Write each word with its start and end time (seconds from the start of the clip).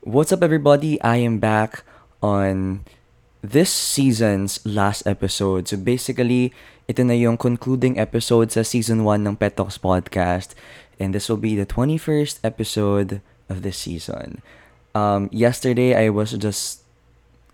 What's 0.00 0.32
up, 0.32 0.40
everybody? 0.40 0.96
I 1.04 1.20
am 1.20 1.44
back 1.44 1.84
on 2.24 2.88
this 3.44 3.68
season's 3.68 4.56
last 4.64 5.04
episode. 5.04 5.68
So 5.68 5.76
basically, 5.76 6.56
ito 6.88 7.04
na 7.04 7.12
yung 7.12 7.36
concluding 7.36 8.00
episode 8.00 8.48
sa 8.48 8.64
season 8.64 9.04
1 9.04 9.28
ng 9.28 9.36
Pet 9.36 9.60
Talks 9.60 9.76
Podcast. 9.76 10.56
And 10.96 11.12
this 11.12 11.28
will 11.28 11.36
be 11.36 11.52
the 11.52 11.68
21st 11.68 12.40
episode 12.40 13.20
of 13.52 13.60
this 13.60 13.76
season. 13.76 14.40
Um, 14.96 15.28
yesterday, 15.36 15.92
I 15.92 16.08
was 16.08 16.32
just, 16.32 16.80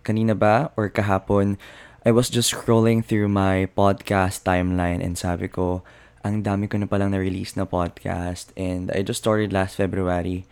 kanina 0.06 0.38
ba, 0.38 0.70
or 0.78 0.86
kahapon, 0.86 1.58
I 2.06 2.14
was 2.14 2.30
just 2.30 2.54
scrolling 2.54 3.02
through 3.02 3.26
my 3.26 3.66
podcast 3.74 4.46
timeline 4.46 5.02
and 5.02 5.18
sabi 5.18 5.50
ko, 5.50 5.82
ang 6.22 6.46
dami 6.46 6.70
ko 6.70 6.78
na 6.78 6.86
palang 6.86 7.10
na-release 7.10 7.58
na 7.58 7.66
podcast. 7.66 8.54
And 8.54 8.94
I 8.94 9.02
just 9.02 9.18
started 9.18 9.50
last 9.50 9.74
February. 9.74 10.46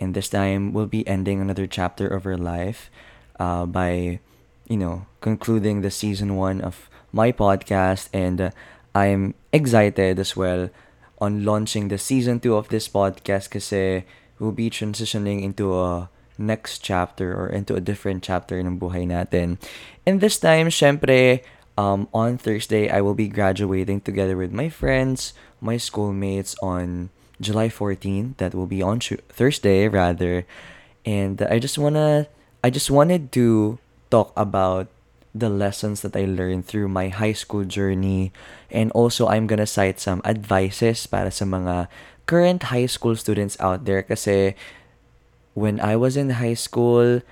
And 0.00 0.14
this 0.16 0.32
time, 0.32 0.72
we'll 0.72 0.88
be 0.88 1.06
ending 1.06 1.40
another 1.40 1.68
chapter 1.68 2.08
of 2.08 2.24
our 2.24 2.40
life 2.40 2.90
uh, 3.38 3.66
by, 3.66 4.18
you 4.66 4.76
know, 4.76 5.04
concluding 5.20 5.82
the 5.82 5.90
season 5.92 6.36
one 6.36 6.60
of 6.60 6.88
my 7.12 7.30
podcast. 7.30 8.08
And 8.12 8.40
uh, 8.40 8.50
I'm 8.94 9.34
excited 9.52 10.18
as 10.18 10.34
well 10.34 10.70
on 11.20 11.44
launching 11.44 11.88
the 11.88 11.98
season 11.98 12.40
two 12.40 12.56
of 12.56 12.72
this 12.72 12.88
podcast 12.88 13.52
kasi 13.52 14.08
we'll 14.40 14.56
be 14.56 14.72
transitioning 14.72 15.44
into 15.44 15.76
a 15.76 16.08
next 16.40 16.80
chapter 16.80 17.36
or 17.36 17.52
into 17.52 17.76
a 17.76 17.84
different 17.84 18.24
chapter 18.24 18.56
ng 18.58 18.80
buhay 18.80 19.04
natin. 19.04 19.60
And 20.08 20.24
this 20.24 20.40
time, 20.40 20.72
syempre, 20.72 21.44
um, 21.76 22.08
on 22.16 22.40
Thursday, 22.40 22.88
I 22.88 23.04
will 23.04 23.14
be 23.14 23.28
graduating 23.28 24.00
together 24.00 24.36
with 24.36 24.50
my 24.50 24.72
friends, 24.72 25.36
my 25.60 25.76
schoolmates 25.76 26.56
on 26.64 27.12
July 27.40 27.68
14th. 27.68 28.36
That 28.36 28.54
will 28.54 28.66
be 28.68 28.82
on 28.82 29.00
Thursday, 29.00 29.88
rather. 29.88 30.46
And 31.04 31.42
I 31.42 31.58
just 31.58 31.78
wanna, 31.78 32.28
I 32.62 32.70
just 32.70 32.90
wanted 32.90 33.32
to 33.32 33.78
talk 34.10 34.32
about 34.36 34.88
the 35.34 35.48
lessons 35.48 36.02
that 36.02 36.16
I 36.16 36.24
learned 36.26 36.66
through 36.66 36.88
my 36.88 37.08
high 37.08 37.32
school 37.32 37.64
journey. 37.64 38.32
And 38.70 38.90
also, 38.92 39.26
I'm 39.28 39.46
gonna 39.46 39.66
cite 39.66 40.00
some 40.00 40.20
advices 40.24 41.06
para 41.06 41.30
sa 41.30 41.44
mga 41.44 41.88
current 42.26 42.70
high 42.70 42.86
school 42.86 43.16
students 43.16 43.56
out 43.58 43.86
there 43.86 44.02
kasi 44.02 44.54
when 45.54 45.80
I 45.80 45.96
was 45.96 46.16
in 46.16 46.38
high 46.38 46.54
school, 46.54 47.22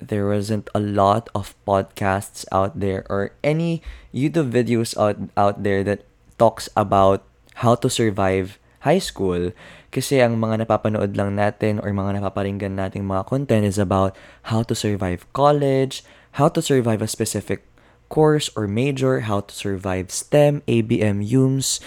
there 0.00 0.26
wasn't 0.26 0.68
a 0.74 0.80
lot 0.80 1.28
of 1.34 1.54
podcasts 1.68 2.44
out 2.50 2.80
there 2.80 3.04
or 3.08 3.32
any 3.44 3.82
YouTube 4.12 4.50
videos 4.50 4.96
out, 4.96 5.16
out 5.36 5.62
there 5.62 5.84
that 5.84 6.04
talks 6.38 6.68
about 6.76 7.24
how 7.64 7.74
to 7.76 7.88
survive 7.88 8.58
high 8.80 9.00
school. 9.00 9.52
Kasi 9.90 10.20
ang 10.20 10.38
mga 10.38 10.66
napapanood 10.66 11.16
lang 11.16 11.36
natin 11.36 11.80
or 11.80 11.90
mga 11.92 12.20
napaparinggan 12.20 12.76
nating 12.76 13.04
mga 13.04 13.26
content 13.26 13.64
is 13.64 13.78
about 13.78 14.16
how 14.52 14.62
to 14.62 14.74
survive 14.74 15.26
college, 15.32 16.04
how 16.38 16.48
to 16.48 16.62
survive 16.62 17.02
a 17.02 17.10
specific 17.10 17.64
course 18.08 18.50
or 18.56 18.66
major, 18.66 19.26
how 19.26 19.40
to 19.40 19.52
survive 19.54 20.10
STEM, 20.10 20.62
ABM, 20.66 21.22
UMS, 21.22 21.80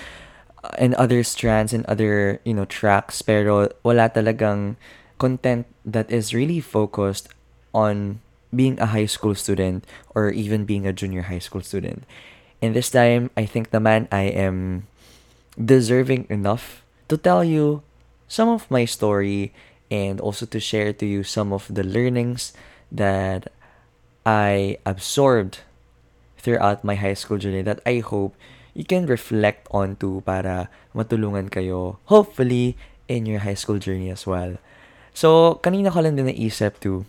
and 0.80 0.96
other 0.96 1.24
strands 1.24 1.74
and 1.74 1.86
other, 1.86 2.40
you 2.44 2.54
know, 2.54 2.66
tracks. 2.66 3.22
Pero 3.22 3.70
wala 3.84 4.10
talagang 4.10 4.76
content 5.18 5.68
that 5.86 6.10
is 6.12 6.34
really 6.34 6.60
focused 6.60 7.28
on 7.74 8.20
being 8.54 8.80
a 8.80 8.94
high 8.94 9.10
school 9.10 9.34
student 9.34 9.84
or 10.14 10.30
even 10.30 10.64
being 10.64 10.86
a 10.86 10.94
junior 10.94 11.24
high 11.24 11.42
school 11.42 11.62
student. 11.62 12.06
And 12.62 12.76
this 12.76 12.90
time, 12.90 13.32
I 13.36 13.46
think 13.46 13.72
the 13.72 13.82
man 13.82 14.08
I 14.12 14.30
am 14.32 14.88
deserving 15.60 16.28
enough 16.30 16.83
to 17.08 17.18
tell 17.18 17.44
you 17.44 17.84
some 18.28 18.50
of 18.50 18.70
my 18.72 18.86
story 18.86 19.54
and 19.92 20.20
also 20.20 20.46
to 20.46 20.60
share 20.60 20.94
to 20.94 21.06
you 21.06 21.24
some 21.24 21.54
of 21.54 21.68
the 21.70 21.84
learnings 21.84 22.54
that 22.92 23.52
I 24.26 24.78
absorbed 24.86 25.60
throughout 26.38 26.84
my 26.84 26.96
high 26.96 27.14
school 27.14 27.38
journey 27.38 27.62
that 27.64 27.80
I 27.86 28.00
hope 28.00 28.36
you 28.74 28.84
can 28.84 29.06
reflect 29.06 29.68
on 29.72 29.96
to 30.02 30.24
para 30.26 30.68
matulungan 30.96 31.54
kayo, 31.54 32.02
hopefully, 32.10 32.76
in 33.08 33.26
your 33.26 33.46
high 33.46 33.58
school 33.58 33.78
journey 33.78 34.10
as 34.10 34.26
well. 34.26 34.58
So, 35.14 35.62
kanina 35.62 35.94
ko 35.94 36.02
lang 36.02 36.18
din 36.18 36.26
naisip 36.26 36.82
to 36.82 37.06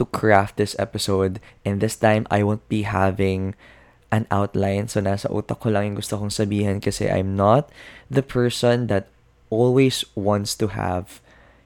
to 0.00 0.04
craft 0.08 0.56
this 0.56 0.72
episode 0.80 1.38
and 1.62 1.78
this 1.84 1.94
time 1.94 2.24
I 2.32 2.42
won't 2.42 2.64
be 2.72 2.88
having 2.88 3.52
an 4.14 4.30
outline. 4.30 4.86
So, 4.86 5.02
nasa 5.02 5.26
utak 5.26 5.58
ko 5.58 5.74
lang 5.74 5.90
yung 5.90 5.98
gusto 5.98 6.14
kong 6.14 6.30
sabihin 6.30 6.78
kasi 6.78 7.10
I'm 7.10 7.34
not 7.34 7.66
the 8.06 8.22
person 8.22 8.86
that 8.86 9.10
always 9.50 10.06
wants 10.14 10.54
to 10.62 10.70
have 10.78 11.18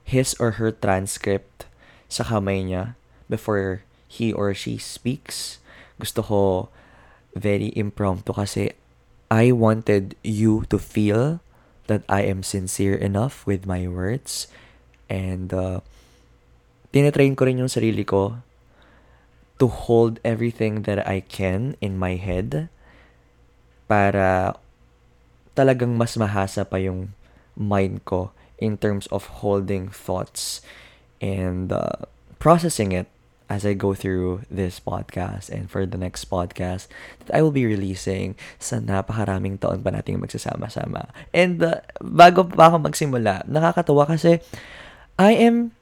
his 0.08 0.32
or 0.40 0.56
her 0.56 0.72
transcript 0.72 1.68
sa 2.08 2.24
kamay 2.24 2.64
niya 2.64 2.96
before 3.28 3.84
he 4.08 4.32
or 4.32 4.56
she 4.56 4.80
speaks. 4.80 5.60
Gusto 6.00 6.24
ko 6.24 6.40
very 7.36 7.68
impromptu 7.76 8.32
kasi 8.32 8.72
I 9.28 9.52
wanted 9.52 10.16
you 10.24 10.64
to 10.72 10.80
feel 10.80 11.44
that 11.92 12.00
I 12.08 12.24
am 12.24 12.40
sincere 12.40 12.96
enough 12.96 13.44
with 13.44 13.68
my 13.68 13.84
words 13.84 14.48
And 15.08 15.50
uh, 15.56 15.80
tinitrain 16.92 17.34
ko 17.34 17.48
rin 17.48 17.60
yung 17.64 17.72
sarili 17.72 18.04
ko 18.04 18.36
to 19.58 19.66
hold 19.66 20.22
everything 20.24 20.82
that 20.86 21.02
I 21.02 21.20
can 21.20 21.74
in 21.82 21.98
my 21.98 22.14
head 22.14 22.70
para 23.90 24.54
talagang 25.58 25.98
mas 25.98 26.14
mahasa 26.14 26.62
pa 26.62 26.78
yung 26.78 27.10
mind 27.58 28.06
ko 28.06 28.30
in 28.62 28.78
terms 28.78 29.10
of 29.10 29.42
holding 29.42 29.90
thoughts 29.90 30.62
and 31.18 31.74
uh, 31.74 32.06
processing 32.38 32.94
it 32.94 33.10
as 33.48 33.64
I 33.64 33.72
go 33.72 33.96
through 33.96 34.44
this 34.52 34.78
podcast 34.78 35.48
and 35.48 35.66
for 35.66 35.88
the 35.88 35.96
next 35.96 36.28
podcast 36.28 36.86
that 37.24 37.32
I 37.32 37.40
will 37.42 37.54
be 37.54 37.64
releasing 37.64 38.36
sa 38.60 38.78
napakaraming 38.78 39.58
taon 39.58 39.80
pa 39.82 39.90
nating 39.90 40.20
magsasama-sama. 40.20 41.10
And 41.32 41.58
uh, 41.64 41.80
bago 41.98 42.44
pa 42.44 42.70
ako 42.70 42.86
magsimula, 42.86 43.48
nakakatawa 43.48 44.04
kasi 44.04 44.44
I 45.16 45.34
am 45.34 45.72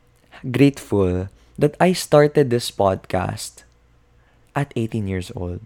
grateful 0.47 1.29
that 1.59 1.75
I 1.83 1.91
started 1.91 2.55
this 2.55 2.71
podcast 2.71 3.66
at 4.56 4.72
18 4.75 5.06
years 5.06 5.31
old. 5.37 5.61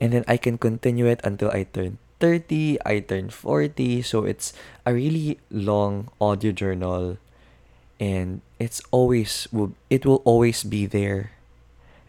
And 0.00 0.12
then 0.14 0.24
I 0.26 0.38
can 0.38 0.56
continue 0.56 1.06
it 1.06 1.20
until 1.24 1.50
I 1.50 1.64
turn 1.64 1.98
30, 2.20 2.78
I 2.86 3.00
turn 3.00 3.28
40. 3.28 4.00
So 4.02 4.24
it's 4.24 4.54
a 4.86 4.94
really 4.94 5.38
long 5.50 6.08
audio 6.20 6.52
journal 6.52 7.18
and 8.00 8.40
it's 8.58 8.82
always 8.90 9.46
will 9.52 9.74
it 9.90 10.06
will 10.06 10.22
always 10.24 10.62
be 10.62 10.86
there. 10.86 11.32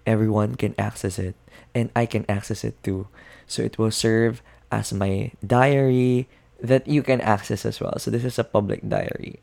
Everyone 0.06 0.56
can 0.56 0.78
access 0.78 1.18
it 1.18 1.36
and 1.74 1.90
I 1.96 2.06
can 2.06 2.26
access 2.30 2.64
it 2.64 2.78
too. 2.84 3.08
So 3.48 3.62
it 3.62 3.78
will 3.78 3.92
serve 3.92 4.42
as 4.72 4.94
my 4.94 5.32
diary 5.46 6.28
that 6.62 6.88
you 6.88 7.04
can 7.04 7.22
access 7.22 7.66
as 7.66 7.80
well. 7.80 7.98
So 8.00 8.10
this 8.10 8.24
is 8.24 8.40
a 8.40 8.44
public 8.44 8.88
diary. 8.88 9.40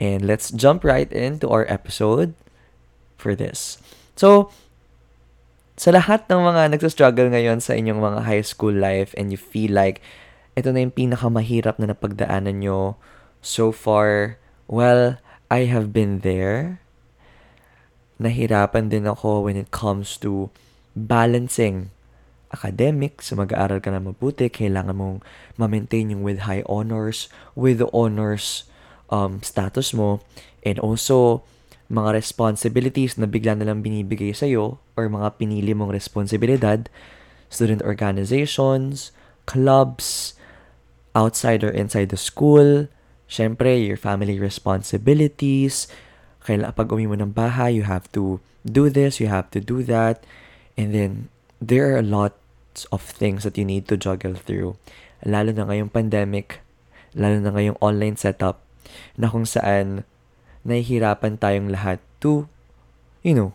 And 0.00 0.24
let's 0.24 0.50
jump 0.50 0.82
right 0.82 1.10
into 1.12 1.48
our 1.50 1.68
episode 1.68 2.34
for 3.18 3.34
this. 3.36 3.76
So, 4.16 4.50
sa 5.80 5.96
lahat 5.96 6.28
ng 6.28 6.44
mga 6.44 6.76
nagsa-struggle 6.76 7.32
ngayon 7.32 7.64
sa 7.64 7.72
inyong 7.72 8.04
mga 8.04 8.20
high 8.28 8.44
school 8.44 8.76
life 8.76 9.16
and 9.16 9.32
you 9.32 9.40
feel 9.40 9.72
like 9.72 10.04
ito 10.52 10.68
na 10.68 10.84
yung 10.84 10.92
pinakamahirap 10.92 11.80
na 11.80 11.88
napagdaanan 11.88 12.60
nyo 12.60 13.00
so 13.40 13.72
far, 13.72 14.36
well, 14.68 15.16
I 15.48 15.64
have 15.72 15.88
been 15.88 16.20
there. 16.20 16.84
Nahirapan 18.20 18.92
din 18.92 19.08
ako 19.08 19.48
when 19.48 19.56
it 19.56 19.72
comes 19.72 20.20
to 20.20 20.52
balancing 20.92 21.88
academics, 22.52 23.32
so 23.32 23.40
mag-aaral 23.40 23.80
ka 23.80 23.88
na 23.88 24.04
mabuti, 24.04 24.52
kailangan 24.52 25.00
mong 25.00 25.24
ma-maintain 25.56 26.12
yung 26.12 26.20
with 26.20 26.44
high 26.44 26.60
honors, 26.68 27.32
with 27.56 27.80
honors 27.96 28.68
um, 29.08 29.40
status 29.40 29.96
mo. 29.96 30.20
And 30.60 30.76
also 30.76 31.40
mga 31.90 32.14
responsibilities 32.14 33.18
na 33.18 33.26
bigla 33.26 33.58
na 33.58 33.66
lang 33.66 33.82
binibigay 33.82 34.30
sa'yo 34.30 34.78
or 34.94 35.10
mga 35.10 35.42
pinili 35.42 35.74
mong 35.74 35.90
responsibilidad, 35.90 36.86
student 37.50 37.82
organizations, 37.82 39.10
clubs, 39.50 40.38
outside 41.18 41.66
or 41.66 41.74
inside 41.74 42.14
the 42.14 42.20
school, 42.20 42.86
syempre, 43.26 43.74
your 43.74 43.98
family 43.98 44.38
responsibilities, 44.38 45.90
kailangan 46.46 46.78
pag 46.78 46.94
umi 46.94 47.10
mo 47.10 47.18
ng 47.18 47.34
bahay, 47.34 47.74
you 47.74 47.82
have 47.82 48.06
to 48.14 48.38
do 48.62 48.86
this, 48.86 49.18
you 49.18 49.26
have 49.26 49.50
to 49.50 49.58
do 49.58 49.82
that, 49.82 50.22
and 50.78 50.94
then 50.94 51.26
there 51.58 51.98
are 51.98 52.06
lots 52.06 52.86
of 52.94 53.02
things 53.02 53.42
that 53.42 53.58
you 53.58 53.66
need 53.66 53.90
to 53.90 53.98
juggle 53.98 54.38
through. 54.38 54.78
Lalo 55.26 55.50
na 55.50 55.66
ngayong 55.66 55.90
pandemic, 55.90 56.62
lalo 57.18 57.42
na 57.42 57.50
ngayong 57.50 57.78
online 57.82 58.14
setup, 58.14 58.62
na 59.18 59.26
kung 59.26 59.44
saan 59.44 60.06
nahihirapan 60.66 61.40
tayong 61.40 61.72
lahat 61.72 61.98
to, 62.20 62.48
you 63.24 63.32
know, 63.32 63.52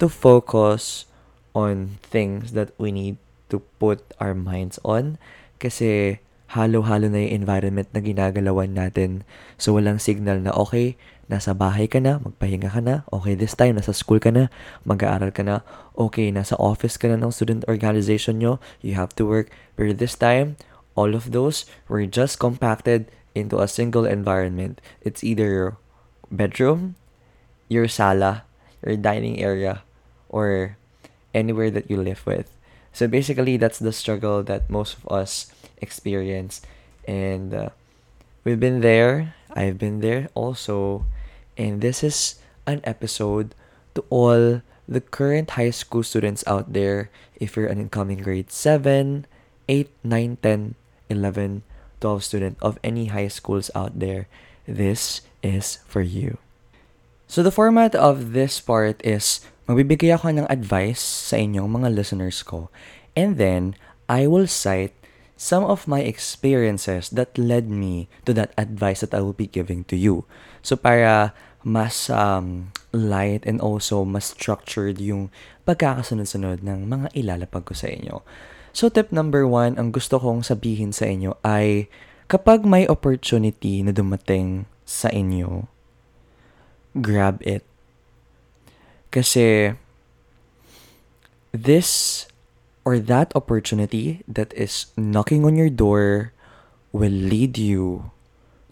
to 0.00 0.08
focus 0.08 1.04
on 1.52 2.00
things 2.00 2.56
that 2.56 2.72
we 2.80 2.90
need 2.90 3.20
to 3.52 3.60
put 3.76 4.00
our 4.16 4.32
minds 4.32 4.80
on 4.82 5.20
kasi 5.60 6.18
halo-halo 6.52 7.08
na 7.08 7.24
yung 7.24 7.44
environment 7.44 7.88
na 7.96 8.00
ginagalawan 8.04 8.76
natin. 8.76 9.24
So, 9.56 9.72
walang 9.72 9.96
signal 9.96 10.44
na 10.44 10.52
okay, 10.52 11.00
nasa 11.32 11.56
bahay 11.56 11.88
ka 11.88 11.96
na, 11.96 12.20
magpahinga 12.20 12.68
ka 12.68 12.84
na. 12.84 13.08
Okay, 13.08 13.32
this 13.32 13.56
time, 13.56 13.80
nasa 13.80 13.96
school 13.96 14.20
ka 14.20 14.28
na, 14.28 14.52
mag-aaral 14.84 15.32
ka 15.32 15.40
na. 15.40 15.64
Okay, 15.96 16.28
nasa 16.28 16.52
office 16.60 17.00
ka 17.00 17.08
na 17.08 17.16
ng 17.16 17.32
student 17.32 17.64
organization 17.72 18.36
nyo, 18.36 18.60
you 18.84 18.92
have 18.92 19.16
to 19.16 19.24
work. 19.24 19.48
Pero 19.80 19.96
this 19.96 20.12
time, 20.12 20.60
all 20.92 21.16
of 21.16 21.32
those 21.32 21.64
were 21.88 22.04
just 22.04 22.36
compacted 22.36 23.08
into 23.32 23.56
a 23.56 23.68
single 23.68 24.04
environment. 24.04 24.76
It's 25.00 25.24
either 25.24 25.80
bedroom, 26.32 26.96
your 27.68 27.86
sala, 27.86 28.42
your 28.80 28.96
dining 28.96 29.38
area, 29.38 29.84
or 30.28 30.76
anywhere 31.34 31.70
that 31.70 31.90
you 31.90 32.00
live 32.00 32.24
with. 32.26 32.48
So 32.92 33.06
basically, 33.06 33.56
that's 33.56 33.78
the 33.78 33.92
struggle 33.92 34.42
that 34.44 34.68
most 34.68 34.96
of 34.96 35.08
us 35.08 35.52
experience. 35.80 36.60
And 37.06 37.52
uh, 37.54 37.68
we've 38.44 38.60
been 38.60 38.80
there. 38.80 39.34
I've 39.52 39.78
been 39.78 40.00
there 40.00 40.28
also. 40.34 41.04
And 41.56 41.80
this 41.80 42.02
is 42.02 42.40
an 42.66 42.80
episode 42.84 43.54
to 43.94 44.04
all 44.08 44.62
the 44.88 45.00
current 45.00 45.56
high 45.56 45.70
school 45.70 46.02
students 46.02 46.44
out 46.46 46.72
there. 46.72 47.10
If 47.36 47.56
you're 47.56 47.68
an 47.68 47.80
incoming 47.80 48.20
grade 48.20 48.52
7, 48.52 49.26
8, 49.68 49.90
9, 50.04 50.38
10, 50.42 50.74
11, 51.08 51.62
12 52.00 52.24
student 52.24 52.56
of 52.60 52.78
any 52.84 53.06
high 53.06 53.28
schools 53.28 53.70
out 53.74 53.98
there, 53.98 54.28
this 54.66 55.22
is 55.42 55.82
for 55.86 56.00
you. 56.00 56.38
So 57.26 57.42
the 57.42 57.54
format 57.54 57.94
of 57.96 58.36
this 58.36 58.60
part 58.60 59.00
is 59.00 59.40
magbibigay 59.64 60.12
ako 60.12 60.36
ng 60.36 60.46
advice 60.52 61.00
sa 61.00 61.40
inyong 61.40 61.68
mga 61.80 61.88
listeners 61.96 62.44
ko. 62.44 62.68
And 63.16 63.36
then, 63.36 63.76
I 64.08 64.28
will 64.28 64.48
cite 64.48 64.92
some 65.42 65.66
of 65.66 65.90
my 65.90 66.06
experiences 66.06 67.10
that 67.10 67.34
led 67.34 67.66
me 67.66 68.06
to 68.28 68.30
that 68.36 68.54
advice 68.54 69.02
that 69.02 69.10
I 69.10 69.24
will 69.24 69.34
be 69.34 69.50
giving 69.50 69.82
to 69.90 69.96
you. 69.98 70.22
So 70.62 70.78
para 70.78 71.34
mas 71.66 72.10
um, 72.10 72.70
light 72.94 73.42
and 73.42 73.58
also 73.58 74.06
mas 74.06 74.30
structured 74.30 75.02
yung 75.02 75.34
pagkakasunod-sunod 75.66 76.62
ng 76.62 76.86
mga 76.86 77.06
ilalapag 77.18 77.66
ko 77.66 77.74
sa 77.74 77.90
inyo. 77.90 78.22
So 78.70 78.86
tip 78.86 79.10
number 79.10 79.42
one, 79.42 79.80
ang 79.82 79.90
gusto 79.90 80.22
kong 80.22 80.46
sabihin 80.46 80.94
sa 80.94 81.10
inyo 81.10 81.34
ay 81.42 81.90
kapag 82.32 82.64
may 82.64 82.88
opportunity 82.88 83.84
na 83.84 83.92
dumating 83.92 84.64
sa 84.88 85.12
inyo, 85.12 85.68
grab 86.96 87.36
it. 87.44 87.60
Kasi 89.12 89.76
this 91.52 92.24
or 92.88 92.96
that 92.96 93.36
opportunity 93.36 94.24
that 94.24 94.48
is 94.56 94.88
knocking 94.96 95.44
on 95.44 95.60
your 95.60 95.68
door 95.68 96.32
will 96.88 97.12
lead 97.12 97.60
you 97.60 98.08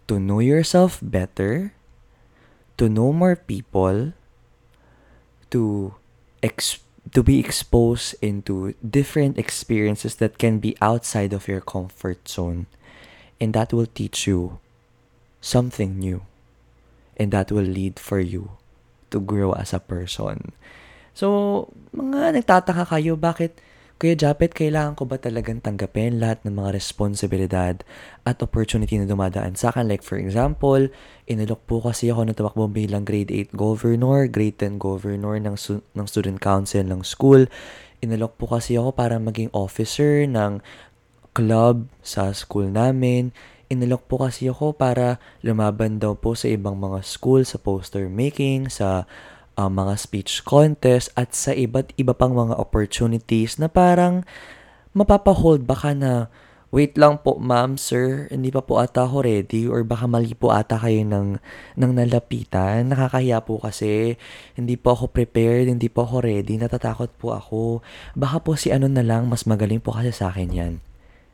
to 0.09 0.17
know 0.17 0.41
yourself 0.41 0.97
better, 1.05 1.77
to 2.81 2.89
know 2.89 3.13
more 3.13 3.37
people, 3.37 4.17
to 5.53 5.93
ex- 6.41 6.81
to 7.13 7.21
be 7.21 7.37
exposed 7.37 8.17
into 8.25 8.73
different 8.81 9.37
experiences 9.37 10.17
that 10.17 10.41
can 10.41 10.65
be 10.65 10.81
outside 10.81 11.37
of 11.37 11.45
your 11.45 11.61
comfort 11.61 12.25
zone 12.25 12.65
and 13.41 13.57
that 13.57 13.73
will 13.73 13.89
teach 13.89 14.29
you 14.29 14.61
something 15.41 15.97
new 15.97 16.23
and 17.17 17.33
that 17.33 17.51
will 17.51 17.67
lead 17.67 17.99
for 17.99 18.21
you 18.21 18.55
to 19.11 19.19
grow 19.19 19.57
as 19.57 19.73
a 19.73 19.81
person. 19.81 20.53
So, 21.17 21.69
mga 21.91 22.39
nagtataka 22.39 22.93
kayo, 22.95 23.19
bakit 23.19 23.59
Kuya 24.01 24.17
Japet, 24.17 24.57
kailangan 24.57 24.97
ko 24.97 25.05
ba 25.05 25.21
talagang 25.21 25.61
tanggapin 25.61 26.25
lahat 26.25 26.41
ng 26.49 26.57
mga 26.57 26.73
responsibilidad 26.73 27.85
at 28.25 28.41
opportunity 28.41 28.97
na 28.97 29.05
dumadaan 29.05 29.61
sa 29.61 29.69
akin? 29.69 29.93
Like 29.93 30.01
for 30.01 30.17
example, 30.17 30.89
inalok 31.29 31.61
po 31.69 31.85
kasi 31.85 32.09
ako 32.09 32.25
na 32.25 32.33
tumakbo 32.33 32.65
bilang 32.73 33.05
grade 33.05 33.29
8 33.29 33.53
governor, 33.53 34.25
grade 34.25 34.57
10 34.57 34.81
governor 34.81 35.37
ng, 35.37 35.53
ng 35.93 36.07
student 36.09 36.41
council 36.41 36.81
ng 36.81 37.05
school. 37.05 37.45
Inalok 38.01 38.41
po 38.41 38.49
kasi 38.49 38.81
ako 38.81 38.97
para 38.97 39.21
maging 39.21 39.53
officer 39.53 40.25
ng 40.25 40.65
club 41.41 41.89
sa 42.05 42.37
school 42.37 42.69
namin. 42.69 43.33
Inalok 43.73 44.05
po 44.05 44.21
kasi 44.21 44.53
ako 44.53 44.77
para 44.77 45.17
lumaban 45.41 45.97
daw 45.97 46.13
po 46.13 46.37
sa 46.37 46.53
ibang 46.53 46.77
mga 46.77 47.01
school, 47.01 47.49
sa 47.49 47.57
poster 47.57 48.13
making, 48.13 48.69
sa 48.69 49.09
uh, 49.57 49.71
mga 49.73 49.97
speech 49.97 50.45
contest 50.45 51.09
at 51.17 51.33
sa 51.33 51.57
iba't 51.57 51.97
iba 51.97 52.13
pang 52.13 52.37
mga 52.37 52.61
opportunities 52.61 53.57
na 53.57 53.73
parang 53.73 54.29
mapapahold 54.93 55.65
baka 55.65 55.97
na 55.97 56.29
wait 56.71 56.95
lang 56.95 57.19
po 57.19 57.35
ma'am, 57.39 57.75
sir, 57.75 58.31
hindi 58.31 58.55
pa 58.55 58.63
po 58.63 58.79
ata 58.79 59.03
ako 59.03 59.27
ready 59.27 59.67
or 59.67 59.83
baka 59.83 60.07
mali 60.07 60.39
po 60.39 60.55
ata 60.55 60.79
kayo 60.79 61.03
ng, 61.03 61.43
ng 61.75 61.93
nalapitan. 61.99 62.87
Nakakahiya 62.87 63.43
po 63.43 63.59
kasi 63.59 64.15
hindi 64.55 64.79
po 64.79 64.95
ako 64.95 65.11
prepared, 65.11 65.67
hindi 65.67 65.91
po 65.91 66.07
ako 66.07 66.23
ready, 66.23 66.63
natatakot 66.63 67.11
po 67.19 67.35
ako. 67.35 67.83
Baka 68.15 68.39
po 68.43 68.55
si 68.55 68.71
ano 68.71 68.87
na 68.87 69.03
lang, 69.03 69.27
mas 69.27 69.51
magaling 69.51 69.83
po 69.83 69.91
kasi 69.95 70.15
sa 70.15 70.31
akin 70.31 70.51
yan. 70.51 70.75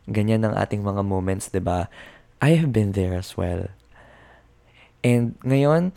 Ganyan 0.06 0.46
ang 0.46 0.54
ating 0.54 0.82
mga 0.82 1.02
moments, 1.02 1.50
'di 1.50 1.62
ba? 1.62 1.90
I 2.38 2.58
have 2.58 2.70
been 2.70 2.92
there 2.94 3.16
as 3.16 3.34
well. 3.34 3.70
And 5.06 5.38
ngayon, 5.46 5.94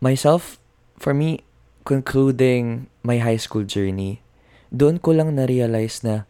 myself, 0.00 0.56
for 0.96 1.12
me, 1.12 1.44
concluding 1.84 2.88
my 3.04 3.20
high 3.20 3.40
school 3.40 3.64
journey, 3.64 4.24
doon 4.72 4.98
ko 4.98 5.12
lang 5.12 5.36
na-realize 5.36 6.02
na 6.02 6.24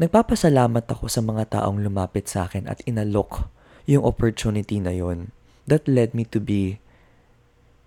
nagpapasalamat 0.00 0.88
ako 0.88 1.12
sa 1.12 1.20
mga 1.20 1.60
taong 1.60 1.84
lumapit 1.84 2.24
sa 2.24 2.48
akin 2.48 2.64
at 2.64 2.80
inalok 2.88 3.52
yung 3.84 4.00
opportunity 4.06 4.80
na 4.80 4.96
yon 4.96 5.28
that 5.68 5.84
led 5.84 6.16
me 6.16 6.24
to 6.24 6.40
be 6.40 6.80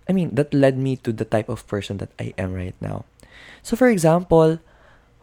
I 0.04 0.12
mean, 0.12 0.36
that 0.36 0.52
led 0.52 0.76
me 0.76 1.00
to 1.00 1.16
the 1.16 1.24
type 1.24 1.48
of 1.48 1.64
person 1.64 1.96
that 1.96 2.12
I 2.20 2.36
am 2.36 2.52
right 2.52 2.76
now. 2.76 3.08
So 3.64 3.72
for 3.72 3.88
example, 3.88 4.60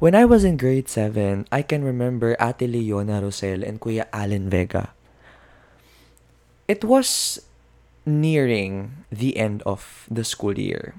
when 0.01 0.17
I 0.17 0.25
was 0.25 0.41
in 0.41 0.57
grade 0.57 0.89
7, 0.89 1.45
I 1.53 1.61
can 1.61 1.85
remember 1.85 2.33
Ate 2.41 2.65
Leona 2.65 3.21
Rosel 3.21 3.61
and 3.61 3.77
Kuya 3.77 4.09
Allen 4.09 4.49
Vega. 4.49 4.97
It 6.65 6.81
was 6.81 7.37
nearing 8.01 9.05
the 9.13 9.37
end 9.37 9.61
of 9.61 10.09
the 10.09 10.25
school 10.25 10.57
year. 10.57 10.97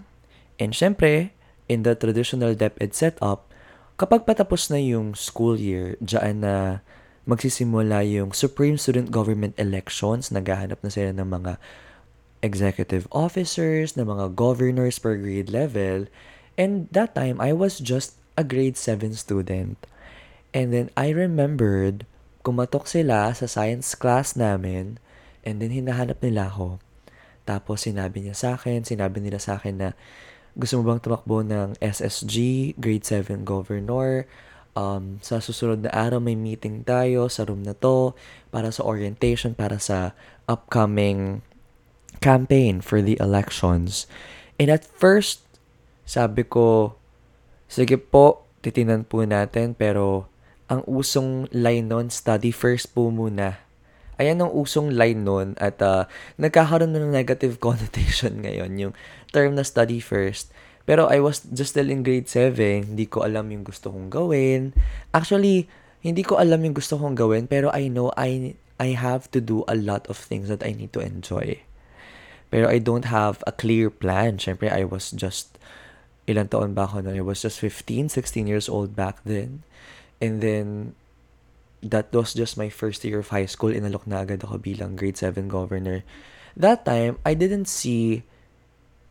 And 0.62 0.70
syempre, 0.70 1.34
in 1.66 1.82
the 1.82 1.98
traditional 1.98 2.54
DepEd 2.54 2.94
setup, 2.94 3.50
kapag 3.98 4.22
patapos 4.22 4.70
na 4.70 4.78
yung 4.78 5.18
school 5.18 5.58
year, 5.58 5.98
dyan 5.98 6.46
na 6.46 6.86
magsisimula 7.26 8.06
yung 8.06 8.30
Supreme 8.30 8.78
Student 8.78 9.10
Government 9.10 9.58
Elections, 9.58 10.30
naghahanap 10.30 10.78
na 10.78 10.94
sila 10.94 11.10
ng 11.10 11.26
mga 11.26 11.58
executive 12.38 13.10
officers, 13.10 13.98
ng 13.98 14.06
mga 14.06 14.38
governors 14.38 15.02
per 15.02 15.18
grade 15.18 15.50
level. 15.50 16.06
And 16.54 16.86
that 16.94 17.18
time, 17.18 17.42
I 17.42 17.50
was 17.50 17.82
just 17.82 18.21
a 18.36 18.44
grade 18.44 18.76
7 18.76 19.14
student. 19.14 19.76
And 20.52 20.72
then 20.72 20.88
I 20.96 21.12
remembered, 21.12 22.04
kumatok 22.44 22.88
sila 22.88 23.32
sa 23.32 23.46
science 23.48 23.96
class 23.96 24.36
namin, 24.36 25.00
and 25.42 25.58
then 25.60 25.72
hinahanap 25.72 26.20
nila 26.20 26.52
ako. 26.52 26.78
Tapos 27.48 27.88
sinabi 27.88 28.22
niya 28.22 28.36
sa 28.36 28.48
akin, 28.54 28.84
sinabi 28.86 29.18
nila 29.18 29.40
sa 29.42 29.58
akin 29.58 29.74
na 29.80 29.88
gusto 30.52 30.78
mo 30.78 30.92
bang 30.92 31.00
tumakbo 31.00 31.40
ng 31.40 31.80
SSG, 31.80 32.36
grade 32.76 33.08
7 33.08 33.42
governor, 33.42 34.28
um, 34.76 35.18
sa 35.24 35.40
susunod 35.40 35.84
na 35.84 35.92
araw 35.92 36.20
may 36.20 36.36
meeting 36.36 36.84
tayo 36.84 37.28
sa 37.32 37.48
room 37.48 37.64
na 37.64 37.72
to 37.72 38.12
para 38.52 38.68
sa 38.68 38.84
orientation, 38.84 39.56
para 39.56 39.80
sa 39.80 40.12
upcoming 40.44 41.40
campaign 42.20 42.84
for 42.84 43.00
the 43.00 43.16
elections. 43.18 44.04
And 44.60 44.68
at 44.68 44.84
first, 44.84 45.42
sabi 46.04 46.44
ko, 46.44 46.94
sige 47.72 47.96
po, 47.96 48.44
titinan 48.60 49.08
po 49.08 49.24
natin, 49.24 49.72
pero 49.72 50.28
ang 50.68 50.84
usong 50.84 51.48
line 51.56 51.88
nun, 51.88 52.12
study 52.12 52.52
first 52.52 52.92
po 52.92 53.08
muna 53.08 53.72
ayan 54.22 54.38
ang 54.38 54.52
usong 54.54 54.94
line 54.94 55.26
nun 55.26 55.58
at 55.58 55.82
uh, 55.82 56.06
nagkakaroon 56.38 56.94
ng 56.94 57.10
negative 57.10 57.58
connotation 57.64 58.46
ngayon 58.46 58.70
yung 58.78 58.94
term 59.34 59.58
na 59.58 59.66
study 59.66 59.98
first. 59.98 60.54
Pero 60.82 61.06
I 61.06 61.22
was 61.22 61.46
just 61.46 61.78
still 61.78 61.90
in 61.90 62.02
grade 62.02 62.26
7, 62.26 62.94
hindi 62.94 63.06
ko 63.06 63.22
alam 63.22 63.50
yung 63.54 63.62
gusto 63.62 63.90
kong 63.90 64.10
gawin. 64.10 64.74
Actually, 65.14 65.70
hindi 66.02 66.26
ko 66.26 66.42
alam 66.42 66.62
yung 66.66 66.74
gusto 66.74 66.98
kong 66.98 67.14
gawin 67.14 67.46
pero 67.46 67.70
I 67.70 67.86
know 67.86 68.10
I 68.18 68.58
I 68.82 68.98
have 68.98 69.30
to 69.30 69.38
do 69.38 69.62
a 69.70 69.78
lot 69.78 70.10
of 70.10 70.18
things 70.18 70.50
that 70.50 70.66
I 70.66 70.74
need 70.74 70.90
to 70.98 71.02
enjoy. 71.02 71.62
Pero 72.50 72.66
I 72.66 72.82
don't 72.82 73.08
have 73.08 73.40
a 73.46 73.54
clear 73.54 73.88
plan. 73.88 74.42
Siyempre, 74.42 74.68
I 74.68 74.84
was 74.84 75.14
just, 75.14 75.51
ilan 76.28 76.48
taon 76.48 76.74
ba 76.74 76.86
ako 76.86 77.02
na? 77.02 77.16
I 77.16 77.24
was 77.24 77.42
just 77.42 77.58
15, 77.58 78.08
16 78.08 78.46
years 78.46 78.68
old 78.68 78.94
back 78.94 79.22
then. 79.26 79.66
And 80.22 80.38
then, 80.38 80.94
that 81.82 82.14
was 82.14 82.32
just 82.32 82.54
my 82.54 82.70
first 82.70 83.02
year 83.02 83.18
of 83.18 83.34
high 83.34 83.46
school. 83.46 83.74
Inalok 83.74 84.06
na 84.06 84.22
agad 84.22 84.46
ako 84.46 84.62
bilang 84.62 84.94
grade 84.94 85.18
7 85.18 85.50
governor. 85.50 86.06
That 86.54 86.86
time, 86.86 87.18
I 87.26 87.34
didn't 87.34 87.66
see 87.66 88.22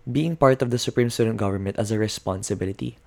being 0.07 0.39
part 0.39 0.63
of 0.63 0.71
the 0.71 0.79
Supreme 0.79 1.11
Student 1.11 1.37
Government 1.37 1.75
as 1.77 1.91
a 1.91 1.99
responsibility. 1.99 2.97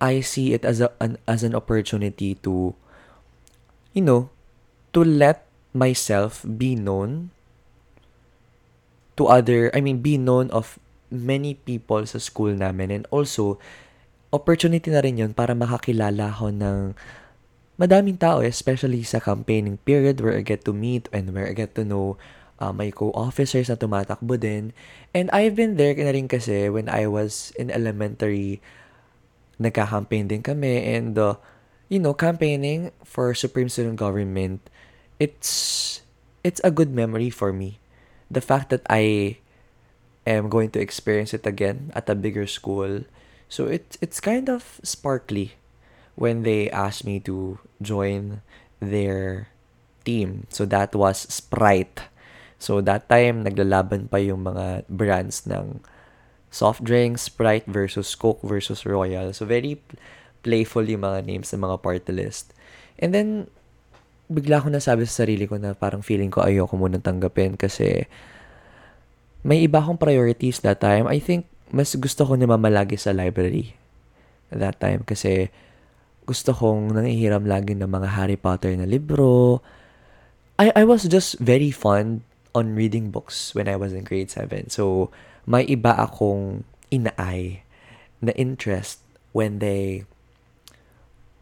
I 0.00 0.24
see 0.24 0.56
it 0.56 0.64
as 0.64 0.80
a 0.80 0.88
an, 0.98 1.20
as 1.28 1.44
an 1.44 1.52
opportunity 1.52 2.40
to 2.40 2.72
you 3.92 4.02
know, 4.02 4.30
to 4.92 5.04
let 5.04 5.46
myself 5.74 6.42
be 6.42 6.74
known 6.74 7.30
to 9.16 9.26
other, 9.26 9.70
I 9.74 9.80
mean, 9.80 10.00
be 10.00 10.16
known 10.16 10.50
of 10.50 10.78
many 11.10 11.58
people 11.58 12.02
sa 12.06 12.22
school 12.22 12.54
namin. 12.54 12.90
And 12.90 13.04
also, 13.10 13.58
opportunity 14.30 14.90
na 14.94 15.02
rin 15.02 15.18
yun 15.18 15.32
para 15.34 15.52
makakilala 15.52 16.30
ako 16.30 16.54
ng 16.54 16.78
madaming 17.76 18.16
tao, 18.16 18.40
especially 18.40 19.02
sa 19.02 19.18
campaigning 19.18 19.76
period 19.82 20.22
where 20.22 20.38
I 20.38 20.46
get 20.46 20.62
to 20.64 20.72
meet 20.72 21.10
and 21.10 21.34
where 21.34 21.50
I 21.50 21.54
get 21.54 21.74
to 21.76 21.84
know 21.84 22.16
uh, 22.62 22.70
my 22.70 22.94
co-officers 22.94 23.68
na 23.68 23.76
tumatakbo 23.76 24.38
din. 24.38 24.70
And 25.10 25.28
I've 25.34 25.58
been 25.58 25.74
there 25.74 25.96
na 25.96 26.14
rin 26.14 26.30
kasi 26.30 26.70
when 26.70 26.86
I 26.86 27.10
was 27.10 27.50
in 27.58 27.72
elementary, 27.72 28.62
nagka-campaign 29.60 30.30
din 30.30 30.42
kami 30.44 30.96
and 30.96 31.18
uh, 31.18 31.36
you 31.90 31.98
know, 31.98 32.14
campaigning 32.14 32.94
for 33.02 33.34
Supreme 33.34 33.68
Student 33.68 33.98
Government, 33.98 34.62
it's 35.18 36.00
it's 36.46 36.62
a 36.62 36.70
good 36.70 36.94
memory 36.94 37.28
for 37.28 37.52
me. 37.52 37.82
The 38.30 38.40
fact 38.40 38.70
that 38.70 38.86
I 38.86 39.36
am 40.36 40.48
going 40.48 40.70
to 40.76 40.80
experience 40.80 41.32
it 41.34 41.46
again 41.46 41.92
at 41.94 42.08
a 42.08 42.14
bigger 42.14 42.46
school. 42.46 43.04
So 43.50 43.66
it 43.66 43.98
it's 44.00 44.20
kind 44.20 44.48
of 44.48 44.78
sparkly 44.82 45.58
when 46.14 46.42
they 46.42 46.70
asked 46.70 47.04
me 47.04 47.18
to 47.26 47.58
join 47.82 48.42
their 48.78 49.48
team. 50.04 50.46
So 50.50 50.64
that 50.70 50.94
was 50.94 51.26
Sprite. 51.28 52.06
So 52.60 52.80
that 52.84 53.08
time 53.08 53.42
naglalaban 53.42 54.12
pa 54.12 54.20
yung 54.20 54.44
mga 54.44 54.86
brands 54.88 55.48
ng 55.48 55.80
soft 56.50 56.84
drinks, 56.84 57.30
Sprite 57.30 57.64
versus 57.66 58.12
Coke 58.14 58.42
versus 58.42 58.84
Royal. 58.84 59.32
So 59.32 59.46
very 59.46 59.80
playful 60.42 60.84
yung 60.84 61.04
mga 61.04 61.24
names 61.24 61.52
ng 61.52 61.62
mga 61.64 61.80
party 61.80 62.12
list. 62.12 62.52
And 63.00 63.16
then, 63.16 63.48
bigla 64.30 64.62
ko 64.62 64.68
nasabi 64.68 65.08
sa 65.08 65.24
sarili 65.24 65.48
ko 65.48 65.56
na 65.58 65.74
parang 65.74 66.04
feeling 66.04 66.30
ko 66.30 66.44
ayoko 66.44 66.76
munang 66.78 67.02
tanggapin 67.02 67.58
kasi 67.58 68.06
may 69.46 69.64
iba 69.64 69.80
akong 69.80 70.00
priorities 70.00 70.60
that 70.60 70.80
time. 70.80 71.08
I 71.08 71.18
think 71.20 71.48
mas 71.70 71.94
gusto 71.94 72.26
ko 72.26 72.34
na 72.34 72.50
mamalagi 72.50 72.98
sa 72.98 73.14
library 73.14 73.78
that 74.50 74.82
time 74.82 75.06
kasi 75.06 75.48
gusto 76.26 76.54
kong 76.54 76.94
nangihiram 76.94 77.46
lagi 77.46 77.74
ng 77.74 77.86
mga 77.86 78.08
Harry 78.14 78.38
Potter 78.38 78.74
na 78.74 78.86
libro. 78.86 79.62
I, 80.58 80.70
I 80.76 80.84
was 80.84 81.06
just 81.06 81.38
very 81.40 81.70
fond 81.70 82.22
on 82.54 82.74
reading 82.74 83.10
books 83.10 83.54
when 83.54 83.66
I 83.66 83.74
was 83.74 83.94
in 83.94 84.04
grade 84.04 84.30
7. 84.30 84.70
So, 84.70 85.10
may 85.46 85.66
iba 85.66 85.96
akong 85.96 86.66
inaay 86.92 87.62
na 88.20 88.34
interest 88.36 89.00
when 89.32 89.58
they 89.58 90.04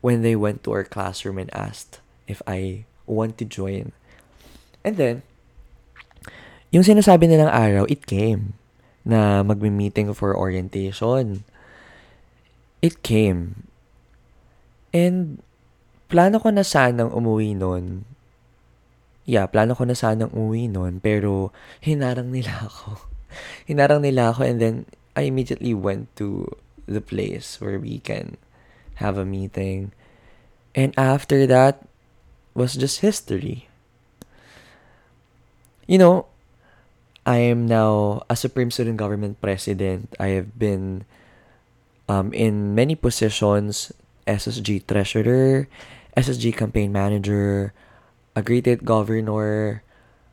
when 0.00 0.22
they 0.22 0.36
went 0.36 0.62
to 0.62 0.72
our 0.72 0.86
classroom 0.86 1.36
and 1.36 1.50
asked 1.50 1.98
if 2.30 2.40
I 2.46 2.86
want 3.08 3.36
to 3.42 3.44
join. 3.44 3.92
And 4.86 4.96
then, 4.96 5.26
yung 6.74 6.84
sinasabi 6.84 7.28
nilang 7.28 7.50
araw, 7.50 7.84
it 7.88 8.04
came 8.04 8.56
na 9.08 9.40
magmi-meeting 9.40 10.12
for 10.12 10.36
orientation. 10.36 11.44
It 12.84 13.00
came. 13.00 13.68
And 14.92 15.40
plano 16.12 16.40
ko 16.40 16.52
na 16.52 16.64
sanang 16.64 17.12
umuwi 17.12 17.56
nun. 17.56 18.04
Yeah, 19.28 19.48
plano 19.48 19.76
ko 19.76 19.84
na 19.84 19.96
sanang 19.96 20.32
umuwi 20.32 20.68
nun, 20.72 21.00
pero 21.00 21.52
hinarang 21.84 22.32
nila 22.32 22.62
ako. 22.68 23.08
hinarang 23.68 24.00
nila 24.02 24.32
ako 24.32 24.44
and 24.44 24.58
then 24.60 24.76
I 25.16 25.28
immediately 25.28 25.74
went 25.74 26.08
to 26.16 26.46
the 26.86 27.00
place 27.00 27.60
where 27.60 27.78
we 27.78 27.98
can 27.98 28.36
have 29.02 29.18
a 29.18 29.26
meeting. 29.26 29.92
And 30.74 30.94
after 30.96 31.46
that 31.46 31.82
was 32.54 32.74
just 32.74 33.00
history. 33.00 33.68
You 35.86 35.98
know, 35.98 36.26
I 37.28 37.44
am 37.44 37.68
now 37.68 38.24
a 38.32 38.36
Supreme 38.40 38.72
Student 38.72 38.96
Government 38.96 39.36
President. 39.44 40.08
I 40.16 40.32
have 40.40 40.56
been 40.56 41.04
um, 42.08 42.32
in 42.32 42.72
many 42.72 42.96
positions 42.96 43.92
SSG 44.24 44.88
Treasurer, 44.88 45.68
SSG 46.16 46.56
Campaign 46.56 46.88
Manager, 46.88 47.76
a 48.32 48.40
graded 48.40 48.88
governor, 48.88 49.84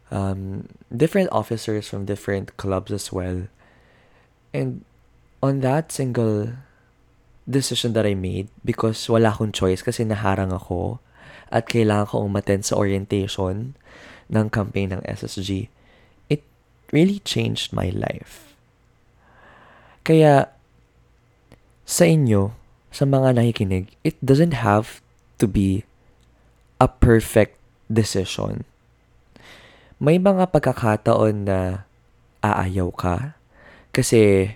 um, 0.08 0.72
different 0.88 1.28
officers 1.36 1.92
from 1.92 2.08
different 2.08 2.56
clubs 2.56 2.96
as 2.96 3.12
well. 3.12 3.52
And 4.56 4.88
on 5.44 5.60
that 5.68 5.92
single 5.92 6.56
decision 7.44 7.92
that 8.00 8.08
I 8.08 8.16
made 8.16 8.48
because 8.64 9.04
wala 9.12 9.36
akong 9.36 9.52
choice 9.52 9.84
kasi 9.84 10.08
naharang 10.08 10.56
ako 10.56 11.04
at 11.52 11.68
kailangan 11.68 12.08
ko 12.08 12.24
umattend 12.24 12.64
sa 12.64 12.80
orientation 12.80 13.76
ng 14.32 14.48
campaign 14.48 14.96
ng 14.96 15.04
SSG. 15.04 15.68
Really 16.96 17.20
changed 17.28 17.76
my 17.76 17.92
life. 17.92 18.56
Kaya 20.08 20.48
sa 21.84 22.08
inyo, 22.08 22.56
sa 22.88 23.04
mga 23.04 23.36
nakikinig, 23.36 23.92
it 24.08 24.16
doesn't 24.24 24.56
have 24.56 25.04
to 25.36 25.46
be 25.52 25.84
a 26.80 26.88
perfect 26.88 27.60
decision. 27.92 28.64
May 30.00 30.24
mga 30.24 30.56
pagkakataon 30.56 31.52
na 31.52 31.84
aayaw 32.40 32.96
ka 32.96 33.36
kasi 33.92 34.56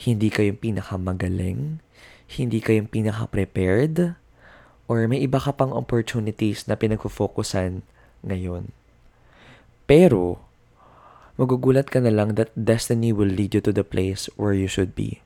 hindi 0.00 0.32
kayo 0.32 0.56
pinakamagaling 0.56 1.84
hindi 2.28 2.60
ka 2.60 2.76
yung 2.76 2.92
pinaka-prepared 2.92 4.12
or 4.84 5.08
may 5.08 5.24
iba 5.24 5.40
ka 5.40 5.56
pang 5.56 5.72
opportunities 5.72 6.68
na 6.68 6.76
pinagfo-focusan 6.76 7.80
ngayon. 8.20 8.68
Pero, 9.88 10.44
magugulat 11.38 11.86
ka 11.88 12.02
na 12.02 12.10
lang 12.10 12.34
that 12.34 12.50
destiny 12.58 13.14
will 13.14 13.30
lead 13.30 13.54
you 13.54 13.62
to 13.62 13.70
the 13.70 13.86
place 13.86 14.26
where 14.34 14.52
you 14.52 14.66
should 14.66 14.98
be. 14.98 15.22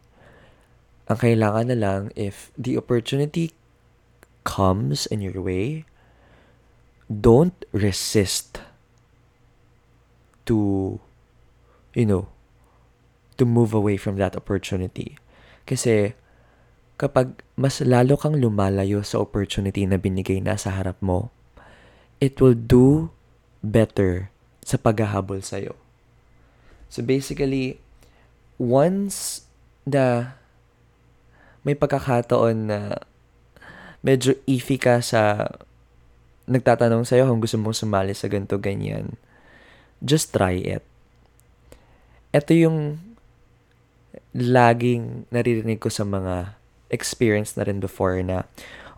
Ang 1.09 1.19
kailangan 1.19 1.73
na 1.73 1.78
lang 1.81 2.02
if 2.14 2.52
the 2.54 2.76
opportunity 2.76 3.57
comes 4.45 5.09
in 5.09 5.25
your 5.25 5.40
way, 5.40 5.88
don't 7.09 7.57
resist 7.73 8.61
to, 10.45 11.00
you 11.97 12.07
know, 12.07 12.28
to 13.40 13.49
move 13.49 13.73
away 13.73 13.97
from 13.97 14.21
that 14.21 14.37
opportunity. 14.37 15.16
Kasi 15.64 16.12
kapag 17.00 17.40
mas 17.59 17.83
lalo 17.83 18.14
kang 18.21 18.38
lumalayo 18.38 19.02
sa 19.02 19.19
opportunity 19.19 19.88
na 19.88 19.99
binigay 19.99 20.38
na 20.38 20.54
sa 20.61 20.76
harap 20.76 21.00
mo, 21.00 21.33
it 22.23 22.38
will 22.38 22.54
do 22.54 23.11
better 23.64 24.31
sa 24.62 24.78
paghahabol 24.78 25.42
sa'yo. 25.42 25.82
So 26.93 27.01
basically, 27.01 27.81
once 28.61 29.49
na 29.89 30.37
may 31.65 31.73
pagkakataon 31.73 32.69
na 32.69 33.01
medyo 34.05 34.37
iffy 34.45 34.77
ka 34.77 35.01
sa 35.01 35.49
nagtatanong 36.45 37.09
sa'yo 37.09 37.25
kung 37.31 37.41
gusto 37.41 37.57
mong 37.57 37.81
sumali 37.81 38.13
sa 38.13 38.29
ganito 38.29 38.61
ganyan, 38.61 39.17
just 40.05 40.37
try 40.37 40.59
it. 40.59 40.85
Ito 42.35 42.53
yung 42.53 42.79
laging 44.37 45.31
naririnig 45.33 45.81
ko 45.81 45.89
sa 45.89 46.05
mga 46.05 46.59
experience 46.93 47.57
na 47.57 47.65
rin 47.65 47.81
before 47.81 48.21
na, 48.21 48.45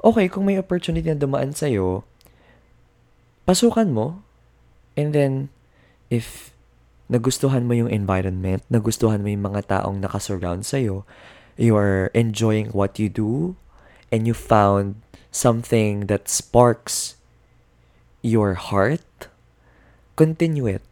okay, 0.03 0.27
kung 0.27 0.51
may 0.51 0.59
opportunity 0.59 1.07
na 1.07 1.21
dumaan 1.21 1.55
sa'yo, 1.55 2.03
pasukan 3.47 3.93
mo. 3.93 4.25
And 4.99 5.15
then, 5.15 5.33
if 6.09 6.54
nagustuhan 7.09 7.69
mo 7.69 7.77
yung 7.77 7.91
environment, 7.93 8.65
nagustuhan 8.73 9.21
mo 9.21 9.29
yung 9.29 9.45
mga 9.45 9.81
taong 9.81 10.01
nakasurround 10.01 10.65
sa'yo, 10.65 11.05
you 11.61 11.77
are 11.77 12.09
enjoying 12.17 12.73
what 12.73 12.97
you 12.97 13.13
do, 13.13 13.55
and 14.09 14.25
you 14.25 14.35
found 14.35 15.01
something 15.35 16.07
that 16.07 16.31
sparks 16.31 17.19
your 18.25 18.57
heart, 18.57 19.29
continue 20.17 20.65
it. 20.65 20.87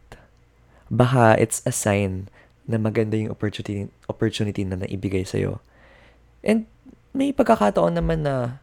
Baka 0.93 1.39
it's 1.41 1.65
a 1.65 1.73
sign 1.73 2.29
na 2.69 2.77
maganda 2.77 3.17
yung 3.17 3.33
opportunity, 3.33 3.89
opportunity 4.05 4.63
na 4.63 4.79
naibigay 4.79 5.25
sa'yo. 5.25 5.59
And 6.45 6.69
may 7.13 7.33
pagkakataon 7.33 7.97
naman 7.97 8.25
na 8.25 8.61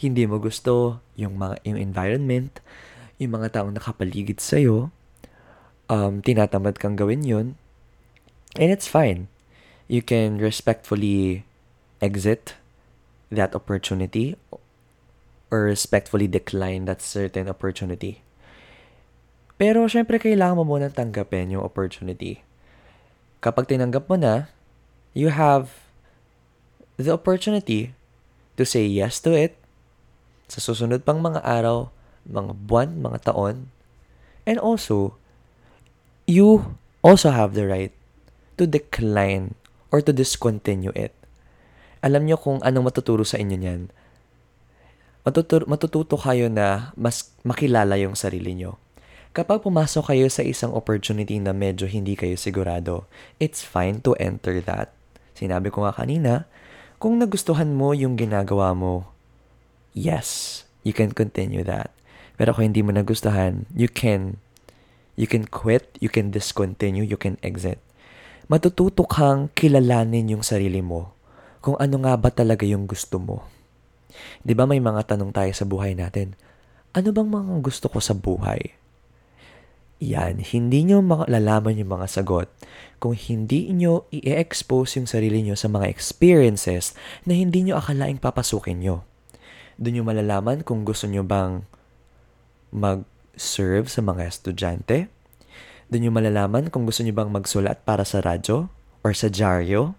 hindi 0.00 0.26
mo 0.26 0.42
gusto 0.42 0.98
yung 1.14 1.38
mga 1.38 1.62
yung 1.62 1.78
environment, 1.78 2.58
yung 3.22 3.38
mga 3.38 3.60
taong 3.60 3.76
nakapaligid 3.76 4.42
sa 4.42 4.58
iyo, 4.58 4.90
um, 5.88 6.22
tinatamad 6.22 6.78
kang 6.78 6.94
gawin 6.94 7.24
yun, 7.24 7.58
and 8.58 8.70
it's 8.70 8.86
fine. 8.86 9.26
You 9.88 10.02
can 10.02 10.38
respectfully 10.38 11.44
exit 12.02 12.54
that 13.32 13.54
opportunity 13.54 14.36
or 15.52 15.68
respectfully 15.68 16.28
decline 16.28 16.84
that 16.88 17.00
certain 17.00 17.48
opportunity. 17.48 18.24
Pero 19.60 19.86
syempre 19.86 20.18
kailangan 20.18 20.58
mo 20.58 20.64
muna 20.66 20.90
tanggapin 20.90 21.54
yung 21.54 21.62
opportunity. 21.62 22.42
Kapag 23.38 23.70
tinanggap 23.70 24.10
mo 24.10 24.16
na, 24.18 24.50
you 25.14 25.28
have 25.30 25.70
the 26.98 27.12
opportunity 27.12 27.94
to 28.56 28.64
say 28.64 28.84
yes 28.88 29.20
to 29.22 29.32
it 29.36 29.54
sa 30.48 30.60
susunod 30.60 31.04
pang 31.06 31.20
mga 31.20 31.40
araw, 31.44 31.88
mga 32.28 32.52
buwan, 32.68 32.90
mga 33.00 33.32
taon. 33.32 33.72
And 34.44 34.58
also, 34.58 35.16
you 36.26 36.78
also 37.02 37.30
have 37.34 37.54
the 37.58 37.66
right 37.66 37.94
to 38.56 38.64
decline 38.66 39.54
or 39.90 40.00
to 40.00 40.14
discontinue 40.14 40.94
it. 40.94 41.12
Alam 42.02 42.26
nyo 42.26 42.36
kung 42.38 42.58
anong 42.66 42.90
matuturo 42.90 43.22
sa 43.22 43.38
inyo 43.38 43.56
niyan. 43.58 43.82
Matutur- 45.22 45.70
matututo 45.70 46.18
kayo 46.18 46.50
na 46.50 46.90
mas 46.98 47.30
makilala 47.46 47.94
yung 47.94 48.18
sarili 48.18 48.58
nyo. 48.58 48.78
Kapag 49.32 49.64
pumasok 49.64 50.12
kayo 50.12 50.26
sa 50.28 50.44
isang 50.44 50.74
opportunity 50.74 51.38
na 51.38 51.56
medyo 51.56 51.86
hindi 51.88 52.18
kayo 52.18 52.36
sigurado, 52.36 53.08
it's 53.38 53.64
fine 53.64 54.02
to 54.02 54.12
enter 54.18 54.60
that. 54.60 54.92
Sinabi 55.32 55.72
ko 55.72 55.86
nga 55.86 55.94
kanina, 55.94 56.44
kung 57.00 57.16
nagustuhan 57.16 57.72
mo 57.72 57.96
yung 57.96 58.18
ginagawa 58.18 58.76
mo, 58.76 59.08
yes, 59.96 60.62
you 60.84 60.92
can 60.92 61.16
continue 61.16 61.64
that. 61.64 61.94
Pero 62.36 62.52
kung 62.52 62.68
hindi 62.68 62.84
mo 62.84 62.92
nagustuhan, 62.92 63.64
you 63.72 63.88
can 63.88 64.42
you 65.16 65.28
can 65.28 65.44
quit, 65.48 65.92
you 66.00 66.08
can 66.08 66.32
discontinue, 66.32 67.04
you 67.04 67.20
can 67.20 67.36
exit. 67.44 67.80
Matututo 68.48 69.06
kang 69.06 69.48
kilalanin 69.54 70.36
yung 70.36 70.44
sarili 70.44 70.80
mo 70.84 71.14
kung 71.62 71.78
ano 71.78 72.02
nga 72.02 72.18
ba 72.18 72.28
talaga 72.28 72.66
yung 72.66 72.90
gusto 72.90 73.16
mo. 73.22 73.46
'Di 74.42 74.52
ba 74.52 74.68
may 74.68 74.82
mga 74.82 75.14
tanong 75.14 75.32
tayo 75.32 75.52
sa 75.54 75.64
buhay 75.64 75.96
natin? 75.96 76.36
Ano 76.92 77.14
bang 77.14 77.30
mga 77.30 77.64
gusto 77.64 77.88
ko 77.88 78.02
sa 78.02 78.12
buhay? 78.12 78.76
Yan, 80.02 80.42
hindi 80.42 80.82
nyo 80.82 80.98
malalaman 80.98 81.78
yung 81.78 81.94
mga 81.94 82.10
sagot 82.10 82.50
kung 82.98 83.14
hindi 83.14 83.70
nyo 83.70 84.10
i-expose 84.10 84.98
yung 84.98 85.06
sarili 85.06 85.46
nyo 85.46 85.54
sa 85.54 85.70
mga 85.70 85.86
experiences 85.86 86.98
na 87.22 87.38
hindi 87.38 87.62
nyo 87.62 87.78
akalaing 87.78 88.18
papasukin 88.18 88.82
nyo. 88.82 89.06
Doon 89.78 90.02
nyo 90.02 90.04
malalaman 90.04 90.66
kung 90.66 90.82
gusto 90.82 91.06
nyo 91.06 91.22
bang 91.22 91.62
mag-serve 93.32 93.88
sa 93.88 94.04
mga 94.04 94.28
estudyante. 94.28 95.08
Doon 95.88 96.08
nyo 96.08 96.12
malalaman 96.12 96.68
kung 96.68 96.84
gusto 96.84 97.00
nyo 97.00 97.16
bang 97.16 97.32
magsulat 97.32 97.80
para 97.84 98.04
sa 98.04 98.20
radyo 98.20 98.68
or 99.00 99.16
sa 99.16 99.32
dyaryo. 99.32 99.96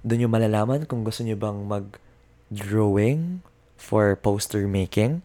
Doon 0.00 0.24
nyo 0.24 0.28
malalaman 0.32 0.88
kung 0.88 1.04
gusto 1.04 1.20
nyo 1.28 1.36
bang 1.36 1.60
mag-drawing 1.68 3.44
for 3.76 4.16
poster 4.16 4.64
making. 4.64 5.20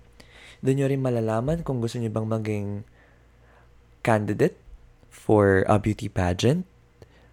Doon 0.60 0.84
nyo 0.84 0.88
rin 0.92 1.00
malalaman 1.00 1.64
kung 1.64 1.80
gusto 1.80 1.96
nyo 1.96 2.12
bang 2.12 2.28
maging 2.28 2.68
candidate 4.04 4.60
for 5.08 5.64
a 5.72 5.80
beauty 5.80 6.12
pageant, 6.12 6.68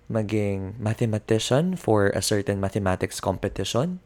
maging 0.07 0.79
mathematician 0.79 1.75
for 1.75 2.15
a 2.15 2.23
certain 2.23 2.63
mathematics 2.63 3.19
competition, 3.19 3.99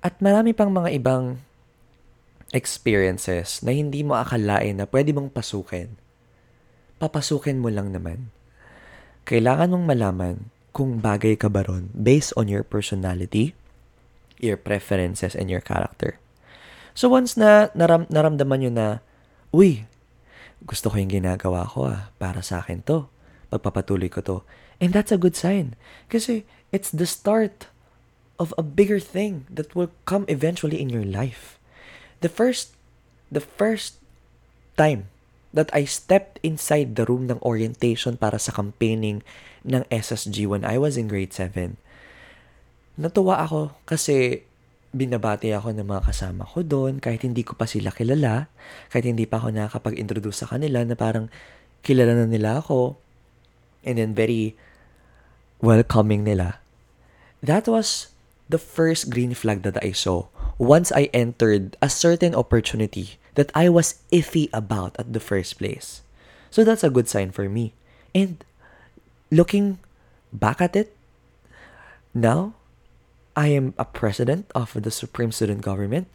at 0.00 0.16
marami 0.24 0.56
pang 0.56 0.72
mga 0.72 0.92
ibang 0.96 1.40
experiences 2.54 3.60
na 3.66 3.74
hindi 3.74 4.06
mo 4.06 4.14
akalain 4.14 4.78
na 4.78 4.86
pwede 4.86 5.10
mong 5.10 5.34
pasukin. 5.34 5.98
Papasukin 7.02 7.58
mo 7.58 7.68
lang 7.68 7.90
naman. 7.90 8.30
Kailangan 9.26 9.74
mong 9.74 9.84
malaman 9.84 10.36
kung 10.70 11.02
bagay 11.02 11.34
ka 11.34 11.50
ba 11.50 11.66
ron 11.66 11.90
based 11.90 12.30
on 12.38 12.46
your 12.46 12.62
personality, 12.62 13.58
your 14.38 14.54
preferences, 14.54 15.34
and 15.34 15.50
your 15.50 15.60
character. 15.60 16.22
So 16.94 17.10
once 17.10 17.34
na 17.34 17.74
naram, 17.74 18.06
naramdaman 18.06 18.62
nyo 18.62 18.70
na, 18.70 18.86
uy, 19.50 19.90
gusto 20.62 20.94
ko 20.94 20.96
yung 21.02 21.10
ginagawa 21.10 21.66
ko 21.66 21.90
ah, 21.90 22.14
para 22.22 22.38
sa 22.38 22.62
akin 22.62 22.86
to. 22.86 23.10
Pagpapatuloy 23.50 24.06
ko 24.08 24.22
to. 24.22 24.36
And 24.78 24.94
that's 24.94 25.10
a 25.10 25.18
good 25.18 25.34
sign. 25.34 25.74
Kasi 26.06 26.46
it's 26.70 26.94
the 26.94 27.06
start 27.06 27.66
of 28.38 28.54
a 28.58 28.62
bigger 28.62 28.98
thing 29.02 29.46
that 29.50 29.74
will 29.74 29.90
come 30.06 30.26
eventually 30.30 30.78
in 30.78 30.90
your 30.90 31.06
life. 31.06 31.58
The 32.24 32.32
first, 32.32 32.72
the 33.28 33.44
first 33.44 34.00
time 34.80 35.12
that 35.52 35.68
I 35.76 35.84
stepped 35.84 36.40
inside 36.40 36.96
the 36.96 37.04
room 37.04 37.28
ng 37.28 37.36
orientation 37.44 38.16
para 38.16 38.40
sa 38.40 38.56
campaigning 38.56 39.20
ng 39.60 39.84
SSG 39.92 40.48
when 40.48 40.64
I 40.64 40.80
was 40.80 40.96
in 40.96 41.12
grade 41.12 41.36
7, 41.36 41.76
natuwa 42.96 43.44
ako 43.44 43.76
kasi 43.84 44.40
binabati 44.96 45.52
ako 45.52 45.76
ng 45.76 45.84
mga 45.84 46.02
kasama 46.08 46.48
ko 46.48 46.64
doon 46.64 46.96
kahit 46.96 47.28
hindi 47.28 47.44
ko 47.44 47.60
pa 47.60 47.68
sila 47.68 47.92
kilala, 47.92 48.48
kahit 48.88 49.04
hindi 49.04 49.28
pa 49.28 49.44
ako 49.44 49.52
nakakapag-introduce 49.52 50.46
sa 50.46 50.48
kanila 50.48 50.80
na 50.80 50.96
parang 50.96 51.28
kilala 51.84 52.16
na 52.16 52.24
nila 52.24 52.64
ako 52.64 52.96
and 53.84 54.00
then 54.00 54.16
very 54.16 54.56
welcoming 55.60 56.24
nila. 56.24 56.56
That 57.44 57.68
was 57.68 58.16
the 58.48 58.56
first 58.56 59.12
green 59.12 59.36
flag 59.36 59.60
that 59.68 59.76
I 59.84 59.92
saw 59.92 60.32
once 60.58 60.92
I 60.92 61.10
entered 61.12 61.76
a 61.82 61.88
certain 61.88 62.34
opportunity 62.34 63.18
that 63.34 63.50
I 63.54 63.68
was 63.68 64.02
iffy 64.12 64.48
about 64.52 64.94
at 64.98 65.12
the 65.12 65.20
first 65.20 65.58
place. 65.58 66.02
So 66.50 66.62
that's 66.62 66.84
a 66.84 66.90
good 66.90 67.08
sign 67.08 67.32
for 67.32 67.48
me. 67.48 67.74
And 68.14 68.44
looking 69.30 69.78
back 70.32 70.60
at 70.60 70.76
it, 70.76 70.94
now 72.14 72.54
I 73.34 73.48
am 73.48 73.74
a 73.78 73.84
president 73.84 74.46
of 74.54 74.70
the 74.78 74.90
Supreme 74.90 75.32
Student 75.32 75.62
Government, 75.62 76.06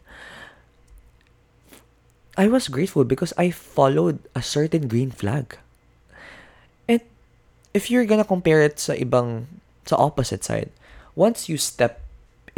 I 2.39 2.47
was 2.47 2.71
grateful 2.71 3.03
because 3.03 3.33
I 3.37 3.51
followed 3.51 4.23
a 4.33 4.41
certain 4.41 4.87
green 4.87 5.11
flag. 5.11 5.59
And 6.87 7.01
if 7.73 7.91
you're 7.91 8.07
gonna 8.07 8.23
compare 8.23 8.63
it 8.63 8.79
sa 8.79 8.95
ibang, 8.95 9.51
sa 9.83 9.99
opposite 9.99 10.47
side, 10.47 10.71
once 11.19 11.51
you 11.51 11.59
step 11.59 11.99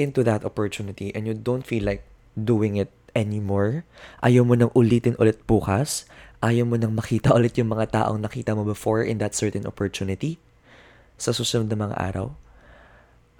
into 0.02 0.26
that 0.26 0.44
opportunity 0.44 1.14
and 1.14 1.30
you 1.30 1.38
don't 1.38 1.64
feel 1.64 1.86
like 1.86 2.04
doing 2.34 2.76
it 2.82 2.90
anymore, 3.14 3.86
ayaw 4.26 4.44
mo 4.44 4.58
nang 4.58 4.74
ulitin 4.74 5.16
ulit 5.22 5.44
bukas, 5.46 6.10
ayaw 6.42 6.66
mo 6.66 6.76
nang 6.76 6.98
makita 6.98 7.32
ulit 7.38 7.56
yung 7.56 7.72
mga 7.72 8.02
taong 8.02 8.20
nakita 8.20 8.58
mo 8.58 8.66
before 8.66 9.06
in 9.06 9.22
that 9.22 9.38
certain 9.38 9.64
opportunity, 9.70 10.42
sa 11.22 11.30
susunod 11.32 11.70
na 11.70 11.78
mga 11.78 11.98
araw, 12.02 12.34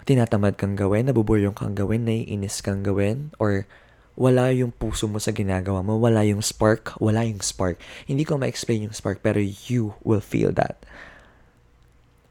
tinatamad 0.06 0.54
kang 0.58 0.78
gawin, 0.78 1.10
nabuburyong 1.10 1.54
kang 1.54 1.74
gawin, 1.74 2.06
naiinis 2.06 2.62
kang 2.62 2.82
gawin, 2.86 3.34
or 3.38 3.66
wala 4.14 4.52
yung 4.52 4.70
puso 4.76 5.08
mo 5.08 5.16
sa 5.16 5.32
ginagawa 5.32 5.80
mo, 5.80 5.96
wala 5.96 6.22
yung 6.22 6.44
spark, 6.44 6.94
wala 7.00 7.24
yung 7.24 7.40
spark. 7.40 7.80
Hindi 8.04 8.28
ko 8.28 8.36
ma-explain 8.36 8.86
yung 8.86 8.94
spark, 8.94 9.24
pero 9.24 9.40
you 9.40 9.96
will 10.04 10.22
feel 10.22 10.52
that. 10.52 10.84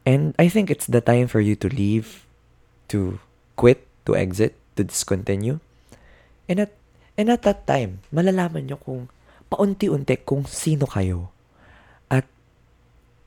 And 0.06 0.34
I 0.38 0.46
think 0.48 0.70
it's 0.70 0.86
the 0.86 1.02
time 1.02 1.26
for 1.26 1.42
you 1.42 1.54
to 1.58 1.68
leave, 1.70 2.26
to 2.90 3.18
quit, 3.56 3.86
to 4.08 4.16
exit, 4.18 4.58
to 4.74 4.82
discontinue. 4.86 5.58
And 6.50 6.68
at, 6.68 6.72
and 7.14 7.28
at 7.30 7.46
that 7.46 7.64
time, 7.68 8.02
malalaman 8.10 8.66
nyo 8.66 8.78
kung 8.80 9.12
paunti-unti 9.52 10.24
kung 10.24 10.48
sino 10.48 10.88
kayo. 10.88 11.28
At 12.08 12.24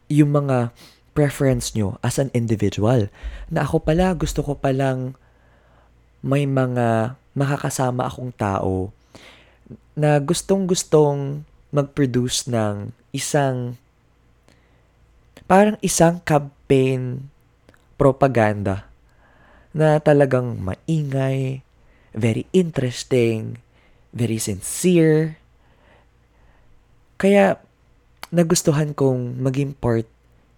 yung 0.10 0.34
mga 0.34 0.74
preference 1.16 1.72
nyo 1.74 1.96
as 2.04 2.20
an 2.20 2.28
individual. 2.36 3.08
Na 3.48 3.64
ako 3.64 3.82
pala, 3.88 4.12
gusto 4.14 4.44
ko 4.44 4.60
palang 4.60 5.16
may 6.26 6.44
mga 6.44 7.16
makakasama 7.38 8.10
akong 8.10 8.36
tao 8.36 8.92
na 9.96 10.20
gustong-gustong 10.20 11.48
mag-produce 11.72 12.52
ng 12.52 12.92
isang 13.16 13.80
parang 15.46 15.80
isang 15.80 16.20
campaign 16.24 17.32
propaganda 17.96 18.88
na 19.76 20.00
talagang 20.00 20.56
maingay, 20.64 21.60
very 22.16 22.48
interesting, 22.56 23.60
very 24.16 24.40
sincere. 24.40 25.36
Kaya 27.20 27.60
nagustuhan 28.32 28.96
kong 28.96 29.36
maging 29.44 29.76
part 29.76 30.08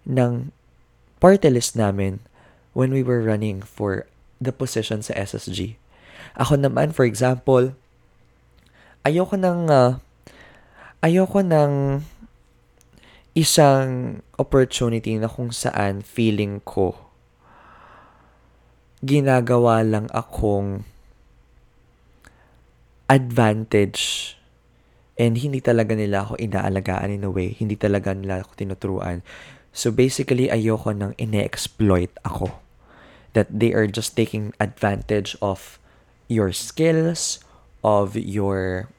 ng 0.05 0.53
party 1.17 1.49
list 1.49 1.73
namin 1.73 2.21
when 2.77 2.93
we 2.93 3.01
were 3.01 3.25
running 3.25 3.65
for 3.65 4.05
the 4.37 4.53
position 4.53 5.01
sa 5.01 5.17
SSG. 5.17 5.81
Ako 6.37 6.61
naman, 6.61 6.93
for 6.93 7.09
example, 7.09 7.73
ayoko 9.01 9.33
ng 9.33 9.65
uh, 9.73 9.97
ayoko 11.01 11.41
ng 11.41 12.05
isang 13.33 14.21
opportunity 14.37 15.17
na 15.17 15.25
kung 15.25 15.49
saan 15.49 16.05
feeling 16.05 16.61
ko 16.61 17.06
ginagawa 19.05 19.85
lang 19.85 20.09
akong 20.09 20.81
advantage 23.07 24.33
and 25.17 25.37
hindi 25.41 25.61
talaga 25.61 25.97
nila 25.97 26.25
ako 26.27 26.37
inaalagaan 26.37 27.09
in 27.09 27.25
a 27.25 27.31
way, 27.31 27.57
hindi 27.57 27.73
talaga 27.73 28.13
nila 28.13 28.45
ako 28.45 28.51
tinuturuan. 28.57 29.25
So 29.73 29.89
basically, 29.93 30.49
ayoko 30.49 30.93
nang 30.93 31.13
ine-exploit 31.17 32.13
ako. 32.25 32.57
That 33.33 33.49
they 33.53 33.73
are 33.73 33.85
just 33.85 34.17
taking 34.17 34.53
advantage 34.57 35.37
of 35.41 35.77
your 36.25 36.49
skills, 36.49 37.41
of 37.85 38.17
your 38.17 38.89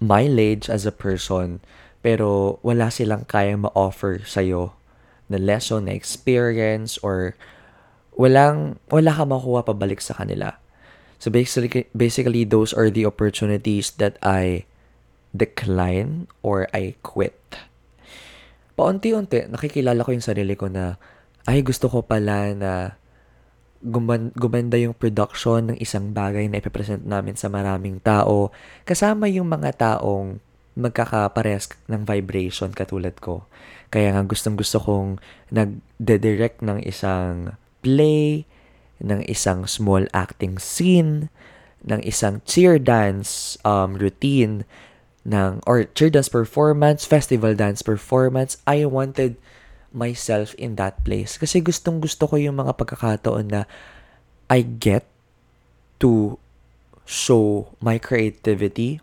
mileage 0.00 0.68
as 0.68 0.84
a 0.84 0.92
person, 0.92 1.64
pero 2.04 2.60
wala 2.60 2.92
silang 2.92 3.24
kayang 3.24 3.64
ma-offer 3.64 4.20
sa'yo 4.20 4.76
na 5.32 5.40
lesson, 5.40 5.88
na 5.88 5.96
experience, 5.96 7.00
or 7.00 7.32
walang, 8.16 8.80
wala 8.88 9.12
ka 9.12 9.24
makuha 9.28 9.62
pabalik 9.62 10.00
sa 10.00 10.16
kanila. 10.16 10.56
So 11.20 11.32
basically, 11.32 11.88
basically, 11.96 12.44
those 12.44 12.76
are 12.76 12.92
the 12.92 13.08
opportunities 13.08 13.92
that 13.96 14.20
I 14.20 14.68
decline 15.32 16.28
or 16.44 16.68
I 16.76 16.96
quit. 17.00 17.36
paunti-unti, 18.76 19.48
nakikilala 19.48 20.04
ko 20.04 20.12
yung 20.12 20.22
sarili 20.22 20.54
ko 20.54 20.68
na, 20.68 21.00
ay, 21.48 21.64
gusto 21.64 21.88
ko 21.88 22.04
pala 22.04 22.52
na 22.52 22.72
guman, 23.80 24.30
gumanda 24.36 24.76
yung 24.76 24.92
production 24.92 25.72
ng 25.72 25.78
isang 25.80 26.12
bagay 26.12 26.46
na 26.46 26.60
ipipresent 26.60 27.02
namin 27.02 27.34
sa 27.34 27.48
maraming 27.48 27.98
tao. 28.04 28.52
Kasama 28.84 29.26
yung 29.32 29.48
mga 29.48 29.80
taong 29.80 30.38
magkakapares 30.76 31.72
ng 31.88 32.04
vibration 32.04 32.68
katulad 32.76 33.16
ko. 33.16 33.48
Kaya 33.88 34.12
nga 34.12 34.22
gustong 34.28 34.60
gusto 34.60 34.76
kong 34.76 35.16
nagde-direct 35.48 36.60
ng 36.60 36.84
isang 36.84 37.56
play, 37.86 38.42
ng 38.98 39.22
isang 39.30 39.62
small 39.70 40.10
acting 40.10 40.58
scene, 40.58 41.30
ng 41.86 42.02
isang 42.02 42.42
cheer 42.42 42.82
dance 42.82 43.54
um, 43.62 43.94
routine, 43.94 44.66
ng, 45.22 45.62
or 45.70 45.86
cheer 45.94 46.10
dance 46.10 46.26
performance, 46.26 47.06
festival 47.06 47.54
dance 47.54 47.86
performance. 47.86 48.58
I 48.66 48.82
wanted 48.90 49.38
myself 49.94 50.50
in 50.58 50.74
that 50.82 51.06
place. 51.06 51.38
Kasi 51.38 51.62
gustong 51.62 52.02
gusto 52.02 52.26
ko 52.26 52.34
yung 52.34 52.58
mga 52.58 52.74
pagkakataon 52.74 53.46
na 53.54 53.62
I 54.50 54.66
get 54.66 55.06
to 56.02 56.42
show 57.06 57.70
my 57.78 58.02
creativity 58.02 58.98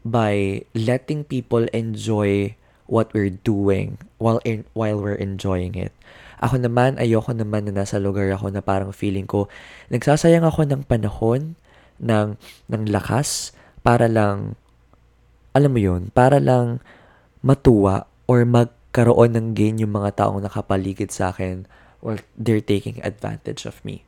by 0.00 0.64
letting 0.72 1.24
people 1.28 1.68
enjoy 1.76 2.56
what 2.86 3.12
we're 3.12 3.32
doing 3.32 3.98
while 4.18 4.40
in, 4.46 4.64
while 4.72 4.96
we're 4.96 5.18
enjoying 5.18 5.74
it. 5.74 5.92
Ako 6.40 6.60
naman, 6.60 7.00
ayoko 7.00 7.32
naman 7.32 7.68
na 7.68 7.82
nasa 7.84 7.96
lugar 7.96 8.28
ako 8.32 8.52
na 8.52 8.60
parang 8.60 8.92
feeling 8.92 9.24
ko, 9.24 9.48
nagsasayang 9.88 10.44
ako 10.44 10.68
ng 10.68 10.84
panahon, 10.84 11.56
ng, 11.96 12.36
ng 12.68 12.82
lakas, 12.92 13.56
para 13.80 14.10
lang, 14.10 14.58
alam 15.56 15.70
mo 15.72 15.80
yun, 15.80 16.12
para 16.12 16.36
lang 16.42 16.84
matuwa 17.40 18.10
or 18.26 18.42
magkaroon 18.42 19.38
ng 19.38 19.46
gain 19.54 19.80
yung 19.80 19.94
mga 19.94 20.26
taong 20.26 20.42
nakapaligid 20.42 21.14
sa 21.14 21.30
akin 21.30 21.64
or 22.02 22.20
they're 22.34 22.60
taking 22.60 22.98
advantage 23.06 23.64
of 23.64 23.78
me. 23.86 24.02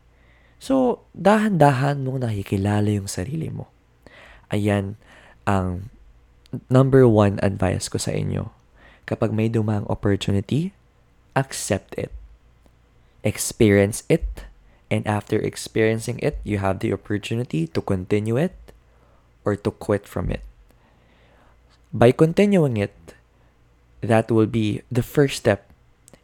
So, 0.59 1.07
dahan-dahan 1.15 2.03
mong 2.03 2.27
nakikilala 2.27 2.91
yung 2.91 3.07
sarili 3.07 3.47
mo. 3.49 3.71
Ayan, 4.51 4.99
ang 5.47 5.87
number 6.67 7.07
one 7.07 7.39
advice 7.39 7.87
ko 7.87 8.03
sa 8.03 8.11
inyo. 8.11 8.51
Kapag 9.07 9.31
may 9.31 9.47
dumang 9.47 9.87
opportunity, 9.87 10.75
accept 11.39 11.95
it. 11.95 12.11
Experience 13.25 14.03
it. 14.09 14.45
And 14.91 15.07
after 15.07 15.37
experiencing 15.37 16.19
it, 16.21 16.41
you 16.45 16.59
have 16.59 16.79
the 16.81 16.93
opportunity 16.93 17.67
to 17.69 17.81
continue 17.83 18.37
it 18.37 18.57
or 19.45 19.55
to 19.57 19.71
quit 19.71 20.09
from 20.09 20.31
it. 20.31 20.41
By 21.93 22.13
continuing 22.13 22.77
it, 22.77 22.95
that 24.01 24.31
will 24.31 24.47
be 24.47 24.83
the 24.91 25.03
first 25.03 25.37
step 25.37 25.69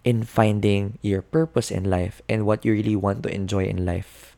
in 0.04 0.22
finding 0.22 0.98
your 1.00 1.22
purpose 1.22 1.70
in 1.70 1.88
life 1.88 2.20
and 2.28 2.46
what 2.46 2.64
you 2.64 2.72
really 2.72 2.96
want 2.96 3.22
to 3.24 3.34
enjoy 3.34 3.64
in 3.64 3.84
life. 3.84 4.36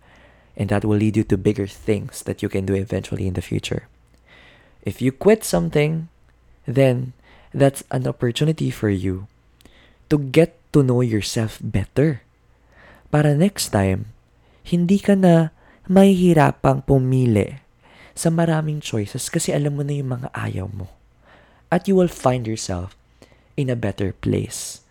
And 0.56 0.70
that 0.70 0.84
will 0.84 0.96
lead 0.96 1.16
you 1.16 1.24
to 1.24 1.36
bigger 1.36 1.66
things 1.66 2.22
that 2.22 2.42
you 2.42 2.48
can 2.48 2.64
do 2.64 2.74
eventually 2.74 3.26
in 3.26 3.34
the 3.34 3.42
future. 3.42 3.88
If 4.82 5.02
you 5.02 5.12
quit 5.12 5.44
something, 5.44 6.08
then 6.64 7.12
that's 7.52 7.82
an 7.90 8.06
opportunity 8.06 8.70
for 8.70 8.88
you 8.88 9.26
to 10.08 10.18
get 10.18 10.56
to 10.72 10.82
know 10.82 11.00
yourself 11.00 11.58
better. 11.60 12.22
Para 13.10 13.38
next 13.38 13.70
time, 13.70 14.10
hindi 14.66 14.98
ka 14.98 15.14
na 15.14 15.54
mahihirapang 15.86 16.82
pumili 16.82 17.62
sa 18.16 18.32
maraming 18.32 18.82
choices 18.82 19.30
kasi 19.30 19.54
alam 19.54 19.78
mo 19.78 19.82
na 19.86 19.94
yung 19.94 20.18
mga 20.18 20.28
ayaw 20.34 20.66
mo. 20.66 20.90
At 21.70 21.86
you 21.86 21.94
will 21.94 22.10
find 22.10 22.48
yourself 22.48 22.96
in 23.54 23.70
a 23.70 23.78
better 23.78 24.10
place 24.10 24.82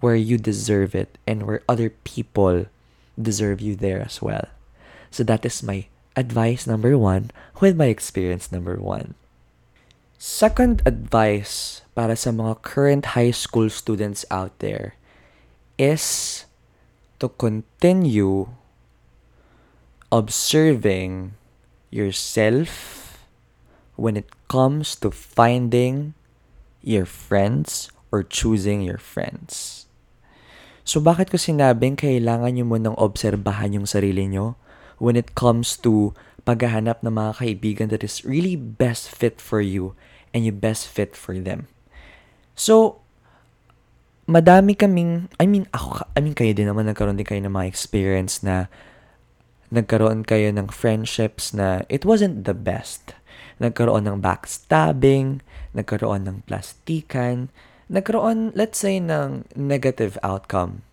where 0.00 0.16
you 0.16 0.38
deserve 0.38 0.94
it 0.94 1.18
and 1.26 1.44
where 1.44 1.62
other 1.68 1.90
people 2.04 2.66
deserve 3.20 3.60
you 3.60 3.76
there 3.76 4.00
as 4.00 4.22
well. 4.22 4.48
So 5.10 5.24
that 5.24 5.44
is 5.44 5.62
my 5.62 5.86
advice 6.16 6.66
number 6.66 6.96
one 6.96 7.30
with 7.60 7.76
my 7.76 7.86
experience 7.86 8.50
number 8.50 8.76
one. 8.76 9.14
Second 10.20 10.82
advice 10.84 11.80
para 11.96 12.16
sa 12.16 12.30
mga 12.30 12.60
current 12.60 13.16
high 13.16 13.32
school 13.32 13.72
students 13.72 14.24
out 14.28 14.52
there 14.60 14.94
is 15.80 16.44
to 17.20 17.28
continue 17.28 18.48
observing 20.10 21.38
yourself 21.92 23.22
when 23.94 24.16
it 24.16 24.26
comes 24.48 24.96
to 24.98 25.12
finding 25.12 26.16
your 26.82 27.04
friends 27.04 27.92
or 28.10 28.24
choosing 28.24 28.82
your 28.82 28.98
friends. 28.98 29.86
So 30.82 30.98
bakit 30.98 31.30
ko 31.30 31.38
sinabing 31.38 32.00
kailangan 32.00 32.56
nyo 32.56 32.64
munang 32.66 32.98
obserbahan 32.98 33.76
yung 33.76 33.86
sarili 33.86 34.26
nyo 34.26 34.56
when 34.98 35.14
it 35.14 35.36
comes 35.36 35.78
to 35.84 36.16
paghahanap 36.42 37.04
ng 37.04 37.14
mga 37.14 37.32
kaibigan 37.36 37.88
that 37.92 38.02
is 38.02 38.24
really 38.24 38.56
best 38.56 39.12
fit 39.12 39.38
for 39.38 39.60
you 39.60 39.94
and 40.32 40.42
you 40.42 40.50
best 40.50 40.88
fit 40.88 41.14
for 41.14 41.36
them. 41.36 41.68
So, 42.56 42.99
madami 44.30 44.78
kaming, 44.78 45.26
I 45.42 45.50
mean, 45.50 45.66
ako, 45.74 46.06
I 46.14 46.22
mean, 46.22 46.38
kayo 46.38 46.54
din 46.54 46.70
naman 46.70 46.86
nagkaroon 46.86 47.18
din 47.18 47.26
kayo 47.26 47.42
ng 47.42 47.50
mga 47.50 47.66
experience 47.66 48.40
na 48.46 48.70
nagkaroon 49.74 50.22
kayo 50.22 50.54
ng 50.54 50.70
friendships 50.70 51.50
na 51.50 51.82
it 51.90 52.06
wasn't 52.06 52.46
the 52.46 52.54
best. 52.54 53.18
Nagkaroon 53.58 54.06
ng 54.06 54.22
backstabbing, 54.22 55.42
nagkaroon 55.74 56.24
ng 56.30 56.38
plastikan, 56.46 57.50
nagkaroon, 57.90 58.54
let's 58.54 58.78
say, 58.78 59.02
ng 59.02 59.50
negative 59.58 60.14
outcome. 60.22 60.86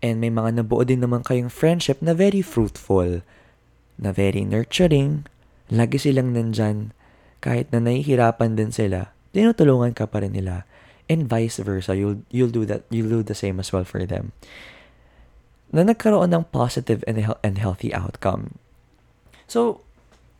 And 0.00 0.20
may 0.20 0.32
mga 0.32 0.64
nabuo 0.64 0.84
din 0.88 1.04
naman 1.04 1.24
kayong 1.24 1.52
friendship 1.52 2.00
na 2.00 2.16
very 2.16 2.40
fruitful, 2.40 3.20
na 4.00 4.10
very 4.10 4.42
nurturing, 4.42 5.28
lagi 5.68 5.96
silang 6.00 6.32
nandyan 6.32 6.92
kahit 7.44 7.68
na 7.76 7.84
nahihirapan 7.84 8.56
din 8.56 8.72
sila, 8.72 9.12
tinutulungan 9.36 9.92
ka 9.92 10.08
pa 10.08 10.24
rin 10.24 10.32
nila. 10.32 10.64
And 11.08 11.28
vice 11.28 11.58
versa, 11.58 11.96
you'll, 11.96 12.22
you'll 12.30 12.50
do 12.50 12.64
that, 12.64 12.84
you'll 12.88 13.10
do 13.10 13.22
the 13.22 13.34
same 13.34 13.60
as 13.60 13.72
well 13.72 13.84
for 13.84 14.06
them. 14.06 14.32
Na 15.72 15.82
nagkaroon 15.82 16.32
ng 16.32 16.44
positive 16.52 17.04
and, 17.06 17.20
and 17.42 17.58
healthy 17.58 17.92
outcome. 17.92 18.56
So, 19.46 19.80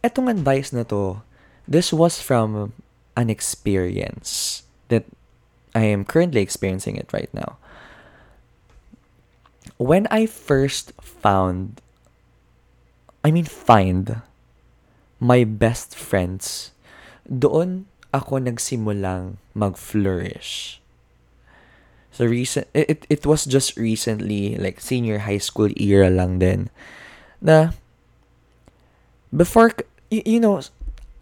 etong 0.02 0.30
advice 0.30 0.72
na 0.72 0.84
to, 0.88 1.20
this 1.68 1.92
was 1.92 2.20
from 2.20 2.72
an 3.16 3.28
experience 3.28 4.62
that 4.88 5.04
I 5.74 5.84
am 5.84 6.04
currently 6.04 6.40
experiencing 6.40 6.96
it 6.96 7.12
right 7.12 7.32
now. 7.32 7.58
When 9.76 10.06
I 10.10 10.26
first 10.26 10.92
found, 11.00 11.80
I 13.24 13.30
mean, 13.30 13.44
find 13.44 14.22
my 15.18 15.42
best 15.44 15.96
friends 15.96 16.70
doon 17.26 17.86
ako 18.14 18.38
nagsimulang 18.38 19.42
mag-flourish. 19.58 20.78
So 22.14 22.22
recent 22.30 22.70
it 22.70 23.02
it 23.10 23.26
was 23.26 23.42
just 23.42 23.74
recently 23.74 24.54
like 24.54 24.78
senior 24.78 25.26
high 25.26 25.42
school 25.42 25.74
era 25.74 26.06
lang 26.06 26.38
din 26.38 26.70
na 27.42 27.74
before 29.34 29.74
you, 30.14 30.22
you 30.22 30.38
know 30.38 30.62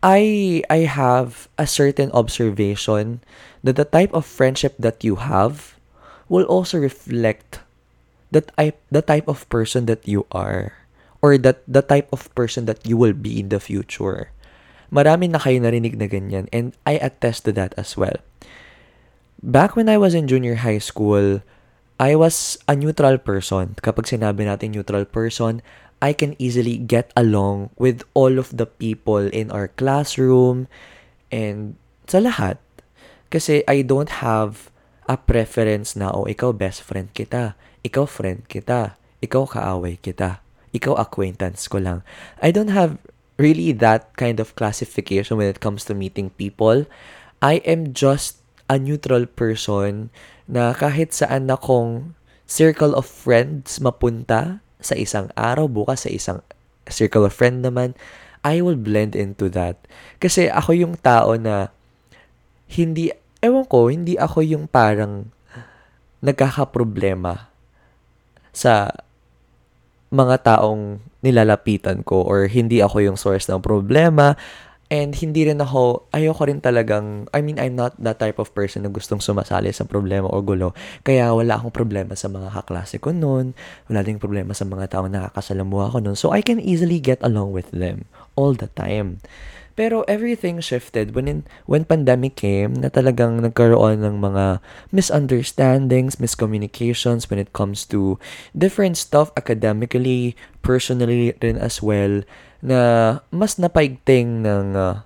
I 0.05 0.61
I 0.69 0.85
have 0.85 1.49
a 1.57 1.65
certain 1.65 2.13
observation 2.13 3.25
that 3.65 3.81
the 3.81 3.89
type 3.89 4.13
of 4.13 4.29
friendship 4.29 4.77
that 4.77 5.01
you 5.01 5.17
have 5.17 5.81
will 6.29 6.45
also 6.45 6.77
reflect 6.77 7.65
the 8.29 8.45
type 8.45 8.77
the 8.93 9.01
type 9.01 9.33
of 9.33 9.49
person 9.49 9.89
that 9.89 10.05
you 10.05 10.29
are 10.29 10.77
or 11.25 11.41
that 11.41 11.65
the 11.65 11.81
type 11.81 12.13
of 12.13 12.29
person 12.37 12.69
that 12.69 12.85
you 12.85 13.01
will 13.01 13.17
be 13.17 13.41
in 13.41 13.49
the 13.49 13.65
future. 13.65 14.29
Marami 14.93 15.33
na 15.33 15.41
kayo 15.41 15.57
narinig 15.57 15.97
na 15.97 16.05
ganyan 16.05 16.53
and 16.53 16.77
I 16.85 17.01
attest 17.01 17.49
to 17.49 17.53
that 17.57 17.73
as 17.81 17.97
well. 17.97 18.21
Back 19.41 19.75
when 19.75 19.89
I 19.89 19.97
was 19.97 20.13
in 20.13 20.29
junior 20.29 20.61
high 20.61 20.79
school, 20.79 21.41
I 21.97 22.13
was 22.15 22.61
a 22.69 22.77
neutral 22.77 23.17
person. 23.17 23.75
Kapag 23.81 24.07
sinabi 24.07 24.45
natin 24.45 24.77
neutral 24.77 25.09
person, 25.09 25.65
I 26.03 26.13
can 26.13 26.37
easily 26.37 26.77
get 26.77 27.15
along 27.15 27.71
with 27.79 28.05
all 28.13 28.37
of 28.37 28.53
the 28.53 28.67
people 28.67 29.23
in 29.23 29.49
our 29.55 29.71
classroom 29.71 30.69
and 31.31 31.79
sa 32.11 32.21
lahat. 32.21 32.59
Kasi 33.33 33.63
I 33.65 33.87
don't 33.87 34.21
have 34.21 34.69
a 35.07 35.17
preference 35.17 35.95
na, 35.95 36.11
oh, 36.11 36.29
ikaw 36.29 36.53
best 36.53 36.83
friend 36.83 37.09
kita, 37.15 37.55
ikaw 37.87 38.05
friend 38.05 38.45
kita, 38.51 38.99
ikaw 39.23 39.47
kaaway 39.47 39.97
kita, 40.03 40.43
ikaw 40.75 40.99
acquaintance 40.99 41.71
ko 41.71 41.79
lang. 41.79 42.03
I 42.43 42.51
don't 42.51 42.75
have 42.75 42.99
really 43.37 43.73
that 43.73 44.13
kind 44.17 44.41
of 44.41 44.55
classification 44.57 45.39
when 45.39 45.49
it 45.49 45.61
comes 45.61 45.85
to 45.89 45.95
meeting 45.95 46.31
people. 46.37 46.85
I 47.41 47.65
am 47.67 47.93
just 47.97 48.39
a 48.71 48.79
neutral 48.79 49.27
person 49.27 50.11
na 50.47 50.73
kahit 50.77 51.17
saan 51.17 51.49
akong 51.49 52.15
circle 52.47 52.93
of 52.93 53.09
friends 53.09 53.81
mapunta 53.81 54.61
sa 54.83 54.95
isang 54.99 55.31
araw, 55.39 55.71
bukas 55.71 56.05
sa 56.05 56.11
isang 56.13 56.39
circle 56.91 57.25
of 57.25 57.33
friend 57.33 57.65
naman, 57.65 57.95
I 58.43 58.59
will 58.61 58.79
blend 58.79 59.15
into 59.15 59.47
that. 59.55 59.79
Kasi 60.19 60.51
ako 60.51 60.75
yung 60.75 60.95
tao 60.99 61.39
na 61.39 61.71
hindi, 62.67 63.15
ewan 63.39 63.65
ko, 63.71 63.87
hindi 63.89 64.19
ako 64.19 64.43
yung 64.43 64.67
parang 64.67 65.31
nagkakaproblema 66.23 67.51
sa 68.51 68.93
mga 70.13 70.37
taong 70.45 71.01
nilalapitan 71.25 72.05
ko 72.05 72.21
or 72.21 72.45
hindi 72.47 72.85
ako 72.85 73.01
yung 73.01 73.17
source 73.17 73.49
ng 73.49 73.65
problema 73.65 74.37
and 74.93 75.17
hindi 75.17 75.49
rin 75.49 75.57
ako, 75.57 76.13
ayoko 76.13 76.45
rin 76.45 76.61
talagang, 76.61 77.25
I 77.33 77.41
mean, 77.41 77.57
I'm 77.57 77.73
not 77.73 77.97
that 77.97 78.21
type 78.21 78.37
of 78.37 78.53
person 78.53 78.85
na 78.85 78.93
gustong 78.93 79.25
sumasali 79.25 79.73
sa 79.73 79.89
problema 79.89 80.29
o 80.29 80.45
gulo. 80.45 80.77
Kaya 81.01 81.33
wala 81.33 81.57
akong 81.57 81.73
problema 81.73 82.13
sa 82.13 82.29
mga 82.29 82.53
kaklase 82.53 83.01
ko 83.01 83.09
noon, 83.09 83.57
wala 83.89 84.05
ding 84.05 84.21
problema 84.21 84.53
sa 84.53 84.69
mga 84.69 84.93
taong 84.93 85.09
nakakasalamuha 85.09 85.97
ko 85.97 86.05
noon. 86.05 86.13
So 86.13 86.37
I 86.37 86.45
can 86.45 86.61
easily 86.61 87.01
get 87.01 87.25
along 87.25 87.57
with 87.57 87.73
them 87.73 88.05
all 88.35 88.55
the 88.55 88.69
time. 88.73 89.21
Pero 89.73 90.05
everything 90.05 90.61
shifted 90.61 91.17
when 91.17 91.25
in, 91.25 91.49
when 91.65 91.89
pandemic 91.89 92.37
came 92.37 92.77
na 92.77 92.93
talagang 92.93 93.41
nagkaroon 93.41 94.05
ng 94.05 94.21
mga 94.21 94.61
misunderstandings, 94.93 96.21
miscommunications 96.21 97.33
when 97.33 97.41
it 97.41 97.57
comes 97.57 97.89
to 97.89 98.21
different 98.53 99.01
stuff 99.01 99.33
academically, 99.33 100.37
personally 100.61 101.33
rin 101.41 101.57
as 101.57 101.81
well 101.81 102.21
na 102.63 103.19
mas 103.35 103.57
napaigting 103.57 104.45
ng 104.45 104.77
uh, 104.77 105.03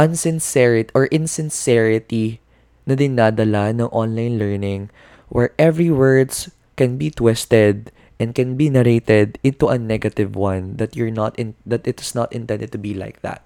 unsincerity 0.00 0.90
or 0.96 1.06
insincerity 1.12 2.42
na 2.88 2.98
dinadala 2.98 3.70
ng 3.70 3.88
online 3.94 4.40
learning 4.40 4.90
where 5.30 5.54
every 5.54 5.92
words 5.92 6.50
can 6.74 6.98
be 6.98 7.12
twisted 7.12 7.94
and 8.20 8.36
can 8.36 8.54
be 8.54 8.68
narrated 8.68 9.40
into 9.40 9.72
a 9.72 9.80
negative 9.80 10.36
one 10.36 10.76
that 10.76 10.94
you're 10.94 11.10
not 11.10 11.32
in 11.40 11.56
that 11.64 11.88
it 11.88 11.98
is 12.04 12.12
not 12.12 12.28
intended 12.30 12.70
to 12.70 12.78
be 12.78 12.92
like 12.92 13.24
that. 13.24 13.40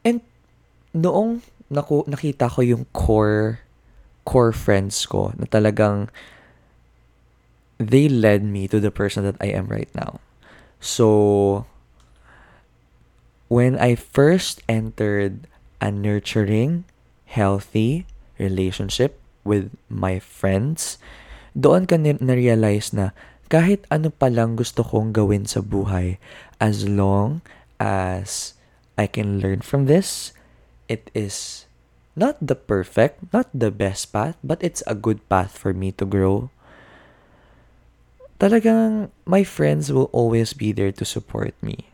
And 0.00 0.24
noong 0.96 1.44
naku, 1.68 2.08
nakita 2.08 2.48
ko 2.48 2.64
yung 2.64 2.88
core 2.96 3.60
core 4.24 4.56
friends 4.56 5.04
ko 5.04 5.36
na 5.36 5.44
talagang 5.44 6.08
they 7.76 8.08
led 8.08 8.40
me 8.40 8.64
to 8.64 8.80
the 8.80 8.90
person 8.90 9.28
that 9.28 9.36
I 9.36 9.52
am 9.52 9.68
right 9.68 9.92
now. 9.92 10.24
So 10.80 11.68
when 13.52 13.76
I 13.76 13.94
first 13.94 14.64
entered 14.64 15.44
a 15.84 15.92
nurturing, 15.92 16.88
healthy 17.28 18.08
relationship 18.40 19.20
with 19.44 19.76
my 19.92 20.16
friends, 20.16 20.96
doon 21.54 21.86
ka 21.86 21.96
na-realize 21.96 22.90
na 22.92 23.14
kahit 23.48 23.86
ano 23.86 24.10
pa 24.10 24.26
lang 24.26 24.58
gusto 24.58 24.82
kong 24.82 25.14
gawin 25.14 25.46
sa 25.46 25.62
buhay, 25.62 26.18
as 26.58 26.86
long 26.90 27.40
as 27.78 28.54
I 28.98 29.06
can 29.06 29.38
learn 29.38 29.62
from 29.62 29.86
this. 29.86 30.34
It 30.86 31.10
is 31.14 31.66
not 32.14 32.38
the 32.38 32.54
perfect, 32.54 33.32
not 33.32 33.50
the 33.54 33.70
best 33.70 34.12
path, 34.12 34.36
but 34.44 34.62
it's 34.62 34.82
a 34.86 34.94
good 34.94 35.22
path 35.28 35.56
for 35.56 35.72
me 35.72 35.90
to 35.98 36.04
grow. 36.04 36.50
Talagang 38.38 39.10
my 39.24 39.42
friends 39.42 39.90
will 39.90 40.10
always 40.12 40.52
be 40.52 40.72
there 40.72 40.92
to 40.92 41.04
support 41.06 41.54
me. 41.62 41.90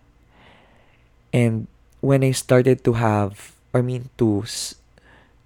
And 1.32 1.68
when 2.00 2.24
I 2.24 2.32
started 2.32 2.82
to 2.84 2.98
have, 2.98 3.54
I 3.72 3.80
mean, 3.80 4.10
to 4.18 4.42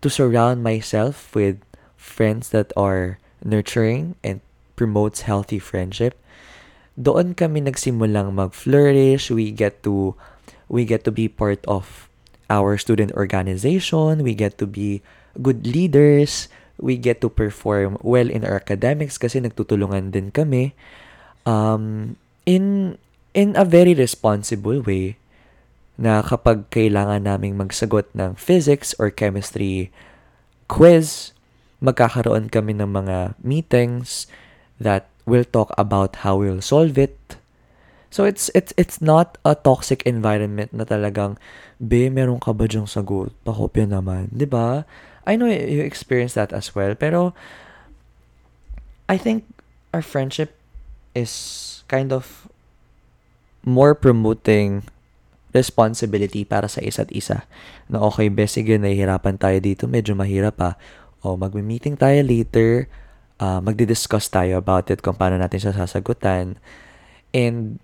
to 0.00 0.08
surround 0.08 0.62
myself 0.62 1.34
with 1.34 1.60
friends 1.96 2.48
that 2.50 2.72
are 2.76 3.18
nurturing 3.44 4.16
and 4.24 4.40
promotes 4.74 5.28
healthy 5.28 5.60
friendship, 5.60 6.18
doon 6.98 7.36
kami 7.36 7.62
nagsimulang 7.62 8.34
mag-flourish. 8.34 9.30
We 9.30 9.52
get 9.52 9.84
to 9.86 10.16
we 10.66 10.88
get 10.88 11.04
to 11.04 11.12
be 11.12 11.28
part 11.28 11.60
of 11.68 12.08
our 12.48 12.80
student 12.80 13.12
organization, 13.12 14.24
we 14.24 14.34
get 14.34 14.56
to 14.58 14.66
be 14.66 15.04
good 15.38 15.68
leaders, 15.68 16.48
we 16.80 16.96
get 16.96 17.20
to 17.20 17.28
perform 17.28 17.98
well 18.02 18.26
in 18.26 18.44
our 18.44 18.56
academics 18.56 19.20
kasi 19.20 19.40
nagtutulungan 19.40 20.10
din 20.10 20.32
kami. 20.32 20.72
Um, 21.44 22.16
in 22.48 22.96
in 23.36 23.52
a 23.58 23.66
very 23.66 23.92
responsible 23.92 24.80
way 24.80 25.20
na 25.94 26.24
kapag 26.24 26.66
kailangan 26.74 27.22
naming 27.22 27.54
magsagot 27.54 28.08
ng 28.16 28.34
physics 28.34 28.94
or 28.98 29.10
chemistry 29.10 29.90
quiz, 30.66 31.33
magkakaroon 31.84 32.48
kami 32.48 32.72
ng 32.72 32.88
mga 32.88 33.36
meetings 33.44 34.24
that 34.80 35.04
will 35.28 35.44
talk 35.44 35.68
about 35.76 36.24
how 36.24 36.40
we'll 36.40 36.64
solve 36.64 36.96
it, 36.96 37.36
So 38.14 38.22
it's 38.22 38.46
it's 38.54 38.70
it's 38.78 39.02
not 39.02 39.42
a 39.42 39.58
toxic 39.58 40.06
environment 40.06 40.70
na 40.70 40.86
talagang 40.86 41.34
be 41.82 42.06
meron 42.06 42.38
ka 42.38 42.54
ba 42.54 42.70
diyang 42.70 42.86
sagot? 42.86 43.34
Pakopya 43.42 43.90
naman, 43.90 44.30
'di 44.30 44.46
ba? 44.46 44.86
I 45.26 45.34
know 45.34 45.50
you 45.50 45.82
experience 45.82 46.38
that 46.38 46.54
as 46.54 46.78
well, 46.78 46.94
pero 46.94 47.34
I 49.10 49.18
think 49.18 49.42
our 49.90 49.98
friendship 49.98 50.54
is 51.18 51.82
kind 51.90 52.14
of 52.14 52.46
more 53.66 53.98
promoting 53.98 54.86
responsibility 55.50 56.46
para 56.46 56.70
sa 56.70 56.86
isa't 56.86 57.10
isa. 57.10 57.50
Na 57.90 57.98
okay, 58.06 58.30
be, 58.30 58.46
sige, 58.46 58.78
nahihirapan 58.78 59.42
tayo 59.42 59.58
dito, 59.58 59.90
medyo 59.90 60.14
mahirap 60.14 60.54
pa. 60.54 60.78
O 61.24 61.40
magme-meeting 61.40 61.96
tayo 61.96 62.20
later, 62.20 62.86
uh, 63.40 63.64
magdi-discuss 63.64 64.28
tayo 64.28 64.60
about 64.60 64.92
it 64.92 65.00
kung 65.00 65.16
paano 65.16 65.40
natin 65.40 65.58
siya 65.58 65.72
sasagutan. 65.72 66.60
And 67.32 67.82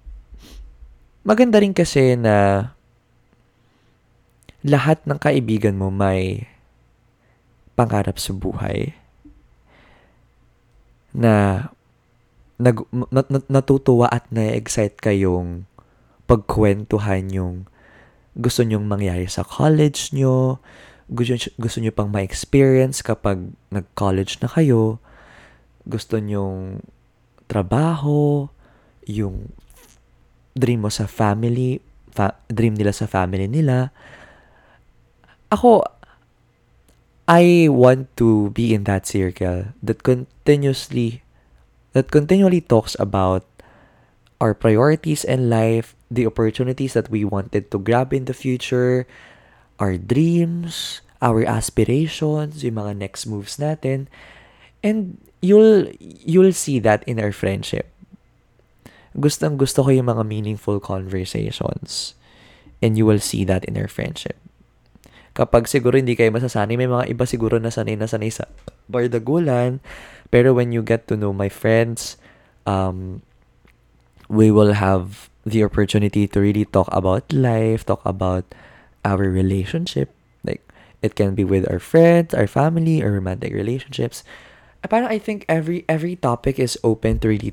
Maganda 1.21 1.61
rin 1.61 1.77
kasi 1.77 2.17
na 2.17 2.73
lahat 4.65 5.05
ng 5.05 5.21
kaibigan 5.21 5.77
mo 5.77 5.93
may 5.93 6.49
pangarap 7.77 8.17
sa 8.17 8.33
buhay 8.33 8.97
na 11.13 11.69
nag, 12.57 12.89
nat, 13.13 13.29
nat, 13.29 13.45
natutuwa 13.53 14.09
at 14.09 14.25
na-excite 14.33 14.97
kayong 14.97 15.69
pagkwentuhan 16.25 17.29
yung 17.29 17.69
gusto 18.33 18.65
nyong 18.65 18.89
mangyari 18.89 19.29
sa 19.29 19.45
college 19.45 20.17
nyo, 20.17 20.57
gusto, 21.11 21.51
gusto 21.59 21.79
nyo 21.83 21.91
pang 21.91 22.09
ma-experience 22.09 23.03
kapag 23.03 23.51
nag-college 23.75 24.39
na 24.39 24.49
kayo, 24.49 25.03
gusto 25.83 26.23
nyong 26.23 26.87
trabaho, 27.51 28.47
yung 29.11 29.51
dream 30.55 30.87
mo 30.87 30.91
sa 30.91 31.11
family, 31.11 31.83
fa- 32.15 32.39
dream 32.47 32.79
nila 32.79 32.95
sa 32.95 33.11
family 33.11 33.51
nila. 33.51 33.91
Ako, 35.51 35.83
I 37.27 37.67
want 37.71 38.11
to 38.19 38.51
be 38.55 38.75
in 38.75 38.87
that 38.87 39.07
circle 39.07 39.75
that 39.83 40.03
continuously, 40.07 41.23
that 41.95 42.11
continually 42.11 42.63
talks 42.63 42.95
about 42.99 43.47
our 44.39 44.55
priorities 44.55 45.23
in 45.23 45.51
life, 45.51 45.95
the 46.11 46.27
opportunities 46.27 46.95
that 46.95 47.11
we 47.11 47.27
wanted 47.27 47.71
to 47.71 47.79
grab 47.79 48.15
in 48.15 48.25
the 48.25 48.35
future, 48.35 49.07
our 49.81 49.97
dreams, 49.97 51.01
our 51.25 51.43
aspirations, 51.43 52.63
yung 52.63 52.79
mga 52.79 53.01
next 53.01 53.25
moves 53.25 53.57
natin. 53.57 54.07
And 54.85 55.17
you'll 55.41 55.89
you'll 55.99 56.55
see 56.55 56.79
that 56.85 57.01
in 57.09 57.17
our 57.17 57.33
friendship 57.33 57.91
gustong 59.17 59.59
gusto 59.59 59.83
ko 59.83 59.91
yung 59.91 60.07
mga 60.07 60.23
meaningful 60.27 60.79
conversations. 60.79 62.15
And 62.81 62.97
you 62.97 63.05
will 63.05 63.21
see 63.21 63.45
that 63.45 63.67
in 63.67 63.77
our 63.77 63.91
friendship. 63.91 64.39
Kapag 65.35 65.69
siguro 65.69 65.99
hindi 65.99 66.17
kayo 66.17 66.33
masasanay, 66.33 66.79
may 66.79 66.91
mga 66.91 67.11
iba 67.11 67.25
siguro 67.27 67.59
na 67.59 67.71
sanay 67.71 67.95
na 67.95 68.09
sanay 68.09 68.33
sa 68.33 68.49
bardagulan. 68.89 69.79
Pero 70.31 70.55
when 70.55 70.73
you 70.73 70.83
get 70.83 71.07
to 71.11 71.15
know 71.19 71.35
my 71.35 71.51
friends, 71.51 72.17
um, 72.65 73.23
we 74.31 74.51
will 74.51 74.79
have 74.79 75.29
the 75.45 75.63
opportunity 75.63 76.27
to 76.31 76.39
really 76.41 76.65
talk 76.65 76.89
about 76.91 77.27
life, 77.35 77.85
talk 77.85 78.03
about 78.07 78.47
our 79.05 79.29
relationship. 79.29 80.13
Like, 80.45 80.63
it 81.03 81.15
can 81.15 81.35
be 81.35 81.45
with 81.45 81.69
our 81.71 81.79
friends, 81.79 82.35
our 82.35 82.47
family, 82.47 83.03
or 83.03 83.13
romantic 83.13 83.53
relationships. 83.53 84.25
Parang 84.81 85.13
I 85.13 85.21
think 85.21 85.45
every 85.45 85.85
every 85.93 86.17
topic 86.17 86.57
is 86.57 86.81
open 86.81 87.21
to 87.21 87.29
really 87.29 87.53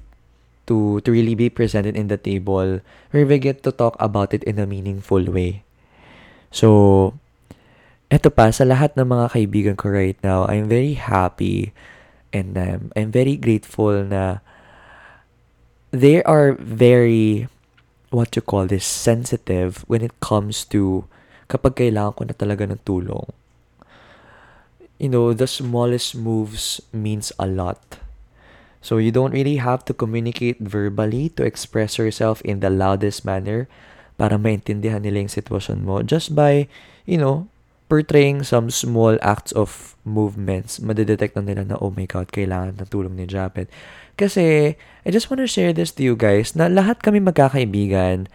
to 0.67 1.03
to 1.03 1.09
really 1.11 1.35
be 1.35 1.51
presented 1.51 1.95
in 1.95 2.07
the 2.07 2.15
table 2.15 2.79
where 3.11 3.25
we 3.27 3.39
get 3.39 3.63
to 3.63 3.71
talk 3.71 3.99
about 3.99 4.31
it 4.31 4.43
in 4.47 4.59
a 4.59 4.67
meaningful 4.67 5.23
way. 5.27 5.67
So, 6.51 7.19
eto 8.07 8.31
pa, 8.31 8.51
sa 8.55 8.63
lahat 8.63 8.95
ng 8.95 9.11
mga 9.11 9.25
kaibigan 9.35 9.75
ko 9.75 9.91
right 9.91 10.19
now, 10.23 10.47
I'm 10.47 10.71
very 10.71 10.95
happy 10.95 11.75
and 12.31 12.55
um, 12.55 12.91
I'm 12.95 13.11
very 13.11 13.35
grateful 13.35 14.03
na 14.03 14.39
they 15.91 16.23
are 16.23 16.55
very, 16.59 17.47
what 18.11 18.35
you 18.35 18.43
call 18.43 18.67
this, 18.67 18.87
sensitive 18.87 19.83
when 19.87 20.03
it 20.03 20.15
comes 20.19 20.63
to 20.71 21.07
kapag 21.47 21.79
kailangan 21.79 22.15
ko 22.15 22.21
na 22.27 22.35
talaga 22.35 22.63
ng 22.67 22.83
tulong. 22.83 23.27
You 24.99 25.09
know, 25.09 25.31
the 25.31 25.47
smallest 25.47 26.17
moves 26.17 26.81
means 26.91 27.31
a 27.37 27.45
lot 27.45 28.07
So 28.87 29.03
you 29.03 29.11
don't 29.11 29.35
really 29.35 29.57
have 29.57 29.83
to 29.91 29.93
communicate 29.93 30.63
verbally 30.63 31.27
to 31.35 31.43
express 31.43 31.97
yourself 31.97 32.39
in 32.47 32.63
the 32.63 32.69
loudest 32.69 33.25
manner 33.27 33.67
para 34.15 34.39
maintindihan 34.39 35.03
nila 35.03 35.27
yung 35.27 35.33
sitwasyon 35.33 35.83
mo 35.83 35.99
just 36.07 36.31
by, 36.31 36.71
you 37.03 37.19
know, 37.19 37.51
portraying 37.91 38.47
some 38.47 38.71
small 38.71 39.19
acts 39.19 39.51
of 39.51 39.99
movements, 40.07 40.79
madedetect 40.79 41.35
na 41.35 41.43
nila 41.43 41.63
na, 41.67 41.75
oh 41.83 41.91
my 41.91 42.07
God, 42.07 42.31
kailangan 42.31 42.79
ng 42.79 42.87
tulong 42.87 43.19
ni 43.19 43.27
Japet. 43.27 43.67
Kasi, 44.15 44.75
I 44.79 45.09
just 45.11 45.27
want 45.27 45.43
to 45.43 45.51
share 45.51 45.75
this 45.75 45.91
to 45.99 46.01
you 46.03 46.15
guys, 46.15 46.55
na 46.55 46.71
lahat 46.71 47.03
kami 47.03 47.19
magkakaibigan 47.19 48.31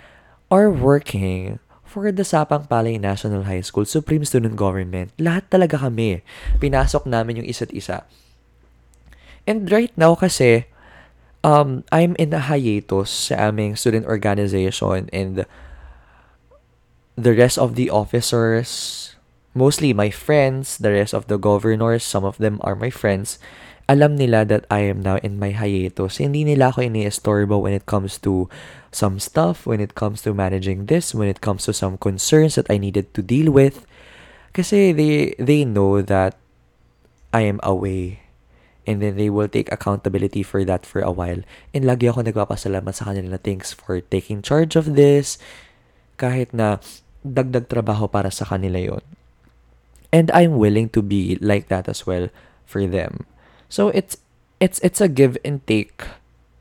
are 0.52 0.68
working 0.68 1.61
for 1.92 2.08
the 2.08 2.24
Sapang 2.24 2.64
Palay 2.64 2.96
National 2.96 3.44
High 3.44 3.60
School 3.60 3.84
Supreme 3.84 4.24
Student 4.24 4.56
Government. 4.56 5.12
Lahat 5.20 5.44
talaga 5.52 5.76
kami. 5.76 6.24
Pinasok 6.56 7.04
namin 7.04 7.44
yung 7.44 7.48
isa't 7.52 7.68
isa. 7.76 8.08
And 9.44 9.68
right 9.68 9.92
now 9.92 10.16
kasi, 10.16 10.64
um, 11.44 11.84
I'm 11.92 12.16
in 12.16 12.32
a 12.32 12.40
hiatus 12.40 13.28
sa 13.28 13.52
aming 13.52 13.76
student 13.76 14.08
organization 14.08 15.12
and 15.12 15.44
the 17.12 17.32
rest 17.36 17.60
of 17.60 17.76
the 17.76 17.92
officers, 17.92 19.12
mostly 19.52 19.92
my 19.92 20.08
friends, 20.08 20.80
the 20.80 20.96
rest 20.96 21.12
of 21.12 21.28
the 21.28 21.36
governors, 21.36 22.00
some 22.00 22.24
of 22.24 22.40
them 22.40 22.56
are 22.64 22.74
my 22.74 22.88
friends, 22.88 23.36
alam 23.92 24.16
nila 24.16 24.48
that 24.48 24.64
I 24.72 24.88
am 24.88 25.04
now 25.04 25.20
in 25.20 25.36
my 25.36 25.52
hiatus. 25.52 26.16
Hindi 26.16 26.48
nila 26.48 26.72
ako 26.72 26.88
ini-estorbo 26.88 27.60
when 27.60 27.76
it 27.76 27.84
comes 27.84 28.16
to 28.24 28.48
some 28.88 29.20
stuff, 29.20 29.68
when 29.68 29.84
it 29.84 29.92
comes 29.92 30.24
to 30.24 30.32
managing 30.32 30.88
this, 30.88 31.12
when 31.12 31.28
it 31.28 31.44
comes 31.44 31.68
to 31.68 31.76
some 31.76 32.00
concerns 32.00 32.56
that 32.56 32.72
I 32.72 32.80
needed 32.80 33.12
to 33.12 33.20
deal 33.20 33.52
with. 33.52 33.84
Kasi 34.56 34.96
they, 34.96 35.36
they 35.36 35.68
know 35.68 36.00
that 36.00 36.40
I 37.36 37.44
am 37.44 37.60
away. 37.60 38.24
And 38.88 38.98
then 38.98 39.14
they 39.20 39.30
will 39.30 39.46
take 39.46 39.70
accountability 39.70 40.42
for 40.42 40.64
that 40.64 40.88
for 40.88 41.04
a 41.04 41.12
while. 41.12 41.44
And 41.76 41.84
lagi 41.84 42.08
ako 42.08 42.24
nagpapasalamat 42.24 42.96
sa 42.96 43.12
kanila 43.12 43.36
na 43.36 43.40
thanks 43.40 43.76
for 43.76 44.00
taking 44.00 44.40
charge 44.40 44.74
of 44.74 44.96
this. 44.96 45.36
Kahit 46.16 46.50
na 46.56 46.80
dagdag 47.22 47.68
trabaho 47.68 48.10
para 48.10 48.32
sa 48.32 48.48
kanila 48.48 48.80
yon. 48.80 49.04
And 50.12 50.28
I'm 50.34 50.58
willing 50.58 50.90
to 50.92 51.00
be 51.00 51.38
like 51.40 51.68
that 51.68 51.88
as 51.88 52.04
well 52.08 52.28
for 52.66 52.84
them. 52.84 53.24
So 53.72 53.88
it's 53.96 54.20
it's 54.60 54.76
it's 54.84 55.00
a 55.00 55.08
give 55.08 55.40
and 55.40 55.64
take 55.64 56.04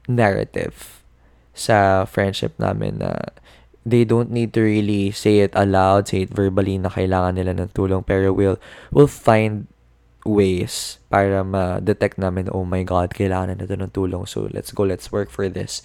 narrative 0.08 1.04
sa 1.52 2.08
friendship 2.08 2.56
namin 2.56 3.04
na 3.04 3.36
they 3.84 4.08
don't 4.08 4.32
need 4.32 4.56
to 4.56 4.64
really 4.64 5.12
say 5.12 5.44
it 5.44 5.52
aloud, 5.52 6.08
say 6.08 6.24
it 6.24 6.32
verbally 6.32 6.80
na 6.80 6.88
kailangan 6.88 7.36
nila 7.36 7.52
ng 7.60 7.76
tulong 7.76 8.06
pero 8.08 8.32
we'll, 8.32 8.56
we'll 8.96 9.12
find 9.12 9.68
ways 10.24 11.02
para 11.10 11.44
ma-detect 11.44 12.18
namin, 12.18 12.48
oh 12.54 12.64
my 12.64 12.86
God, 12.86 13.14
kailangan 13.14 13.58
na 13.58 13.66
nito 13.66 13.74
ng 13.74 13.90
tulong. 13.90 14.30
So, 14.30 14.48
let's 14.54 14.72
go, 14.72 14.86
let's 14.86 15.12
work 15.12 15.34
for 15.34 15.50
this. 15.50 15.82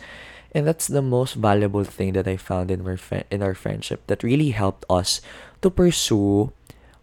And 0.52 0.68
that's 0.68 0.86
the 0.86 1.02
most 1.02 1.34
valuable 1.34 1.84
thing 1.84 2.12
that 2.14 2.28
I 2.28 2.36
found 2.36 2.70
in 2.70 2.84
our, 2.84 3.00
in 3.32 3.42
our 3.42 3.56
friendship 3.56 4.06
that 4.06 4.22
really 4.22 4.52
helped 4.52 4.84
us 4.88 5.20
to 5.60 5.68
pursue 5.72 6.52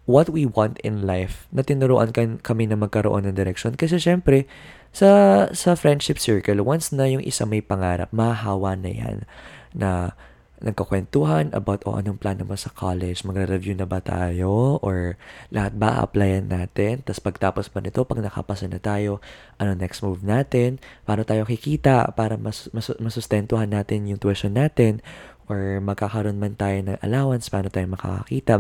what 0.04 0.28
we 0.28 0.44
want 0.44 0.80
in 0.84 1.08
life 1.08 1.48
na 1.56 1.63
tinuruan 1.63 2.12
kan 2.12 2.39
kami 2.44 2.68
na 2.68 2.76
magkaroon 2.76 3.24
ng 3.24 3.36
direction. 3.36 3.76
Kasi 3.80 4.00
syempre, 4.00 4.46
sa, 4.92 5.48
sa 5.56 5.80
friendship 5.80 6.20
circle, 6.20 6.60
once 6.62 6.92
na 6.92 7.08
yung 7.08 7.24
isa 7.24 7.48
may 7.48 7.63
pangarap, 7.63 8.12
mahahawa 8.12 8.76
na 8.76 8.92
yan 8.92 9.18
na 9.72 10.13
nagkakwentuhan 10.63 11.52
about 11.52 11.84
o 11.84 11.92
oh, 11.92 12.00
anong 12.00 12.16
plano 12.16 12.48
mo 12.48 12.56
sa 12.56 12.72
college, 12.72 13.28
magre-review 13.28 13.76
na 13.76 13.84
ba 13.84 14.00
tayo 14.00 14.80
or 14.80 15.20
lahat 15.52 15.76
ba 15.76 16.00
applyan 16.00 16.48
natin, 16.48 17.04
tapos 17.04 17.20
pagtapos 17.20 17.66
ba 17.68 17.84
nito, 17.84 18.08
pag 18.08 18.24
nakapasa 18.24 18.72
na 18.72 18.80
tayo, 18.80 19.20
ano 19.60 19.76
next 19.76 20.00
move 20.00 20.24
natin, 20.24 20.80
paano 21.04 21.28
tayo 21.28 21.44
kikita 21.44 22.16
para 22.16 22.39
mas, 22.39 22.72
mas, 22.72 22.88
masustentuhan 22.96 23.68
natin 23.68 24.08
yung 24.08 24.24
tuition 24.24 24.56
natin 24.56 25.04
or 25.54 25.78
magkakaroon 25.78 26.42
man 26.42 26.58
tayo 26.58 26.82
ng 26.82 26.98
allowance, 27.06 27.54
paano 27.54 27.70
tayo 27.70 27.86
makakakita, 27.94 28.58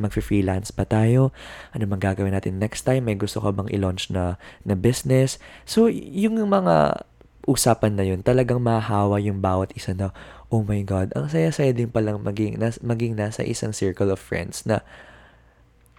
mag-freelance 0.00 0.72
ba 0.72 0.88
tayo, 0.88 1.36
ano 1.76 1.84
mang 1.84 2.00
gagawin 2.00 2.32
natin 2.32 2.56
next 2.56 2.88
time, 2.88 3.04
may 3.04 3.20
gusto 3.20 3.44
ka 3.44 3.52
bang 3.52 3.68
i-launch 3.68 4.08
na, 4.08 4.40
na 4.64 4.72
business. 4.72 5.36
So, 5.68 5.92
yung 5.92 6.40
mga 6.40 7.04
usapan 7.44 8.00
na 8.00 8.08
yun, 8.08 8.24
talagang 8.24 8.64
mahahawa 8.64 9.20
yung 9.20 9.44
bawat 9.44 9.76
isa 9.76 9.92
na, 9.92 10.16
oh 10.48 10.64
my 10.64 10.80
God, 10.80 11.12
ang 11.12 11.28
saya-saya 11.28 11.76
din 11.76 11.92
palang 11.92 12.24
maging, 12.24 12.56
nas, 12.56 12.80
maging 12.80 13.20
nasa 13.20 13.44
isang 13.44 13.76
circle 13.76 14.08
of 14.08 14.18
friends 14.18 14.64
na 14.64 14.80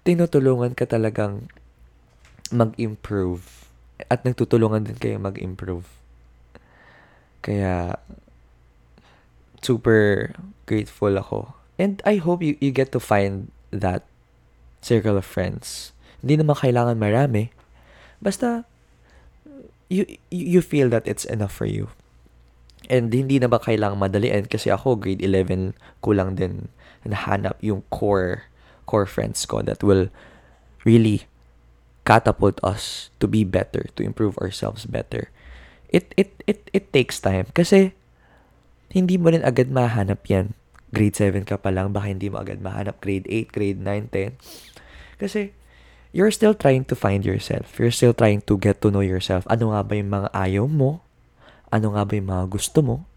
tinutulungan 0.01 0.73
ka 0.73 0.89
talagang 0.89 1.45
mag-improve 2.49 3.45
at 4.09 4.25
nagtutulungan 4.25 4.83
din 4.89 4.97
kayo 4.97 5.21
mag-improve. 5.21 5.85
Kaya, 7.41 7.97
super 9.61 10.33
grateful 10.65 11.13
ako. 11.17 11.53
And 11.77 12.01
I 12.05 12.17
hope 12.17 12.41
you, 12.43 12.57
you 12.59 12.69
get 12.69 12.91
to 12.93 12.99
find 12.99 13.49
that 13.71 14.05
circle 14.81 15.17
of 15.17 15.25
friends. 15.25 15.93
Hindi 16.21 16.37
naman 16.41 16.57
kailangan 16.57 16.97
marami. 16.97 17.49
Basta, 18.21 18.65
you, 19.89 20.05
you 20.29 20.61
feel 20.61 20.89
that 20.89 21.07
it's 21.07 21.25
enough 21.25 21.53
for 21.53 21.65
you. 21.65 21.89
And 22.89 23.13
hindi 23.13 23.39
na 23.39 23.47
ba 23.47 23.61
kailangan 23.61 23.97
madalian 23.97 24.49
kasi 24.49 24.69
ako 24.73 24.97
grade 24.97 25.21
11 25.21 25.77
ko 26.01 26.11
lang 26.11 26.35
din 26.35 26.69
nahanap 27.05 27.57
yung 27.61 27.81
core 27.89 28.49
core 28.85 29.09
friends 29.09 29.45
ko 29.45 29.61
that 29.65 29.81
will 29.81 30.09
really 30.85 31.25
catapult 32.05 32.57
us 32.65 33.13
to 33.21 33.29
be 33.29 33.45
better, 33.45 33.89
to 33.95 34.01
improve 34.01 34.37
ourselves 34.41 34.85
better. 34.89 35.29
It 35.89 36.13
it 36.17 36.33
it 36.49 36.69
it 36.73 36.89
takes 36.93 37.21
time 37.21 37.49
kasi 37.53 37.93
hindi 38.91 39.15
mo 39.15 39.31
rin 39.31 39.41
agad 39.41 39.71
mahanap 39.71 40.27
yan. 40.27 40.53
Grade 40.91 41.15
7 41.15 41.47
ka 41.47 41.55
pa 41.55 41.71
lang, 41.71 41.95
baka 41.95 42.11
hindi 42.11 42.27
mo 42.27 42.43
agad 42.43 42.59
mahanap 42.59 42.99
grade 42.99 43.23
8, 43.27 43.55
grade 43.55 43.79
9, 43.79 44.11
10. 44.11 44.35
Kasi, 45.15 45.55
you're 46.11 46.31
still 46.31 46.51
trying 46.51 46.83
to 46.83 46.95
find 46.95 47.23
yourself. 47.23 47.79
You're 47.79 47.95
still 47.95 48.11
trying 48.11 48.43
to 48.51 48.59
get 48.59 48.83
to 48.83 48.91
know 48.91 49.03
yourself. 49.03 49.47
Ano 49.47 49.71
nga 49.71 49.81
ba 49.87 49.95
yung 49.95 50.11
mga 50.11 50.29
ayaw 50.35 50.67
mo? 50.67 50.99
Ano 51.71 51.95
nga 51.95 52.03
ba 52.03 52.11
yung 52.19 52.27
mga 52.27 52.45
gusto 52.51 52.83
mo? 52.83 53.07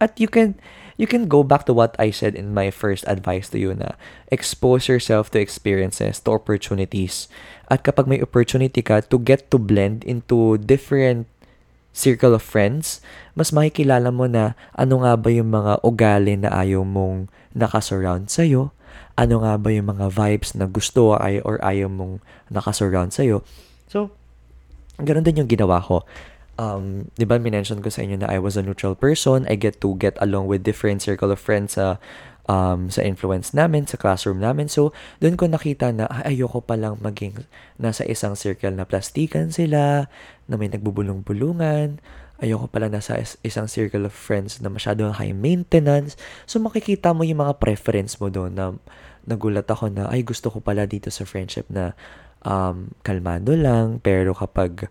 At 0.00 0.16
you 0.16 0.32
can, 0.32 0.56
you 0.96 1.04
can 1.04 1.28
go 1.28 1.44
back 1.44 1.66
to 1.68 1.74
what 1.76 1.92
I 1.98 2.08
said 2.08 2.32
in 2.32 2.54
my 2.54 2.72
first 2.72 3.04
advice 3.04 3.50
to 3.52 3.58
you 3.58 3.74
na 3.74 3.98
expose 4.32 4.88
yourself 4.88 5.28
to 5.34 5.42
experiences, 5.42 6.22
to 6.24 6.38
opportunities. 6.38 7.28
At 7.68 7.84
kapag 7.84 8.08
may 8.08 8.22
opportunity 8.22 8.80
ka 8.80 9.04
to 9.12 9.18
get 9.20 9.50
to 9.52 9.58
blend 9.60 10.06
into 10.08 10.56
different 10.56 11.28
circle 11.98 12.38
of 12.38 12.46
friends, 12.46 13.02
mas 13.34 13.50
makikilala 13.50 14.14
mo 14.14 14.30
na 14.30 14.54
ano 14.78 15.02
nga 15.02 15.18
ba 15.18 15.34
yung 15.34 15.50
mga 15.50 15.82
ugali 15.82 16.38
na 16.38 16.54
ayaw 16.54 16.86
mong 16.86 17.26
nakasurround 17.58 18.30
sa'yo, 18.30 18.70
ano 19.18 19.42
nga 19.42 19.58
ba 19.58 19.74
yung 19.74 19.90
mga 19.90 20.14
vibes 20.14 20.54
na 20.54 20.70
gusto 20.70 21.18
ay 21.18 21.42
or 21.42 21.58
ayaw 21.58 21.90
mong 21.90 22.22
nakasurround 22.54 23.10
sa'yo. 23.10 23.42
So, 23.90 24.14
ganun 25.02 25.26
din 25.26 25.42
yung 25.42 25.50
ginawa 25.50 25.82
ko. 25.82 26.06
Um, 26.58 27.10
di 27.18 27.26
ba, 27.26 27.38
minention 27.38 27.82
ko 27.82 27.90
sa 27.90 28.02
inyo 28.02 28.22
na 28.22 28.30
I 28.30 28.38
was 28.38 28.54
a 28.54 28.62
neutral 28.62 28.94
person. 28.94 29.46
I 29.50 29.58
get 29.58 29.82
to 29.82 29.94
get 29.98 30.14
along 30.22 30.46
with 30.46 30.66
different 30.66 31.02
circle 31.02 31.30
of 31.34 31.42
friends 31.42 31.78
sa 31.78 31.98
um, 32.48 32.88
sa 32.88 33.04
influence 33.04 33.52
namin, 33.52 33.84
sa 33.84 34.00
classroom 34.00 34.40
namin. 34.40 34.66
So, 34.66 34.96
doon 35.20 35.36
ko 35.36 35.46
nakita 35.46 35.92
na 35.92 36.08
ay, 36.08 36.40
ayoko 36.40 36.64
palang 36.64 36.96
maging 36.98 37.44
nasa 37.76 38.02
isang 38.08 38.34
circle 38.34 38.74
na 38.74 38.88
plastikan 38.88 39.52
sila, 39.52 40.08
na 40.48 40.54
may 40.56 40.72
nagbubulong-bulungan. 40.72 42.00
Ayoko 42.40 42.66
pala 42.72 42.88
nasa 42.88 43.20
isang 43.44 43.68
circle 43.68 44.08
of 44.08 44.14
friends 44.16 44.58
na 44.64 44.72
masyadong 44.72 45.12
high 45.14 45.36
maintenance. 45.36 46.16
So, 46.48 46.58
makikita 46.58 47.12
mo 47.12 47.22
yung 47.22 47.44
mga 47.44 47.60
preference 47.60 48.16
mo 48.18 48.32
doon 48.32 48.56
na 48.56 48.74
nagulat 49.28 49.68
ako 49.68 49.92
na, 49.92 50.08
ay, 50.08 50.24
gusto 50.24 50.48
ko 50.48 50.64
pala 50.64 50.88
dito 50.88 51.12
sa 51.12 51.28
friendship 51.28 51.68
na 51.68 51.92
um, 52.42 52.88
kalmado 53.04 53.52
lang. 53.52 54.00
Pero 54.00 54.32
kapag 54.32 54.88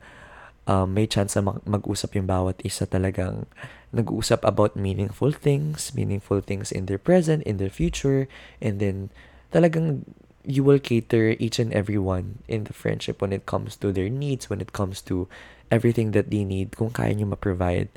um, 0.67 0.85
may 0.85 1.07
chance 1.09 1.33
na 1.39 1.57
mag-usap 1.65 2.19
yung 2.19 2.27
bawat 2.29 2.59
isa 2.61 2.85
talagang 2.85 3.47
nag-uusap 3.93 4.43
about 4.43 4.75
meaningful 4.75 5.31
things, 5.31 5.95
meaningful 5.95 6.41
things 6.41 6.71
in 6.71 6.85
their 6.85 6.99
present, 6.99 7.43
in 7.43 7.57
their 7.57 7.71
future, 7.71 8.27
and 8.61 8.79
then 8.79 9.09
talagang 9.53 10.03
you 10.47 10.63
will 10.63 10.79
cater 10.79 11.35
each 11.39 11.59
and 11.59 11.73
every 11.73 11.99
one 11.99 12.39
in 12.47 12.63
the 12.63 12.73
friendship 12.73 13.21
when 13.21 13.35
it 13.35 13.45
comes 13.45 13.75
to 13.75 13.91
their 13.91 14.07
needs, 14.07 14.49
when 14.49 14.61
it 14.63 14.71
comes 14.71 15.03
to 15.03 15.27
everything 15.71 16.11
that 16.11 16.31
they 16.31 16.43
need, 16.47 16.75
kung 16.79 16.89
kaya 16.89 17.11
nyo 17.11 17.27
ma-provide. 17.27 17.91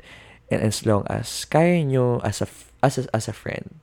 And 0.51 0.59
as 0.59 0.83
long 0.85 1.07
as 1.07 1.47
kaya 1.47 1.79
nyo 1.87 2.19
as 2.27 2.43
a, 2.43 2.47
as 2.83 2.99
a, 2.99 3.07
as 3.15 3.31
a 3.31 3.33
friend. 3.33 3.79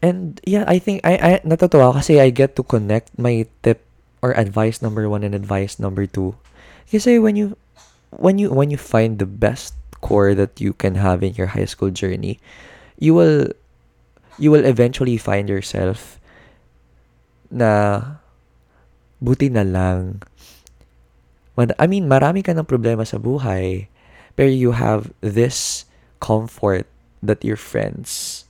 And 0.00 0.40
yeah, 0.44 0.64
I 0.66 0.80
think, 0.80 1.04
I, 1.04 1.16
I, 1.16 1.30
natutuwa 1.44 1.92
kasi 1.92 2.20
I 2.20 2.28
get 2.32 2.56
to 2.56 2.64
connect 2.64 3.12
my 3.18 3.44
tip 3.62 3.84
or 4.24 4.32
advice 4.36 4.80
number 4.80 5.08
one 5.08 5.24
and 5.24 5.36
advice 5.36 5.76
number 5.76 6.08
two. 6.08 6.36
Kasi 6.88 7.20
when 7.20 7.36
you 7.36 7.56
when 8.18 8.38
you 8.38 8.50
when 8.50 8.70
you 8.70 8.78
find 8.78 9.18
the 9.18 9.26
best 9.26 9.74
core 10.00 10.34
that 10.34 10.60
you 10.60 10.72
can 10.72 10.94
have 11.00 11.22
in 11.22 11.34
your 11.34 11.56
high 11.56 11.64
school 11.64 11.90
journey, 11.90 12.38
you 12.98 13.14
will 13.14 13.50
you 14.38 14.50
will 14.50 14.64
eventually 14.64 15.16
find 15.16 15.48
yourself 15.48 16.18
na 17.50 18.18
buti 19.22 19.48
na 19.48 19.62
lang. 19.62 20.22
I 21.56 21.86
mean, 21.86 22.10
marami 22.10 22.42
ka 22.42 22.50
ng 22.50 22.66
problema 22.66 23.06
sa 23.06 23.16
buhay, 23.22 23.86
pero 24.34 24.50
you 24.50 24.74
have 24.74 25.14
this 25.22 25.86
comfort 26.18 26.90
that 27.22 27.46
your 27.46 27.56
friends 27.56 28.42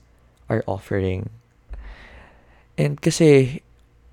are 0.49 0.65
offering. 0.65 1.29
And 2.81 2.97
kasi 2.97 3.61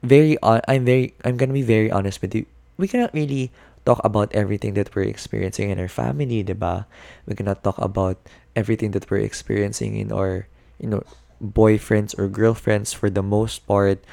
very 0.04 0.36
I'm 0.44 0.84
very 0.84 1.16
I'm 1.24 1.40
gonna 1.40 1.56
be 1.56 1.66
very 1.66 1.88
honest 1.88 2.20
with 2.20 2.36
you. 2.36 2.46
We 2.76 2.92
cannot 2.92 3.16
really 3.16 3.50
talk 3.86 4.00
about 4.04 4.34
everything 4.34 4.74
that 4.76 4.96
we're 4.96 5.10
experiencing 5.10 5.70
in 5.70 5.80
our 5.80 5.90
family, 5.90 6.44
diba? 6.44 6.86
We 7.26 7.36
cannot 7.36 7.64
talk 7.64 7.78
about 7.78 8.18
everything 8.56 8.92
that 8.92 9.10
we're 9.10 9.26
experiencing 9.26 9.98
in 9.98 10.12
our, 10.12 10.48
you 10.80 10.88
know, 10.90 11.04
boyfriends 11.42 12.18
or 12.18 12.28
girlfriends 12.28 12.94
for 12.94 13.10
the 13.10 13.24
most 13.24 13.66
part. 13.66 14.04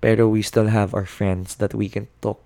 Pero 0.00 0.28
we 0.28 0.42
still 0.42 0.68
have 0.68 0.94
our 0.94 1.06
friends 1.06 1.56
that 1.56 1.74
we 1.74 1.88
can 1.88 2.08
talk 2.20 2.40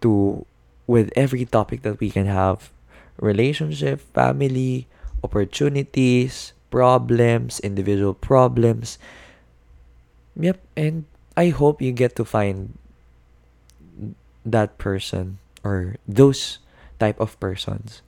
to 0.00 0.44
with 0.86 1.12
every 1.16 1.44
topic 1.44 1.82
that 1.82 2.00
we 2.00 2.10
can 2.10 2.26
have. 2.26 2.70
Relationship, 3.16 4.00
family, 4.12 4.86
opportunities, 5.22 6.52
problems, 6.70 7.60
individual 7.60 8.12
problems. 8.12 8.98
Yep, 10.36 10.58
and 10.76 11.04
I 11.36 11.48
hope 11.48 11.80
you 11.80 11.92
get 11.92 12.16
to 12.16 12.24
find 12.24 12.76
that 14.44 14.76
person 14.76 15.38
or 15.64 15.96
those 16.06 16.58
type 17.00 17.18
of 17.18 17.38
persons. 17.40 18.02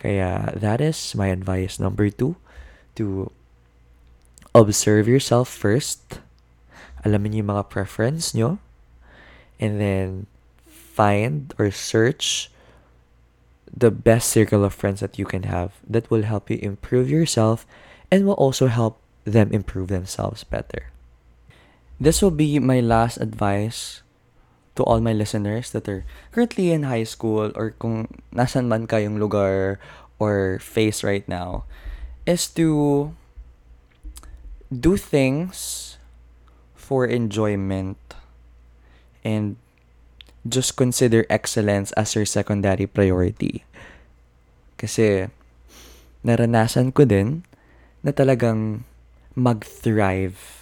Kaya 0.00 0.54
that 0.56 0.80
is 0.80 1.14
my 1.14 1.28
advice 1.28 1.78
number 1.78 2.08
two 2.10 2.36
to 2.96 3.30
observe 4.54 5.06
yourself 5.06 5.48
first. 5.48 6.20
Alamin 7.04 7.36
yung 7.36 7.52
mga 7.52 7.68
preference 7.68 8.34
nyo. 8.34 8.58
And 9.60 9.78
then 9.78 10.26
find 10.66 11.54
or 11.58 11.70
search 11.70 12.50
the 13.70 13.90
best 13.90 14.30
circle 14.30 14.64
of 14.64 14.74
friends 14.74 15.00
that 15.00 15.18
you 15.18 15.26
can 15.26 15.44
have 15.44 15.78
that 15.86 16.10
will 16.10 16.22
help 16.22 16.50
you 16.50 16.58
improve 16.62 17.10
yourself 17.10 17.66
and 18.10 18.26
will 18.26 18.38
also 18.38 18.66
help 18.66 18.98
them 19.24 19.50
improve 19.52 19.88
themselves 19.88 20.42
better. 20.42 20.90
This 22.00 22.22
will 22.22 22.34
be 22.34 22.58
my 22.58 22.80
last 22.80 23.18
advice 23.18 24.02
to 24.78 24.86
all 24.86 25.02
my 25.02 25.12
listeners 25.12 25.74
that 25.74 25.90
are 25.90 26.06
currently 26.30 26.70
in 26.70 26.86
high 26.86 27.02
school 27.02 27.50
or 27.58 27.74
kung 27.82 28.06
nasan 28.30 28.70
man 28.70 28.86
kayong 28.86 29.18
lugar 29.18 29.82
or 30.22 30.62
face 30.62 31.02
right 31.02 31.26
now 31.26 31.66
is 32.22 32.46
to 32.46 33.10
do 34.70 34.94
things 34.94 35.98
for 36.74 37.04
enjoyment 37.04 37.98
and 39.26 39.58
just 40.46 40.76
consider 40.76 41.26
excellence 41.28 41.92
as 41.92 42.14
your 42.14 42.24
secondary 42.24 42.86
priority. 42.86 43.64
Kasi 44.80 45.28
naranasan 46.24 46.94
ko 46.94 47.04
din 47.04 47.44
na 48.00 48.14
talagang 48.14 48.86
mag-thrive 49.34 50.57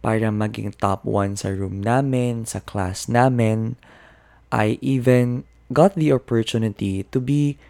para 0.00 0.32
maging 0.32 0.72
top 0.80 1.04
1 1.04 1.44
sa 1.44 1.52
room 1.52 1.80
namin, 1.80 2.48
sa 2.48 2.60
class 2.64 3.08
namin. 3.08 3.76
I 4.50 4.80
even 4.82 5.44
got 5.72 5.94
the 5.94 6.10
opportunity 6.10 7.06
to 7.14 7.18
be 7.20 7.60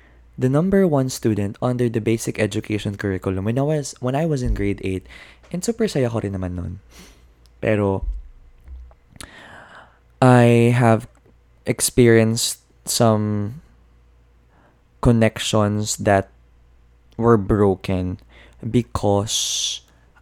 the 0.40 0.48
number 0.48 0.88
one 0.88 1.12
student 1.12 1.60
under 1.60 1.92
the 1.92 2.00
basic 2.00 2.40
education 2.40 2.96
curriculum 2.96 3.44
when 3.44 3.60
I 3.60 3.66
was 3.66 3.92
when 4.00 4.16
I 4.16 4.24
was 4.24 4.40
in 4.40 4.56
grade 4.56 4.80
8. 4.80 5.04
And 5.52 5.60
super 5.60 5.84
saya 5.90 6.08
ko 6.08 6.24
rin 6.24 6.32
naman 6.32 6.56
nun. 6.56 6.72
Pero 7.60 8.08
I 10.22 10.72
have 10.72 11.04
experienced 11.66 12.64
some 12.88 13.60
connections 15.04 15.96
that 16.00 16.32
were 17.20 17.36
broken 17.36 18.16
because 18.64 19.80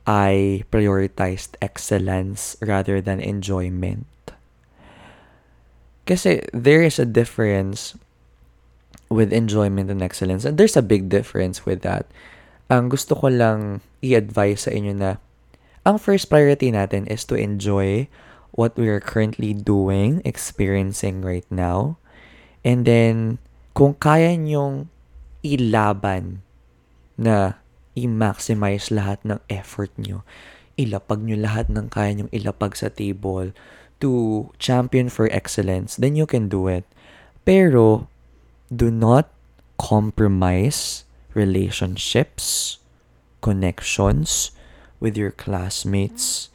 I 0.08 0.64
prioritized 0.72 1.60
excellence 1.60 2.56
rather 2.64 3.04
than 3.04 3.20
enjoyment. 3.20 4.08
Kasi 6.08 6.40
there 6.56 6.80
is 6.80 6.96
a 6.96 7.04
difference 7.04 7.92
with 9.12 9.36
enjoyment 9.36 9.92
and 9.92 10.00
excellence. 10.00 10.48
And 10.48 10.56
there's 10.56 10.80
a 10.80 10.84
big 10.84 11.12
difference 11.12 11.68
with 11.68 11.84
that. 11.84 12.08
Ang 12.72 12.88
gusto 12.88 13.20
ko 13.20 13.28
lang 13.28 13.84
i-advise 14.00 14.64
sa 14.64 14.72
inyo 14.72 14.96
na 14.96 15.20
ang 15.84 16.00
first 16.00 16.32
priority 16.32 16.72
natin 16.72 17.04
is 17.12 17.28
to 17.28 17.36
enjoy 17.36 18.08
what 18.56 18.76
we 18.80 18.88
are 18.88 19.04
currently 19.04 19.52
doing, 19.52 20.24
experiencing 20.24 21.20
right 21.20 21.48
now. 21.52 22.00
And 22.64 22.88
then, 22.88 23.44
kung 23.76 24.00
kaya 24.00 24.32
nyong 24.40 24.88
ilaban 25.44 26.40
na 27.20 27.60
i-maximize 27.98 28.94
lahat 28.94 29.18
ng 29.26 29.42
effort 29.50 29.90
nyo. 29.98 30.22
Ilapag 30.78 31.26
nyo 31.26 31.34
lahat 31.34 31.66
ng 31.66 31.90
kaya 31.90 32.14
nyong 32.14 32.32
ilapag 32.32 32.78
sa 32.78 32.86
table 32.86 33.50
to 33.98 34.46
champion 34.62 35.10
for 35.10 35.26
excellence, 35.34 35.98
then 35.98 36.14
you 36.14 36.26
can 36.26 36.46
do 36.46 36.70
it. 36.70 36.86
Pero, 37.42 38.06
do 38.70 38.92
not 38.92 39.26
compromise 39.78 41.02
relationships, 41.34 42.78
connections 43.40 44.50
with 45.00 45.16
your 45.16 45.30
classmates, 45.30 46.50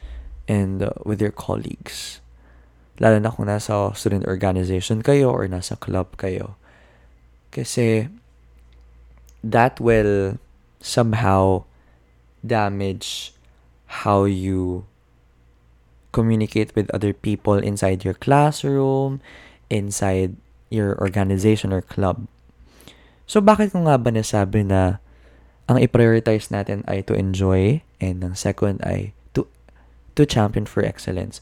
and 0.48 0.84
uh, 0.84 0.92
with 1.04 1.20
your 1.20 1.32
colleagues. 1.32 2.20
Lalo 3.00 3.20
na 3.20 3.32
kung 3.32 3.48
nasa 3.48 3.96
student 3.96 4.28
organization 4.28 5.02
kayo 5.02 5.32
or 5.32 5.48
nasa 5.48 5.80
club 5.80 6.16
kayo. 6.20 6.56
Kasi, 7.52 8.08
that 9.44 9.80
will 9.80 10.38
somehow 10.84 11.64
damage 12.44 13.32
how 14.04 14.28
you 14.28 14.84
communicate 16.12 16.76
with 16.76 16.92
other 16.92 17.16
people 17.16 17.56
inside 17.58 18.04
your 18.04 18.14
classroom, 18.14 19.24
inside 19.72 20.36
your 20.70 21.00
organization 21.00 21.72
or 21.72 21.82
club. 21.82 22.28
So, 23.26 23.40
bakit 23.40 23.72
ko 23.72 23.88
nga 23.88 23.96
ba 23.98 24.12
nasabi 24.12 24.68
na 24.68 25.00
ang 25.72 25.80
i-prioritize 25.80 26.52
natin 26.52 26.84
ay 26.86 27.02
to 27.08 27.16
enjoy 27.16 27.82
and 28.04 28.20
ang 28.20 28.36
second 28.36 28.84
ay 28.84 29.16
to, 29.32 29.48
to 30.20 30.28
champion 30.28 30.68
for 30.68 30.84
excellence? 30.84 31.40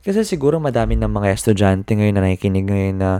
Kasi 0.00 0.24
siguro 0.24 0.56
madami 0.56 0.96
ng 0.96 1.12
mga 1.12 1.28
estudyante 1.36 1.92
ngayon 1.92 2.16
na 2.16 2.24
nakikinig 2.24 2.64
ngayon 2.72 2.96
na, 3.04 3.10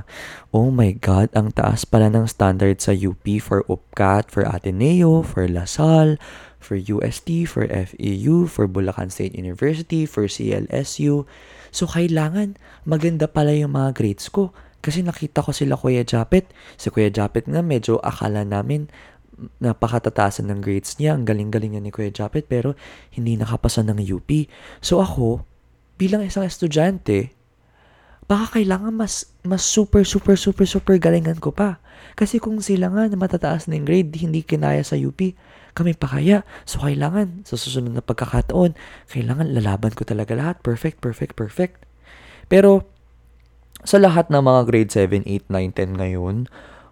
oh 0.49 0.72
my 0.72 0.97
God, 0.97 1.28
ang 1.37 1.53
taas 1.53 1.85
pala 1.85 2.09
ng 2.09 2.24
standard 2.24 2.81
sa 2.81 2.97
UP 2.97 3.20
for 3.37 3.61
UPCAT, 3.68 4.33
for 4.33 4.49
Ateneo, 4.49 5.20
for 5.20 5.45
LaSalle, 5.45 6.16
for 6.57 6.81
UST, 6.81 7.45
for 7.45 7.68
FEU, 7.68 8.49
for 8.49 8.64
Bulacan 8.64 9.12
State 9.12 9.37
University, 9.37 10.09
for 10.09 10.24
CLSU. 10.24 11.28
So, 11.68 11.85
kailangan 11.85 12.57
maganda 12.89 13.28
pala 13.28 13.53
yung 13.53 13.76
mga 13.76 13.93
grades 13.93 14.33
ko. 14.33 14.57
Kasi 14.81 15.05
nakita 15.05 15.45
ko 15.45 15.53
sila 15.53 15.76
Kuya 15.76 16.09
Japet. 16.09 16.49
Si 16.81 16.89
Kuya 16.89 17.12
Japet 17.12 17.45
nga 17.45 17.61
medyo 17.61 18.01
akala 18.01 18.49
namin 18.49 18.89
napakatataasan 19.61 20.49
ng 20.49 20.61
grades 20.64 20.97
niya. 20.97 21.16
Ang 21.16 21.28
galing-galing 21.28 21.76
niya 21.76 21.85
ni 21.85 21.93
Kuya 21.93 22.09
Japet 22.09 22.49
pero 22.49 22.72
hindi 23.12 23.37
nakapasa 23.37 23.85
ng 23.85 24.01
UP. 24.01 24.28
So 24.81 25.05
ako, 25.05 25.45
bilang 26.01 26.25
isang 26.25 26.49
estudyante, 26.49 27.37
baka 28.25 28.57
kailangan 28.57 28.97
mas, 28.97 29.29
mas 29.45 29.61
super, 29.61 30.09
super, 30.09 30.41
super, 30.41 30.65
super 30.65 30.97
galingan 30.97 31.37
ko 31.37 31.53
pa. 31.53 31.77
Kasi 32.17 32.41
kung 32.41 32.65
sila 32.65 32.89
nga 32.89 33.05
na 33.05 33.21
matataas 33.21 33.69
na 33.69 33.77
grade, 33.77 34.17
hindi 34.17 34.41
kinaya 34.41 34.81
sa 34.81 34.97
UP, 34.97 35.21
kami 35.77 35.93
pa 35.93 36.09
kaya. 36.09 36.41
So, 36.65 36.81
kailangan, 36.81 37.45
sa 37.45 37.61
susunod 37.61 37.93
na 37.93 38.01
pagkakataon, 38.01 38.73
kailangan 39.13 39.53
lalaban 39.53 39.93
ko 39.93 40.09
talaga 40.09 40.33
lahat. 40.33 40.65
Perfect, 40.65 41.05
perfect, 41.05 41.37
perfect. 41.37 41.85
Pero, 42.49 42.89
sa 43.85 44.01
lahat 44.01 44.33
ng 44.33 44.41
mga 44.41 44.61
grade 44.65 44.91
7, 44.93 45.29
8, 45.29 45.53
9, 45.53 45.77
10 45.77 46.01
ngayon, 46.01 46.37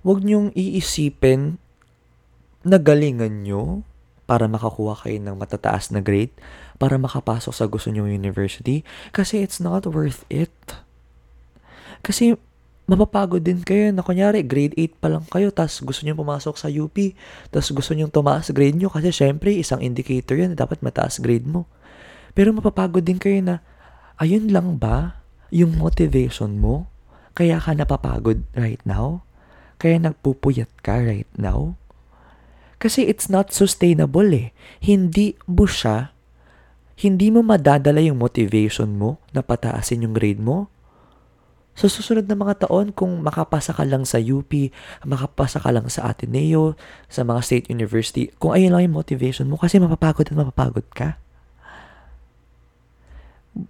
huwag 0.04 0.20
niyong 0.22 0.52
iisipin 0.52 1.56
na 2.62 2.76
galingan 2.76 3.44
nyo 3.44 3.87
para 4.28 4.44
makakuha 4.44 5.08
kayo 5.08 5.16
ng 5.24 5.40
matataas 5.40 5.88
na 5.88 6.04
grade, 6.04 6.36
para 6.76 7.00
makapasok 7.00 7.52
sa 7.56 7.64
gusto 7.64 7.88
nyong 7.88 8.12
university, 8.12 8.84
kasi 9.08 9.40
it's 9.40 9.56
not 9.56 9.88
worth 9.88 10.28
it. 10.28 10.52
Kasi 12.04 12.36
mapapagod 12.84 13.40
din 13.40 13.64
kayo 13.64 13.88
na 13.92 14.04
kunyari 14.04 14.44
grade 14.44 14.76
8 14.76 15.00
pa 15.00 15.08
lang 15.12 15.24
kayo 15.28 15.52
tas 15.52 15.76
gusto 15.84 16.08
niyo 16.08 16.16
pumasok 16.16 16.56
sa 16.56 16.72
UP 16.72 16.96
tas 17.52 17.68
gusto 17.68 17.92
niyo 17.92 18.08
tumaas 18.08 18.48
grade 18.48 18.80
niyo 18.80 18.88
kasi 18.88 19.12
syempre 19.12 19.52
isang 19.52 19.84
indicator 19.84 20.40
yan 20.40 20.56
dapat 20.56 20.80
mataas 20.80 21.20
grade 21.20 21.44
mo. 21.44 21.68
Pero 22.32 22.52
mapapagod 22.56 23.04
din 23.04 23.20
kayo 23.20 23.44
na 23.44 23.60
ayun 24.16 24.48
lang 24.48 24.80
ba 24.80 25.20
yung 25.52 25.76
motivation 25.76 26.56
mo? 26.56 26.88
Kaya 27.36 27.60
ka 27.60 27.76
napapagod 27.76 28.40
right 28.56 28.80
now? 28.88 29.20
Kaya 29.76 30.00
nagpupuyat 30.00 30.72
ka 30.80 30.98
right 30.98 31.28
now? 31.36 31.76
Kasi 32.78 33.10
it's 33.10 33.26
not 33.26 33.50
sustainable 33.50 34.26
eh. 34.30 34.54
Hindi 34.78 35.34
mo 35.50 35.66
siya, 35.66 36.14
hindi 36.98 37.30
mo 37.30 37.42
madadala 37.42 37.98
yung 37.98 38.18
motivation 38.18 38.94
mo 38.94 39.18
na 39.34 39.42
pataasin 39.42 40.06
yung 40.06 40.14
grade 40.14 40.38
mo. 40.38 40.70
Sa 41.78 41.86
susunod 41.86 42.26
na 42.26 42.34
mga 42.34 42.66
taon, 42.66 42.90
kung 42.90 43.22
makapasa 43.22 43.70
ka 43.70 43.86
lang 43.86 44.02
sa 44.02 44.18
UP, 44.18 44.50
makapasa 45.06 45.62
ka 45.62 45.70
lang 45.70 45.86
sa 45.86 46.10
Ateneo, 46.10 46.74
sa 47.06 47.22
mga 47.22 47.38
state 47.38 47.66
university, 47.70 48.34
kung 48.42 48.50
ayun 48.50 48.74
lang 48.74 48.90
yung 48.90 48.98
motivation 48.98 49.46
mo, 49.46 49.54
kasi 49.54 49.78
mapapagod 49.78 50.26
at 50.26 50.34
mapapagod 50.34 50.86
ka. 50.90 51.22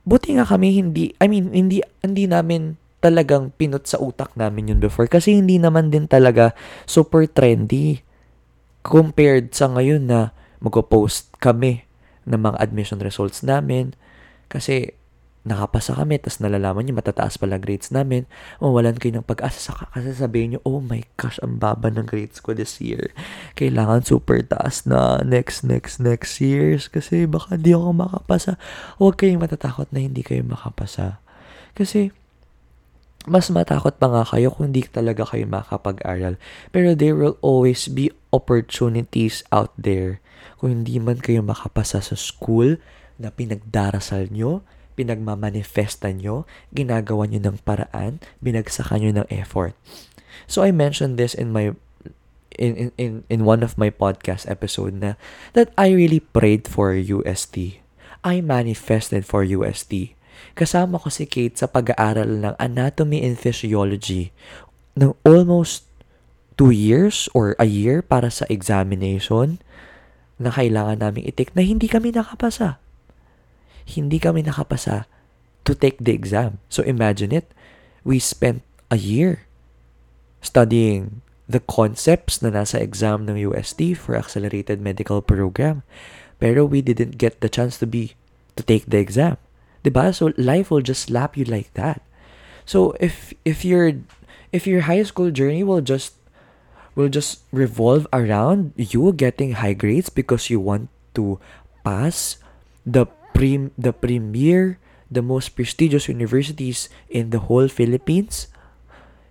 buti 0.04 0.36
nga 0.36 0.44
kami 0.44 0.76
hindi, 0.76 1.16
I 1.20 1.28
mean, 1.32 1.48
hindi, 1.52 1.80
hindi 2.04 2.24
namin 2.28 2.76
talagang 2.98 3.54
pinot 3.54 3.86
sa 3.86 4.02
utak 4.02 4.34
namin 4.34 4.74
yun 4.74 4.80
before 4.82 5.06
kasi 5.06 5.38
hindi 5.38 5.56
naman 5.56 5.88
din 5.88 6.10
talaga 6.10 6.50
super 6.82 7.30
trendy 7.30 8.02
compared 8.88 9.52
sa 9.52 9.68
ngayon 9.68 10.08
na 10.08 10.32
magpo-post 10.64 11.36
kami 11.44 11.84
ng 12.24 12.40
mga 12.40 12.56
admission 12.56 12.98
results 13.04 13.44
namin 13.44 13.92
kasi 14.48 14.96
nakapasa 15.48 15.96
kami, 15.96 16.20
tapos 16.20 16.44
nalalaman 16.44 16.84
nyo, 16.84 17.00
matataas 17.00 17.40
pala 17.40 17.56
grades 17.56 17.88
namin, 17.88 18.28
mawalan 18.60 18.96
kayo 19.00 19.16
ng 19.16 19.28
pag-asa 19.28 19.72
sa 19.72 19.88
kasi 19.92 20.12
sabihin 20.12 20.56
nyo, 20.56 20.60
oh 20.68 20.80
my 20.84 21.00
gosh, 21.16 21.40
ang 21.40 21.56
baba 21.56 21.88
ng 21.88 22.04
grades 22.04 22.40
ko 22.44 22.52
this 22.52 22.80
year. 22.84 23.12
Kailangan 23.56 24.04
super 24.04 24.44
taas 24.44 24.84
na 24.84 25.24
next, 25.24 25.64
next, 25.64 26.04
next 26.04 26.36
years 26.44 26.88
kasi 26.92 27.24
baka 27.24 27.56
di 27.56 27.72
ako 27.72 27.96
makapasa. 27.96 28.60
Huwag 29.00 29.16
kayong 29.16 29.40
matatakot 29.40 29.88
na 29.88 30.04
hindi 30.04 30.20
kayo 30.20 30.44
makapasa. 30.44 31.22
Kasi, 31.72 32.12
mas 33.24 33.48
matakot 33.48 33.96
pa 33.96 34.08
nga 34.12 34.24
kayo 34.28 34.52
kung 34.52 34.72
hindi 34.72 34.84
talaga 34.84 35.24
kayo 35.24 35.48
makapag-aral. 35.48 36.36
Pero 36.72 36.92
there 36.92 37.16
will 37.16 37.40
always 37.40 37.88
be 37.88 38.12
opportunities 38.30 39.44
out 39.50 39.72
there. 39.78 40.20
Kung 40.58 40.82
hindi 40.82 40.98
man 40.98 41.22
kayo 41.22 41.40
makapasa 41.40 42.02
sa 42.02 42.16
school 42.18 42.78
na 43.18 43.32
pinagdarasal 43.34 44.30
nyo, 44.30 44.62
pinagmamanifestan 44.98 46.22
nyo, 46.22 46.46
ginagawa 46.74 47.30
nyo 47.30 47.38
ng 47.38 47.58
paraan, 47.62 48.18
binagsakan 48.42 48.98
nyo 49.02 49.12
ng 49.22 49.28
effort. 49.30 49.78
So 50.50 50.66
I 50.66 50.74
mentioned 50.74 51.18
this 51.18 51.34
in 51.34 51.54
my 51.54 51.74
in 52.58 52.90
in 52.98 53.22
in 53.30 53.40
one 53.46 53.62
of 53.62 53.78
my 53.78 53.88
podcast 53.88 54.50
episode 54.50 54.98
na 54.98 55.14
that 55.54 55.70
I 55.78 55.94
really 55.94 56.18
prayed 56.20 56.66
for 56.66 56.94
UST. 56.94 57.78
I 58.26 58.42
manifested 58.42 59.22
for 59.22 59.46
UST. 59.46 60.18
Kasama 60.58 60.98
ko 60.98 61.10
si 61.10 61.26
Kate 61.26 61.54
sa 61.54 61.70
pag-aaral 61.70 62.42
ng 62.42 62.54
anatomy 62.58 63.22
and 63.22 63.38
physiology 63.38 64.34
ng 64.98 65.14
almost 65.22 65.86
two 66.58 66.74
years 66.74 67.30
or 67.32 67.54
a 67.62 67.64
year 67.64 68.02
para 68.02 68.28
sa 68.28 68.44
examination 68.50 69.62
na 70.36 70.50
kailangan 70.50 70.98
namin 70.98 71.30
itik 71.30 71.54
na 71.54 71.62
hindi 71.62 71.86
kami 71.86 72.10
nakapasa 72.10 72.82
hindi 73.88 74.20
kami 74.20 74.44
nakapasa 74.44 75.08
to 75.64 75.72
take 75.72 75.96
the 75.96 76.12
exam. 76.12 76.60
So 76.68 76.84
imagine 76.84 77.32
it. 77.32 77.48
We 78.04 78.20
spent 78.20 78.60
a 78.92 79.00
year 79.00 79.48
studying 80.44 81.24
the 81.48 81.64
concepts 81.64 82.44
na 82.44 82.52
nasa 82.52 82.76
exam 82.76 83.24
ng 83.24 83.40
UST 83.48 83.96
for 83.96 84.14
Accelerated 84.14 84.84
Medical 84.84 85.24
Program. 85.24 85.82
Pero 86.36 86.68
we 86.68 86.84
didn't 86.84 87.16
get 87.16 87.40
the 87.40 87.48
chance 87.48 87.80
to 87.80 87.88
be 87.88 88.14
to 88.60 88.62
take 88.62 88.92
the 88.92 89.00
exam. 89.00 89.40
'Di 89.82 89.90
ba? 89.90 90.12
So 90.12 90.36
life 90.36 90.68
will 90.68 90.84
just 90.84 91.08
slap 91.08 91.34
you 91.34 91.48
like 91.48 91.72
that. 91.74 92.04
So 92.68 92.92
if 93.00 93.32
if 93.48 93.64
your 93.64 94.04
if 94.52 94.68
your 94.68 94.84
high 94.84 95.02
school 95.02 95.32
journey 95.32 95.64
will 95.64 95.82
just 95.82 96.17
will 96.98 97.06
just 97.06 97.46
revolve 97.54 98.10
around 98.10 98.74
you 98.74 99.14
getting 99.14 99.62
high 99.62 99.78
grades 99.78 100.10
because 100.10 100.50
you 100.50 100.58
want 100.58 100.90
to 101.14 101.38
pass 101.86 102.42
the 102.82 103.06
prim 103.30 103.70
the 103.78 103.94
premier, 103.94 104.82
the 105.06 105.22
most 105.22 105.54
prestigious 105.54 106.10
universities 106.10 106.90
in 107.06 107.30
the 107.30 107.46
whole 107.46 107.70
Philippines, 107.70 108.50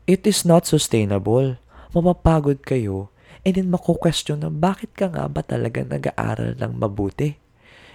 it 0.08 0.24
is 0.24 0.48
not 0.48 0.64
sustainable. 0.64 1.60
Mapapagod 1.92 2.64
kayo 2.64 3.12
and 3.44 3.60
then 3.60 3.68
mako-question 3.68 4.40
na 4.40 4.48
bakit 4.48 4.96
ka 4.96 5.12
nga 5.12 5.28
ba 5.28 5.44
talaga 5.44 5.84
nag-aaral 5.84 6.56
ng 6.56 6.72
mabuti? 6.80 7.36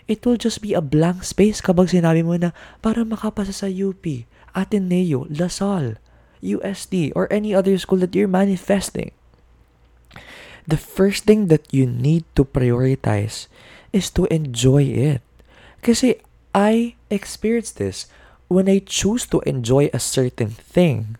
It 0.04 0.20
will 0.28 0.36
just 0.36 0.60
be 0.60 0.76
a 0.76 0.84
blank 0.84 1.24
space 1.24 1.64
kapag 1.64 1.88
sinabi 1.88 2.20
mo 2.20 2.36
na 2.36 2.52
para 2.84 3.08
makapasa 3.08 3.56
sa 3.56 3.68
UP, 3.72 4.04
Ateneo, 4.52 5.24
LaSalle, 5.32 5.96
USD, 6.44 7.16
or 7.16 7.30
any 7.32 7.54
other 7.56 7.78
school 7.78 8.02
that 8.02 8.12
you're 8.12 8.28
manifesting. 8.28 9.14
The 10.66 10.78
first 10.78 11.26
thing 11.26 11.50
that 11.50 11.66
you 11.74 11.86
need 11.86 12.22
to 12.38 12.44
prioritize 12.46 13.50
is 13.90 14.10
to 14.14 14.30
enjoy 14.30 14.86
it. 14.86 15.22
Kasi 15.82 16.22
I 16.54 16.94
experience 17.10 17.74
this 17.74 18.06
when 18.46 18.68
I 18.68 18.84
choose 18.84 19.26
to 19.34 19.42
enjoy 19.42 19.90
a 19.90 19.98
certain 19.98 20.54
thing. 20.54 21.18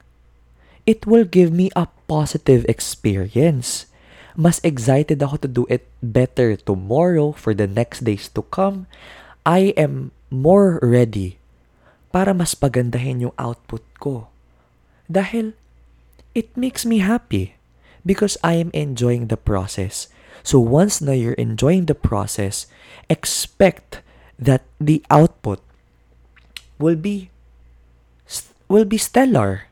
It 0.87 1.07
will 1.07 1.25
give 1.25 1.51
me 1.51 1.71
a 1.75 1.91
positive 2.07 2.67
experience. 2.69 3.87
Mas 4.37 4.61
excited 4.65 5.21
ako 5.23 5.45
to 5.45 5.49
do 5.49 5.65
it 5.69 5.85
better 6.01 6.57
tomorrow 6.57 7.33
for 7.33 7.53
the 7.53 7.69
next 7.69 8.07
days 8.07 8.29
to 8.33 8.43
come. 8.49 8.87
I 9.45 9.75
am 9.77 10.15
more 10.31 10.79
ready 10.81 11.43
para 12.13 12.33
mas 12.33 12.55
pagandahin 12.55 13.29
yung 13.29 13.37
output 13.37 13.83
ko. 13.99 14.29
Dahil 15.09 15.53
it 16.33 16.53
makes 16.57 16.85
me 16.85 17.05
happy 17.05 17.57
because 18.05 18.37
I 18.43 18.59
am 18.59 18.71
enjoying 18.75 19.29
the 19.31 19.39
process. 19.39 20.11
So 20.43 20.59
once 20.59 20.99
na 21.01 21.15
you're 21.15 21.39
enjoying 21.39 21.87
the 21.87 21.95
process, 21.95 22.67
expect 23.07 24.03
that 24.39 24.67
the 24.83 25.03
output 25.11 25.63
will 26.83 26.99
be 26.99 27.31
will 28.67 28.89
be 28.89 28.99
stellar, 28.99 29.71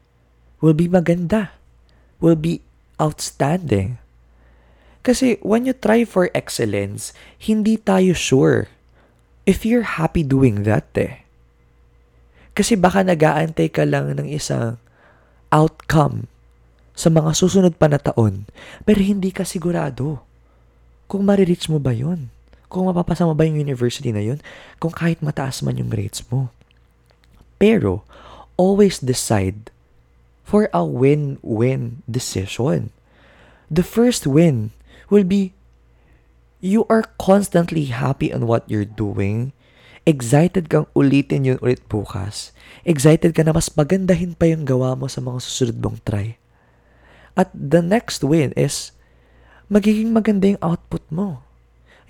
will 0.63 0.77
be 0.77 0.87
maganda, 0.87 1.51
will 2.23 2.39
be 2.39 2.63
outstanding. 3.03 3.99
Kasi 5.03 5.41
when 5.43 5.67
you 5.67 5.75
try 5.75 6.07
for 6.07 6.31
excellence, 6.37 7.11
hindi 7.41 7.81
tayo 7.81 8.15
sure 8.15 8.71
if 9.49 9.67
you're 9.67 9.99
happy 9.99 10.23
doing 10.23 10.63
that 10.69 10.87
eh. 10.95 11.27
Kasi 12.55 12.79
baka 12.79 13.03
nag-aantay 13.03 13.73
ka 13.73 13.89
lang 13.89 14.15
ng 14.15 14.29
isang 14.31 14.77
outcome 15.51 16.30
sa 16.95 17.09
mga 17.09 17.33
susunod 17.33 17.75
pa 17.79 17.89
na 17.89 17.99
taon, 17.99 18.45
pero 18.85 19.01
hindi 19.01 19.31
ka 19.33 19.47
sigurado 19.47 20.23
kung 21.11 21.27
marireach 21.27 21.67
mo 21.67 21.83
ba 21.83 21.91
yon 21.91 22.31
kung 22.71 22.87
mapapasa 22.87 23.27
mo 23.27 23.35
ba 23.35 23.43
yung 23.43 23.59
university 23.59 24.15
na 24.15 24.23
yun, 24.23 24.39
kung 24.79 24.95
kahit 24.95 25.19
mataas 25.21 25.61
man 25.67 25.75
yung 25.75 25.91
grades 25.91 26.23
mo. 26.31 26.55
Pero, 27.59 28.07
always 28.55 29.03
decide 29.03 29.75
for 30.47 30.71
a 30.71 30.87
win-win 30.87 32.07
decision. 32.07 32.95
The 33.67 33.83
first 33.83 34.25
win 34.25 34.71
will 35.11 35.27
be 35.27 35.53
you 36.63 36.87
are 36.87 37.05
constantly 37.19 37.91
happy 37.91 38.31
on 38.31 38.47
what 38.47 38.65
you're 38.71 38.89
doing. 38.89 39.51
Excited 40.07 40.71
kang 40.71 40.89
ulitin 40.95 41.45
yun 41.45 41.59
ulit 41.61 41.83
bukas. 41.91 42.55
Excited 42.87 43.35
ka 43.35 43.43
na 43.45 43.53
mas 43.53 43.69
magandahin 43.75 44.39
pa 44.39 44.49
yung 44.49 44.65
gawa 44.65 44.97
mo 44.97 45.11
sa 45.11 45.21
mga 45.21 45.43
susunod 45.43 45.77
mong 45.83 45.99
try. 46.07 46.40
At 47.37 47.51
the 47.55 47.83
next 47.83 48.23
win 48.25 48.53
is 48.57 48.93
magiging 49.71 50.11
maganda 50.11 50.55
yung 50.55 50.63
output 50.63 51.07
mo 51.11 51.47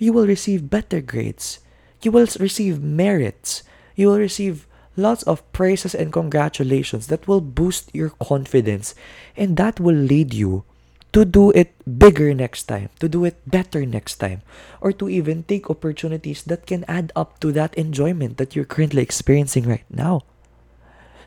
you 0.01 0.11
will 0.11 0.25
receive 0.25 0.73
better 0.73 0.99
grades. 0.99 1.61
You 2.01 2.09
will 2.09 2.25
receive 2.41 2.81
merits. 2.81 3.61
You 3.93 4.09
will 4.09 4.17
receive 4.17 4.65
lots 4.97 5.21
of 5.29 5.45
praises 5.53 5.93
and 5.93 6.11
congratulations 6.11 7.05
that 7.07 7.29
will 7.29 7.39
boost 7.39 7.93
your 7.93 8.09
confidence 8.17 8.95
and 9.37 9.55
that 9.57 9.79
will 9.79 9.95
lead 9.95 10.33
you 10.33 10.65
to 11.13 11.23
do 11.23 11.51
it 11.51 11.75
bigger 11.85 12.33
next 12.33 12.63
time, 12.63 12.89
to 12.99 13.07
do 13.07 13.23
it 13.25 13.37
better 13.45 13.85
next 13.85 14.15
time, 14.15 14.41
or 14.81 14.91
to 14.91 15.07
even 15.07 15.43
take 15.43 15.69
opportunities 15.69 16.41
that 16.43 16.65
can 16.65 16.83
add 16.87 17.11
up 17.15 17.39
to 17.41 17.51
that 17.51 17.75
enjoyment 17.75 18.37
that 18.37 18.55
you're 18.55 18.65
currently 18.65 19.03
experiencing 19.03 19.67
right 19.67 19.85
now. 19.91 20.21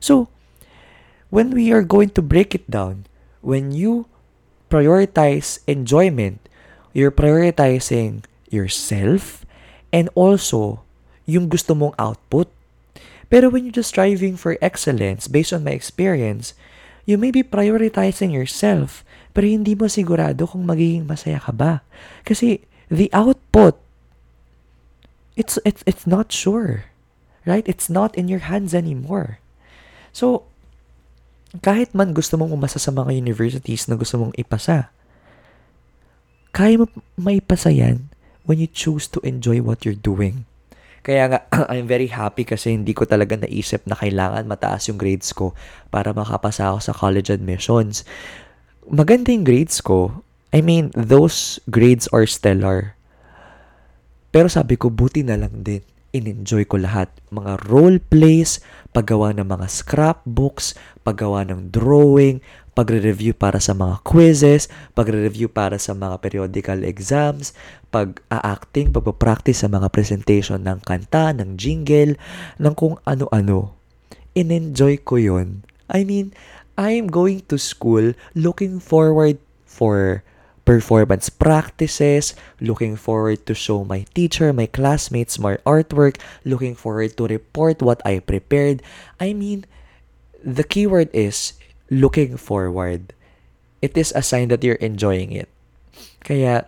So, 0.01 0.29
when 1.31 1.51
we 1.51 1.71
are 1.71 1.83
going 1.83 2.11
to 2.11 2.23
break 2.23 2.55
it 2.55 2.71
down, 2.71 3.07
when 3.45 3.71
you 3.71 4.09
prioritize 4.73 5.61
enjoyment, 5.69 6.41
you're 6.97 7.15
prioritizing 7.15 8.25
yourself 8.49 9.45
and 9.93 10.09
also 10.17 10.83
yung 11.29 11.49
gusto 11.49 11.77
mong 11.77 11.95
output. 12.01 12.49
Pero 13.29 13.53
when 13.53 13.65
you're 13.65 13.77
just 13.77 13.93
striving 13.93 14.37
for 14.37 14.57
excellence 14.65 15.29
based 15.29 15.53
on 15.53 15.65
my 15.65 15.77
experience, 15.77 16.57
you 17.05 17.21
may 17.21 17.31
be 17.31 17.45
prioritizing 17.45 18.33
yourself 18.33 19.05
pero 19.35 19.51
hindi 19.51 19.75
mo 19.75 19.91
sigurado 19.91 20.47
kung 20.47 20.63
magiging 20.63 21.11
masaya 21.11 21.43
ka 21.43 21.51
ba. 21.51 21.83
Kasi 22.23 22.63
the 22.87 23.11
output, 23.11 23.75
it's, 25.35 25.59
it's, 25.67 25.83
it's 25.85 26.07
not 26.07 26.31
sure. 26.31 26.89
Right? 27.45 27.67
It's 27.69 27.91
not 27.93 28.15
in 28.17 28.31
your 28.31 28.49
hands 28.49 28.73
anymore. 28.73 29.43
So, 30.15 30.49
kahit 31.63 31.95
man 31.95 32.11
gusto 32.11 32.35
mong 32.35 32.51
umasa 32.51 32.83
sa 32.83 32.91
mga 32.91 33.15
universities 33.15 33.87
na 33.87 33.95
gusto 33.95 34.19
mong 34.19 34.35
ipasa, 34.35 34.91
kaya 36.55 36.83
mo 36.83 36.87
maipasa 37.19 37.71
yan 37.71 38.11
when 38.47 38.59
you 38.59 38.71
choose 38.71 39.07
to 39.11 39.19
enjoy 39.23 39.63
what 39.63 39.83
you're 39.83 39.99
doing. 39.99 40.47
Kaya 41.05 41.29
nga, 41.29 41.39
I'm 41.71 41.85
very 41.85 42.09
happy 42.09 42.49
kasi 42.49 42.73
hindi 42.73 42.97
ko 42.97 43.05
talaga 43.05 43.37
naisip 43.37 43.85
na 43.85 43.95
kailangan 43.95 44.49
mataas 44.49 44.89
yung 44.89 44.97
grades 44.97 45.31
ko 45.37 45.53
para 45.93 46.17
makapasa 46.17 46.73
ako 46.73 46.81
sa 46.81 46.93
college 46.97 47.29
admissions. 47.29 48.09
Maganda 48.89 49.31
yung 49.31 49.45
grades 49.45 49.85
ko. 49.85 50.25
I 50.55 50.65
mean, 50.65 50.95
those 50.97 51.61
grades 51.69 52.09
are 52.15 52.25
stellar. 52.25 52.97
Pero 54.33 54.49
sabi 54.49 54.81
ko, 54.81 54.89
buti 54.89 55.23
na 55.23 55.37
lang 55.37 55.63
din. 55.63 55.85
In-enjoy 56.15 56.63
ko 56.71 56.79
lahat. 56.79 57.11
Mga 57.35 57.67
role 57.67 57.99
plays, 57.99 58.63
paggawa 58.95 59.35
ng 59.35 59.51
mga 59.51 59.67
scrapbooks, 59.67 60.79
paggawa 61.03 61.43
ng 61.43 61.75
drawing, 61.75 62.39
pagre-review 62.79 63.35
para 63.35 63.59
sa 63.59 63.75
mga 63.75 63.99
quizzes, 64.07 64.71
pagre-review 64.95 65.51
para 65.51 65.75
sa 65.83 65.95
mga 65.95 66.23
periodical 66.23 66.87
exams, 66.87 67.51
pag-acting, 67.91 68.95
pagpapractice 68.95 69.67
sa 69.67 69.69
mga 69.71 69.91
presentation 69.91 70.63
ng 70.63 70.79
kanta, 70.87 71.35
ng 71.35 71.59
jingle, 71.59 72.15
ng 72.63 72.75
kung 72.79 72.95
ano-ano. 73.03 73.75
In-enjoy 74.39 75.03
ko 75.03 75.19
yon. 75.19 75.67
I 75.91 76.07
mean, 76.07 76.35
I'm 76.75 77.07
going 77.07 77.47
to 77.51 77.59
school 77.59 78.15
looking 78.35 78.83
forward 78.83 79.39
for 79.63 80.27
performance 80.65 81.29
practices, 81.29 82.33
looking 82.61 82.97
forward 82.97 83.45
to 83.47 83.55
show 83.55 83.85
my 83.85 84.09
teacher, 84.17 84.53
my 84.53 84.67
classmates 84.67 85.39
my 85.39 85.61
artwork, 85.69 86.17
looking 86.45 86.75
forward 86.75 87.17
to 87.17 87.29
report 87.29 87.85
what 87.85 88.01
I 88.05 88.19
prepared. 88.19 88.81
I 89.21 89.33
mean, 89.37 89.69
the 90.41 90.65
keyword 90.65 91.13
is 91.13 91.55
looking 91.93 92.37
forward. 92.37 93.13
It 93.85 93.97
is 93.97 94.13
a 94.17 94.25
sign 94.25 94.49
that 94.49 94.65
you're 94.65 94.81
enjoying 94.81 95.33
it. 95.37 95.53
Kaya, 96.25 96.65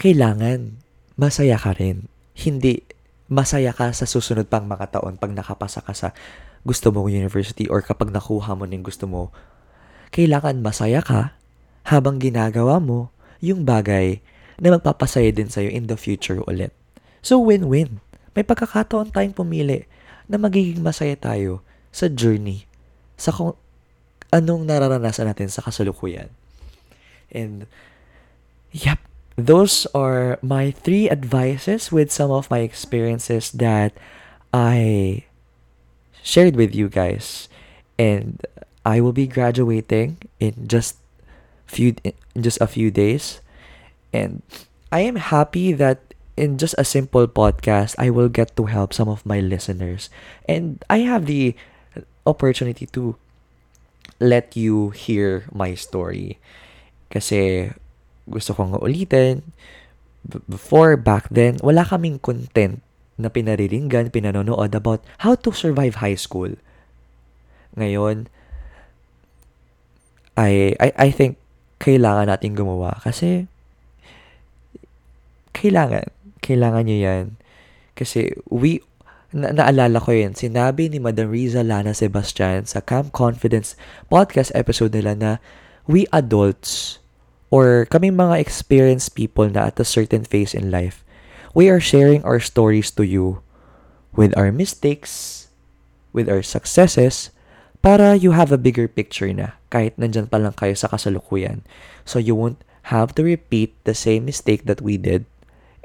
kailangan 0.00 0.80
masaya 1.20 1.60
ka 1.60 1.76
rin. 1.76 2.08
Hindi 2.32 2.88
masaya 3.28 3.76
ka 3.76 3.92
sa 3.92 4.08
susunod 4.08 4.48
pang 4.48 4.64
mga 4.64 4.96
taon 4.96 5.20
pag 5.20 5.36
nakapasa 5.36 5.84
ka 5.84 5.92
sa 5.92 6.16
gusto 6.64 6.88
mo 6.88 7.04
university 7.12 7.68
or 7.68 7.84
kapag 7.84 8.08
nakuha 8.08 8.56
mo 8.56 8.64
ng 8.64 8.80
gusto 8.80 9.04
mo. 9.04 9.28
Kailangan 10.08 10.64
masaya 10.64 11.04
ka 11.04 11.37
habang 11.88 12.20
ginagawa 12.20 12.76
mo 12.76 13.08
yung 13.40 13.64
bagay 13.64 14.20
na 14.60 14.76
magpapasaya 14.76 15.32
din 15.32 15.48
sa'yo 15.48 15.72
in 15.72 15.88
the 15.88 15.96
future 15.96 16.44
ulit. 16.44 16.74
So, 17.24 17.40
win-win. 17.40 18.04
May 18.36 18.44
pagkakataon 18.44 19.10
tayong 19.10 19.34
pumili 19.34 19.88
na 20.28 20.36
magiging 20.36 20.84
masaya 20.84 21.16
tayo 21.16 21.64
sa 21.88 22.06
journey, 22.06 22.68
sa 23.16 23.32
kung 23.32 23.56
anong 24.28 24.68
nararanasan 24.68 25.32
natin 25.32 25.48
sa 25.48 25.64
kasalukuyan. 25.64 26.28
And, 27.32 27.64
yep, 28.70 29.00
those 29.40 29.88
are 29.96 30.36
my 30.44 30.76
three 30.76 31.08
advices 31.08 31.88
with 31.88 32.12
some 32.12 32.28
of 32.28 32.52
my 32.52 32.60
experiences 32.60 33.48
that 33.56 33.96
I 34.52 35.24
shared 36.20 36.60
with 36.60 36.76
you 36.76 36.92
guys. 36.92 37.48
And 37.96 38.44
I 38.84 39.00
will 39.00 39.16
be 39.16 39.26
graduating 39.26 40.20
in 40.38 40.68
just 40.68 41.00
few 41.68 41.94
in 42.02 42.42
just 42.42 42.58
a 42.60 42.66
few 42.66 42.90
days. 42.90 43.44
And 44.12 44.42
I 44.90 45.04
am 45.04 45.16
happy 45.16 45.76
that 45.76 46.00
in 46.34 46.56
just 46.56 46.74
a 46.78 46.84
simple 46.84 47.28
podcast, 47.28 47.94
I 47.98 48.10
will 48.10 48.32
get 48.32 48.56
to 48.56 48.66
help 48.66 48.96
some 48.96 49.08
of 49.08 49.26
my 49.26 49.40
listeners. 49.40 50.08
And 50.48 50.82
I 50.88 51.04
have 51.04 51.26
the 51.26 51.54
opportunity 52.26 52.86
to 52.96 53.16
let 54.18 54.56
you 54.56 54.90
hear 54.90 55.44
my 55.52 55.74
story. 55.74 56.40
Kasi 57.12 57.70
gusto 58.30 58.54
kong 58.54 58.80
ulitin, 58.80 59.42
before, 60.48 60.96
back 60.96 61.28
then, 61.30 61.58
wala 61.62 61.84
kaming 61.84 62.20
content 62.20 62.80
na 63.18 63.28
pinariringgan, 63.28 64.14
pinanonood 64.14 64.74
about 64.74 65.02
how 65.26 65.34
to 65.34 65.50
survive 65.50 65.98
high 65.98 66.18
school. 66.18 66.54
Ngayon, 67.74 68.30
I, 70.38 70.78
I, 70.78 70.88
I 70.94 71.10
think 71.10 71.36
kailangan 71.78 72.30
natin 72.30 72.58
gumawa 72.58 72.98
kasi 73.02 73.46
kailangan, 75.54 76.10
kailangan 76.38 76.86
nyo 76.86 76.98
yan. 76.98 77.26
Kasi 77.98 78.30
we 78.46 78.82
na 79.28 79.52
naalala 79.52 80.00
ko 80.00 80.16
yun, 80.16 80.32
sinabi 80.32 80.88
ni 80.88 80.96
Madam 80.96 81.28
Riza 81.28 81.60
Lana 81.60 81.92
Sebastian 81.92 82.64
sa 82.64 82.80
Camp 82.80 83.12
Confidence 83.12 83.76
podcast 84.08 84.48
episode 84.56 84.96
nila 84.96 85.12
na 85.12 85.30
we 85.84 86.08
adults 86.16 86.96
or 87.52 87.84
kaming 87.92 88.16
mga 88.16 88.40
experienced 88.40 89.12
people 89.12 89.44
na 89.48 89.68
at 89.68 89.76
a 89.76 89.84
certain 89.84 90.24
phase 90.24 90.56
in 90.56 90.72
life, 90.72 91.04
we 91.52 91.68
are 91.68 91.80
sharing 91.80 92.24
our 92.24 92.40
stories 92.40 92.88
to 92.92 93.04
you 93.04 93.44
with 94.16 94.32
our 94.32 94.48
mistakes, 94.48 95.48
with 96.16 96.28
our 96.28 96.40
successes, 96.40 97.28
para 97.82 98.14
you 98.14 98.32
have 98.32 98.50
a 98.50 98.60
bigger 98.60 98.88
picture 98.88 99.30
na 99.32 99.58
kahit 99.70 99.94
nandyan 99.96 100.30
pa 100.30 100.40
lang 100.40 100.54
kayo 100.54 100.74
sa 100.74 100.90
kasalukuyan. 100.90 101.62
So 102.04 102.18
you 102.18 102.34
won't 102.34 102.60
have 102.94 103.14
to 103.16 103.22
repeat 103.22 103.76
the 103.84 103.94
same 103.94 104.24
mistake 104.24 104.64
that 104.64 104.80
we 104.80 104.96
did 104.96 105.28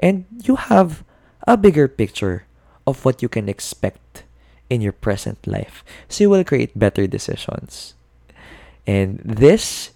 and 0.00 0.24
you 0.42 0.56
have 0.56 1.04
a 1.44 1.56
bigger 1.56 1.88
picture 1.88 2.48
of 2.86 3.04
what 3.04 3.20
you 3.20 3.28
can 3.28 3.48
expect 3.48 4.24
in 4.68 4.80
your 4.80 4.92
present 4.92 5.38
life. 5.46 5.84
So 6.08 6.24
you 6.24 6.30
will 6.30 6.44
create 6.44 6.76
better 6.78 7.06
decisions. 7.06 7.94
And 8.86 9.20
this 9.24 9.92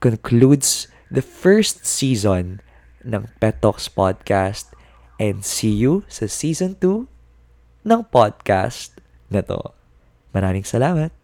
concludes 0.00 0.88
the 1.10 1.22
first 1.22 1.86
season 1.86 2.60
ng 3.06 3.28
Pet 3.38 3.62
Talks 3.62 3.86
Podcast 3.86 4.74
and 5.20 5.44
see 5.44 5.70
you 5.70 6.02
sa 6.10 6.26
season 6.26 6.74
2 6.82 7.06
ng 7.86 8.02
podcast 8.10 8.98
na 9.30 9.44
to. 9.44 9.74
Maraming 10.34 10.66
salamat! 10.66 11.23